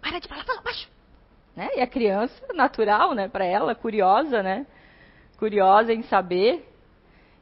Para 0.02 0.20
de 0.20 0.28
falar, 0.28 0.44
fala 0.44 0.62
baixo! 0.62 0.93
Né? 1.56 1.70
E 1.76 1.82
a 1.82 1.88
criança, 1.88 2.36
natural, 2.54 3.14
né, 3.14 3.28
para 3.28 3.46
ela, 3.46 3.76
curiosa, 3.76 4.42
né? 4.42 4.66
Curiosa 5.38 5.94
em 5.94 6.02
saber. 6.04 6.68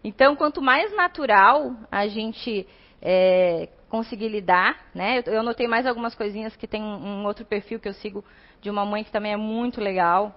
Então, 0.03 0.35
quanto 0.35 0.61
mais 0.61 0.93
natural 0.95 1.75
a 1.89 2.07
gente 2.07 2.67
é, 3.01 3.69
conseguir 3.87 4.27
lidar, 4.27 4.77
né? 4.93 5.21
Eu, 5.25 5.39
anotei 5.39 5.67
mais 5.67 5.85
algumas 5.85 6.15
coisinhas 6.15 6.55
que 6.55 6.67
tem 6.67 6.81
um, 6.81 7.21
um, 7.21 7.25
outro 7.25 7.45
perfil 7.45 7.79
que 7.79 7.87
eu 7.87 7.93
sigo 7.93 8.23
de 8.61 8.69
uma 8.69 8.85
mãe 8.85 9.03
que 9.03 9.11
também 9.11 9.31
é 9.31 9.37
muito 9.37 9.79
legal. 9.79 10.35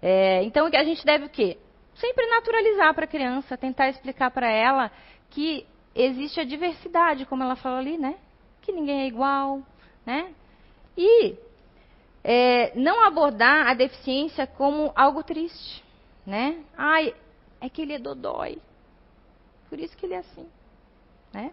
É, 0.00 0.42
então, 0.42 0.66
a 0.66 0.84
gente 0.84 1.04
deve 1.04 1.26
o 1.26 1.28
quê? 1.28 1.58
Sempre 1.94 2.26
naturalizar 2.26 2.94
para 2.94 3.04
a 3.04 3.08
criança, 3.08 3.56
tentar 3.56 3.88
explicar 3.88 4.30
para 4.30 4.50
ela 4.50 4.90
que 5.30 5.66
existe 5.94 6.40
a 6.40 6.44
diversidade, 6.44 7.26
como 7.26 7.42
ela 7.42 7.54
falou 7.54 7.78
ali, 7.78 7.98
né? 7.98 8.16
Que 8.62 8.72
ninguém 8.72 9.02
é 9.02 9.06
igual, 9.06 9.60
né? 10.04 10.32
E 10.96 11.36
é, 12.24 12.72
não 12.74 13.04
abordar 13.04 13.66
a 13.66 13.74
deficiência 13.74 14.46
como 14.46 14.92
algo 14.94 15.22
triste, 15.22 15.84
né? 16.26 16.62
Ai, 16.76 17.14
é 17.60 17.68
que 17.68 17.82
ele 17.82 17.94
é 17.94 17.98
dodói. 17.98 18.58
Por 19.68 19.80
isso 19.80 19.96
que 19.96 20.06
ele 20.06 20.14
é 20.14 20.18
assim, 20.18 20.46
né? 21.32 21.52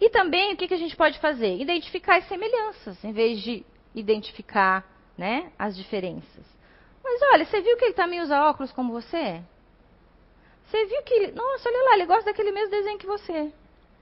E 0.00 0.10
também 0.10 0.52
o 0.52 0.56
que, 0.56 0.68
que 0.68 0.74
a 0.74 0.78
gente 0.78 0.96
pode 0.96 1.18
fazer? 1.18 1.58
Identificar 1.60 2.18
as 2.18 2.28
semelhanças, 2.28 3.02
em 3.02 3.12
vez 3.12 3.40
de 3.40 3.64
identificar 3.94 4.84
né, 5.16 5.50
as 5.58 5.76
diferenças. 5.76 6.44
Mas 7.02 7.20
olha, 7.32 7.44
você 7.44 7.60
viu 7.60 7.76
que 7.76 7.84
ele 7.86 7.94
também 7.94 8.20
usa 8.20 8.42
óculos 8.42 8.72
como 8.72 8.92
você? 8.92 9.40
Você 10.66 10.84
viu 10.86 11.02
que 11.02 11.14
ele. 11.14 11.32
Nossa, 11.32 11.68
olha 11.68 11.84
lá, 11.84 11.94
ele 11.94 12.06
gosta 12.06 12.24
daquele 12.24 12.50
mesmo 12.50 12.70
desenho 12.70 12.98
que 12.98 13.06
você. 13.06 13.52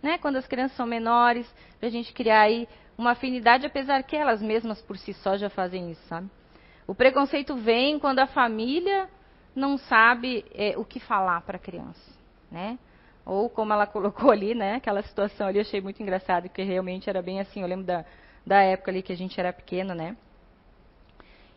Né? 0.03 0.19
Quando 0.19 0.37
as 0.37 0.47
crianças 0.47 0.77
são 0.77 0.87
menores, 0.87 1.47
para 1.79 1.89
a 1.89 1.93
gente 1.93 2.13
criar 2.13 2.43
aí 2.43 2.69
uma 2.97 3.13
afinidade, 3.13 3.67
apesar 3.67 4.03
que 4.03 4.17
elas 4.17 4.41
mesmas 4.41 4.81
por 4.83 4.97
si 4.97 5.13
só 5.15 5.37
já 5.37 5.51
fazem 5.51 5.91
isso, 5.91 6.03
sabe? 6.07 6.31
O 6.87 6.95
preconceito 6.95 7.57
vem 7.57 7.99
quando 7.99 8.21
a 8.21 8.27
família 8.27 9.09
não 9.55 9.79
sabe 9.79 10.45
é, 10.55 10.77
o 10.77 10.85
que 10.85 11.01
falar 11.01 11.41
para 11.43 11.57
a 11.57 11.61
criança, 11.61 12.13
né? 12.51 12.79
Ou 13.25 13.49
como 13.49 13.73
ela 13.73 13.87
colocou 13.89 14.31
ali, 14.31 14.55
né? 14.55 14.77
Aquela 14.77 15.03
situação 15.03 15.47
ali, 15.47 15.59
eu 15.59 15.63
achei 15.63 15.81
muito 15.81 16.03
engraçado, 16.03 16.45
porque 16.45 16.63
realmente 16.63 17.09
era 17.09 17.23
bem 17.23 17.41
assim, 17.41 17.63
eu 17.63 17.69
lembro 17.69 17.87
da, 17.87 18.05
da 18.47 18.61
época 18.63 18.91
ali 18.91 19.03
que 19.03 19.13
a 19.13 19.17
gente 19.17 19.39
era 19.39 19.53
pequeno, 19.53 19.95
né? 19.95 20.17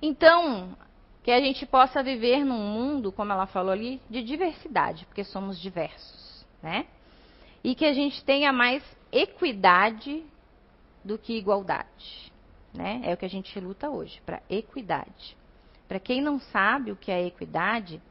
Então, 0.01 0.75
que 1.23 1.31
a 1.31 1.41
gente 1.41 1.65
possa 1.65 2.01
viver 2.01 2.45
num 2.45 2.57
mundo, 2.57 3.11
como 3.11 3.33
ela 3.33 3.47
falou 3.47 3.71
ali, 3.71 3.99
de 4.09 4.23
diversidade, 4.23 5.05
porque 5.07 5.23
somos 5.23 5.59
diversos, 5.59 6.45
né? 6.61 6.85
E 7.63 7.75
que 7.75 7.85
a 7.85 7.93
gente 7.93 8.23
tenha 8.23 8.53
mais 8.53 8.81
equidade 9.11 10.23
do 11.07 11.17
que 11.17 11.37
igualdade, 11.37 12.31
né? 12.73 13.01
É 13.03 13.13
o 13.13 13.17
que 13.17 13.25
a 13.25 13.29
gente 13.29 13.57
luta 13.59 13.89
hoje, 13.89 14.21
para 14.25 14.41
equidade. 14.49 15.37
Para 15.87 15.99
quem 15.99 16.21
não 16.21 16.37
sabe 16.37 16.91
o 16.91 16.97
que 16.97 17.09
é 17.09 17.25
equidade, 17.25 18.01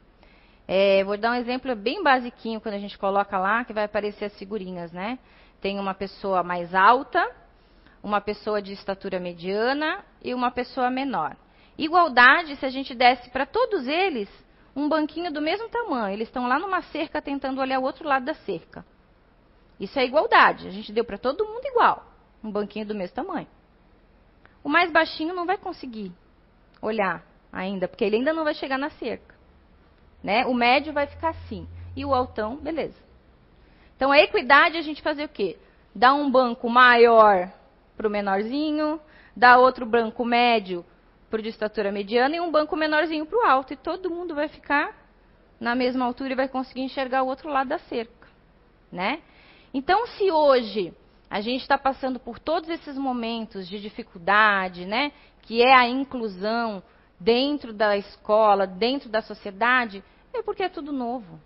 é, 0.67 1.03
vou 1.03 1.15
dar 1.15 1.31
um 1.31 1.35
exemplo 1.35 1.73
bem 1.75 2.03
basiquinho 2.03 2.59
quando 2.59 2.75
a 2.75 2.79
gente 2.79 2.97
coloca 2.97 3.37
lá, 3.37 3.63
que 3.63 3.71
vai 3.71 3.85
aparecer 3.85 4.25
as 4.25 4.37
figurinhas, 4.37 4.91
né? 4.91 5.19
Tem 5.61 5.79
uma 5.79 5.93
pessoa 5.93 6.43
mais 6.43 6.73
alta, 6.73 7.23
uma 8.03 8.19
pessoa 8.19 8.61
de 8.61 8.73
estatura 8.73 9.19
mediana 9.19 10.03
e 10.23 10.33
uma 10.33 10.51
pessoa 10.51 10.89
menor. 10.89 11.37
Igualdade, 11.77 12.55
se 12.55 12.65
a 12.65 12.69
gente 12.69 12.95
desse 12.95 13.29
para 13.29 13.45
todos 13.45 13.87
eles 13.87 14.27
um 14.75 14.89
banquinho 14.89 15.31
do 15.31 15.41
mesmo 15.41 15.69
tamanho, 15.69 16.13
eles 16.13 16.27
estão 16.27 16.47
lá 16.47 16.59
numa 16.59 16.81
cerca 16.81 17.21
tentando 17.21 17.61
olhar 17.61 17.79
o 17.79 17.83
outro 17.83 18.07
lado 18.07 18.25
da 18.25 18.33
cerca. 18.33 18.83
Isso 19.79 19.97
é 19.99 20.05
igualdade, 20.05 20.67
a 20.67 20.71
gente 20.71 20.91
deu 20.91 21.05
para 21.05 21.17
todo 21.17 21.45
mundo 21.45 21.65
igual, 21.65 22.16
um 22.47 22.51
banquinho 22.51 22.85
do 22.85 22.95
mesmo 22.95 23.15
tamanho. 23.15 23.47
O 24.63 24.69
mais 24.69 24.91
baixinho 24.91 25.33
não 25.33 25.45
vai 25.45 25.57
conseguir 25.57 26.11
olhar 26.81 27.23
ainda, 27.51 27.87
porque 27.87 28.03
ele 28.03 28.17
ainda 28.17 28.33
não 28.33 28.43
vai 28.43 28.53
chegar 28.53 28.77
na 28.77 28.89
cerca. 28.91 29.35
Né? 30.23 30.45
O 30.45 30.53
médio 30.53 30.93
vai 30.93 31.07
ficar 31.07 31.29
assim. 31.29 31.67
E 31.95 32.05
o 32.05 32.13
altão, 32.13 32.57
beleza. 32.57 32.95
Então, 33.95 34.11
a 34.11 34.19
equidade, 34.19 34.77
a 34.77 34.81
gente 34.81 35.01
fazer 35.01 35.25
o 35.25 35.29
quê? 35.29 35.57
Dar 35.93 36.13
um 36.13 36.29
banco 36.29 36.69
maior 36.69 37.51
para 37.95 38.07
o 38.07 38.11
menorzinho, 38.11 38.99
dar 39.35 39.57
outro 39.57 39.85
banco 39.85 40.23
médio 40.23 40.85
para 41.29 41.39
o 41.39 41.41
de 41.41 41.49
estatura 41.49 41.91
mediana 41.91 42.35
e 42.35 42.39
um 42.39 42.51
banco 42.51 42.75
menorzinho 42.75 43.25
para 43.25 43.39
o 43.39 43.41
alto. 43.41 43.73
E 43.73 43.77
todo 43.77 44.09
mundo 44.09 44.35
vai 44.35 44.47
ficar 44.47 44.95
na 45.59 45.73
mesma 45.73 46.05
altura 46.05 46.33
e 46.33 46.35
vai 46.35 46.47
conseguir 46.47 46.81
enxergar 46.81 47.23
o 47.23 47.27
outro 47.27 47.49
lado 47.49 47.69
da 47.69 47.79
cerca. 47.79 48.27
Né? 48.91 49.21
Então, 49.73 50.05
se 50.07 50.31
hoje 50.31 50.93
a 51.29 51.41
gente 51.41 51.61
está 51.61 51.77
passando 51.77 52.19
por 52.19 52.39
todos 52.39 52.69
esses 52.69 52.97
momentos 52.97 53.67
de 53.67 53.79
dificuldade, 53.79 54.85
né, 54.85 55.11
que 55.41 55.61
é 55.61 55.73
a 55.73 55.87
inclusão 55.87 56.81
dentro 57.19 57.73
da 57.73 57.97
escola, 57.97 58.65
dentro 58.65 59.09
da 59.09 59.21
sociedade, 59.21 60.03
é 60.33 60.41
porque 60.41 60.63
é 60.63 60.69
tudo 60.69 60.91
novo. 60.91 61.39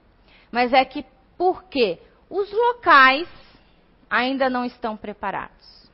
Mas 0.52 0.74
é 0.74 0.84
que 0.84 1.06
porque 1.38 2.00
os 2.30 2.52
locais 2.52 3.28
ainda 4.10 4.50
não 4.50 4.66
estão 4.66 4.98
preparados. 4.98 5.90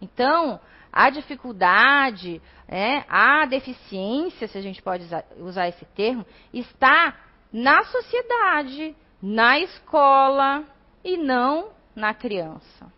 Então, 0.00 0.60
a 0.92 1.08
dificuldade, 1.10 2.40
é, 2.68 3.04
a 3.08 3.46
deficiência, 3.46 4.46
se 4.46 4.58
a 4.58 4.60
gente 4.60 4.82
pode 4.82 5.04
usar 5.38 5.68
esse 5.68 5.84
termo, 5.86 6.26
está 6.52 7.16
na 7.52 7.82
sociedade, 7.84 8.94
na 9.22 9.58
escola 9.58 10.64
e 11.02 11.16
não 11.16 11.70
na 11.94 12.14
criança. 12.14 12.92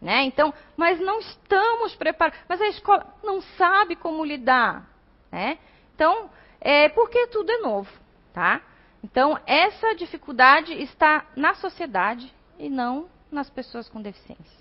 Né? 0.00 0.22
Então, 0.24 0.54
mas 0.76 1.00
não 1.00 1.18
estamos 1.18 1.94
preparados. 1.96 2.38
Mas 2.48 2.60
a 2.60 2.68
escola 2.68 3.06
não 3.22 3.40
sabe 3.40 3.96
como 3.96 4.24
lidar. 4.24 4.88
Né? 5.30 5.58
Então, 5.94 6.30
é 6.60 6.88
porque 6.88 7.26
tudo 7.28 7.50
é 7.50 7.58
novo, 7.58 7.90
tá? 8.32 8.62
Então, 9.02 9.38
essa 9.46 9.94
dificuldade 9.94 10.72
está 10.72 11.26
na 11.36 11.54
sociedade 11.54 12.32
e 12.58 12.68
não 12.68 13.08
nas 13.30 13.48
pessoas 13.48 13.88
com 13.88 14.02
deficiência, 14.02 14.58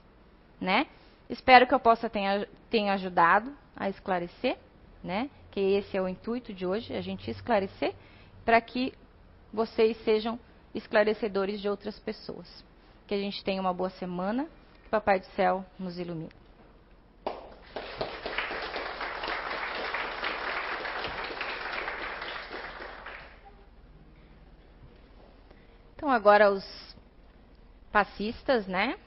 né? 0.60 0.88
Espero 1.30 1.66
que 1.66 1.74
eu 1.74 1.80
possa 1.80 2.10
tenha, 2.10 2.48
tenha 2.70 2.94
ajudado 2.94 3.56
a 3.76 3.90
esclarecer, 3.90 4.58
né? 5.04 5.30
Que 5.52 5.60
esse 5.60 5.98
é 5.98 6.02
o 6.02 6.08
intuito 6.08 6.54
de 6.54 6.66
hoje, 6.66 6.96
a 6.96 7.02
gente 7.02 7.30
esclarecer 7.32 7.96
para 8.46 8.62
que 8.62 8.94
vocês 9.52 9.98
sejam 10.04 10.40
esclarecedores 10.74 11.60
de 11.60 11.68
outras 11.68 11.98
pessoas. 12.00 12.64
Que 13.08 13.16
a 13.16 13.18
gente 13.18 13.44
tenha 13.44 13.62
uma 13.62 13.74
boa 13.74 13.90
semana, 13.90 14.48
que 14.84 14.90
Papai 14.90 15.20
do 15.20 15.26
Céu 15.28 15.66
nos 15.80 15.98
ilumine. 15.98 16.30
Então 25.96 26.12
agora 26.12 26.52
os 26.52 26.96
passistas, 27.92 28.68
né? 28.68 28.98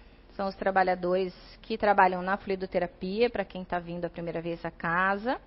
são 0.40 0.48
os 0.48 0.54
trabalhadores 0.54 1.34
que 1.60 1.76
trabalham 1.76 2.22
na 2.22 2.38
fluidoterapia, 2.38 3.28
para 3.28 3.44
quem 3.44 3.60
está 3.60 3.78
vindo 3.78 4.06
a 4.06 4.08
primeira 4.08 4.40
vez 4.40 4.64
à 4.64 4.70
casa. 4.70 5.38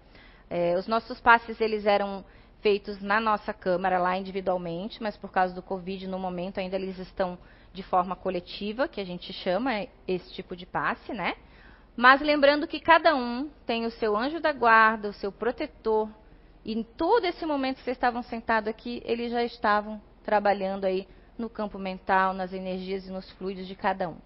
É, 0.48 0.78
os 0.78 0.86
nossos 0.86 1.20
passes 1.20 1.60
eles 1.60 1.88
eram 1.88 2.24
feitos 2.62 3.02
na 3.02 3.20
nossa 3.20 3.52
câmara 3.52 3.98
lá 3.98 4.16
individualmente, 4.16 5.02
mas 5.02 5.18
por 5.18 5.32
causa 5.32 5.52
do 5.52 5.64
Covid 5.64 6.06
no 6.06 6.20
momento 6.20 6.60
ainda 6.60 6.76
eles 6.76 7.00
estão 7.00 7.40
de 7.74 7.82
forma 7.82 8.16
coletiva, 8.16 8.88
que 8.88 9.02
a 9.02 9.06
gente 9.06 9.34
chama 9.34 9.88
esse 10.08 10.32
tipo 10.34 10.56
de 10.56 10.66
passe, 10.66 11.12
né? 11.12 11.36
Mas 11.96 12.22
lembrando 12.22 12.68
que 12.68 12.80
cada 12.80 13.16
um 13.16 13.50
tem 13.66 13.86
o 13.86 13.92
seu 13.92 14.16
anjo 14.16 14.40
da 14.40 14.52
guarda, 14.52 15.10
o 15.10 15.14
seu 15.14 15.32
protetor, 15.32 16.08
e 16.64 16.74
em 16.74 16.84
todo 16.84 17.26
esse 17.26 17.46
momento 17.46 17.78
que 17.78 17.84
vocês 17.84 17.98
estavam 17.98 18.24
sentados 18.24 18.70
aqui, 18.70 19.02
eles 19.06 19.32
já 19.32 19.44
estavam 19.44 20.02
trabalhando 20.24 20.86
aí 20.86 21.08
no 21.38 21.50
campo 21.50 21.78
mental, 21.78 22.34
nas 22.34 22.54
energias 22.54 23.06
e 23.08 23.12
nos 23.12 23.30
fluidos 23.32 23.68
de 23.68 23.76
cada 23.76 24.08
um. 24.08 24.18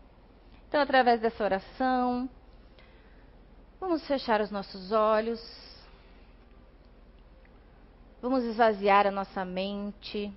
Então, 0.67 0.81
através 0.81 1.21
dessa 1.21 1.43
oração, 1.43 2.29
vamos 3.79 4.05
fechar 4.05 4.41
os 4.41 4.51
nossos 4.51 4.91
olhos, 4.91 5.41
vamos 8.21 8.43
esvaziar 8.43 9.07
a 9.07 9.11
nossa 9.11 9.45
mente 9.45 10.31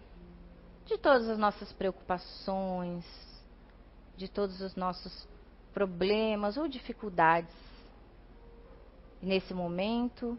de 0.91 0.99
todas 0.99 1.29
as 1.29 1.39
nossas 1.39 1.73
preocupações, 1.73 3.05
de 4.17 4.27
todos 4.27 4.61
os 4.61 4.75
nossos 4.75 5.29
problemas 5.73 6.57
ou 6.57 6.67
dificuldades. 6.67 7.55
Nesse 9.23 9.55
momento, 9.55 10.37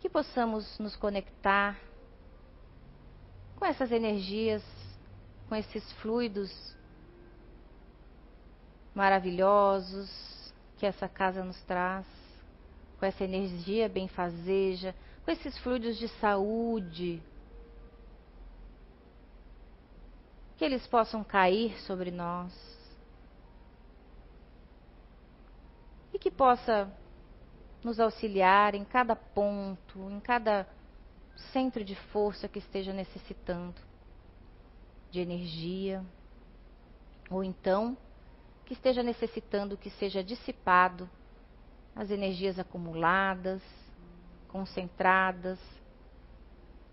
que 0.00 0.10
possamos 0.10 0.78
nos 0.78 0.94
conectar 0.96 1.80
com 3.56 3.64
essas 3.64 3.90
energias, 3.90 4.62
com 5.48 5.54
esses 5.54 5.90
fluidos 5.94 6.76
maravilhosos 8.94 10.52
que 10.76 10.84
essa 10.84 11.08
casa 11.08 11.42
nos 11.42 11.58
traz, 11.62 12.04
com 12.98 13.06
essa 13.06 13.24
energia 13.24 13.88
benfazeja, 13.88 14.94
com 15.24 15.30
esses 15.30 15.56
fluidos 15.60 15.96
de 15.96 16.08
saúde, 16.20 17.22
que 20.56 20.64
eles 20.64 20.86
possam 20.86 21.22
cair 21.22 21.78
sobre 21.82 22.10
nós 22.10 22.52
e 26.12 26.18
que 26.18 26.30
possa 26.30 26.90
nos 27.84 28.00
auxiliar 28.00 28.74
em 28.74 28.84
cada 28.84 29.14
ponto, 29.14 30.10
em 30.10 30.18
cada 30.18 30.66
centro 31.52 31.84
de 31.84 31.94
força 31.94 32.48
que 32.48 32.58
esteja 32.58 32.92
necessitando 32.92 33.80
de 35.10 35.20
energia, 35.20 36.04
ou 37.30 37.44
então 37.44 37.96
que 38.64 38.72
esteja 38.72 39.02
necessitando 39.02 39.76
que 39.76 39.90
seja 39.90 40.24
dissipado 40.24 41.08
as 41.94 42.10
energias 42.10 42.58
acumuladas, 42.58 43.62
concentradas, 44.48 45.58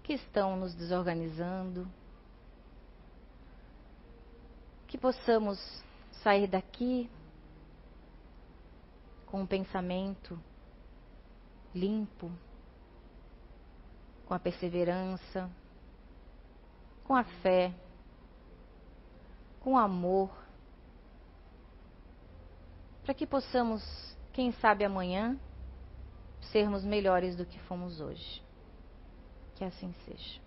que 0.03 0.13
estão 0.13 0.55
nos 0.57 0.75
desorganizando. 0.75 1.87
Que 4.93 4.97
possamos 4.99 5.57
sair 6.21 6.45
daqui 6.45 7.09
com 9.25 9.41
um 9.41 9.45
pensamento 9.47 10.39
limpo, 11.73 12.31
com 14.27 14.35
a 14.35 14.39
perseverança, 14.39 15.49
com 17.05 17.15
a 17.15 17.23
fé, 17.23 17.73
com 19.61 19.79
amor, 19.79 20.29
para 23.03 23.15
que 23.15 23.25
possamos, 23.25 23.81
quem 24.31 24.51
sabe 24.51 24.85
amanhã, 24.85 25.39
sermos 26.51 26.83
melhores 26.83 27.35
do 27.35 27.47
que 27.47 27.57
fomos 27.61 27.99
hoje. 27.99 28.43
Que 29.55 29.63
assim 29.63 29.91
seja. 30.05 30.42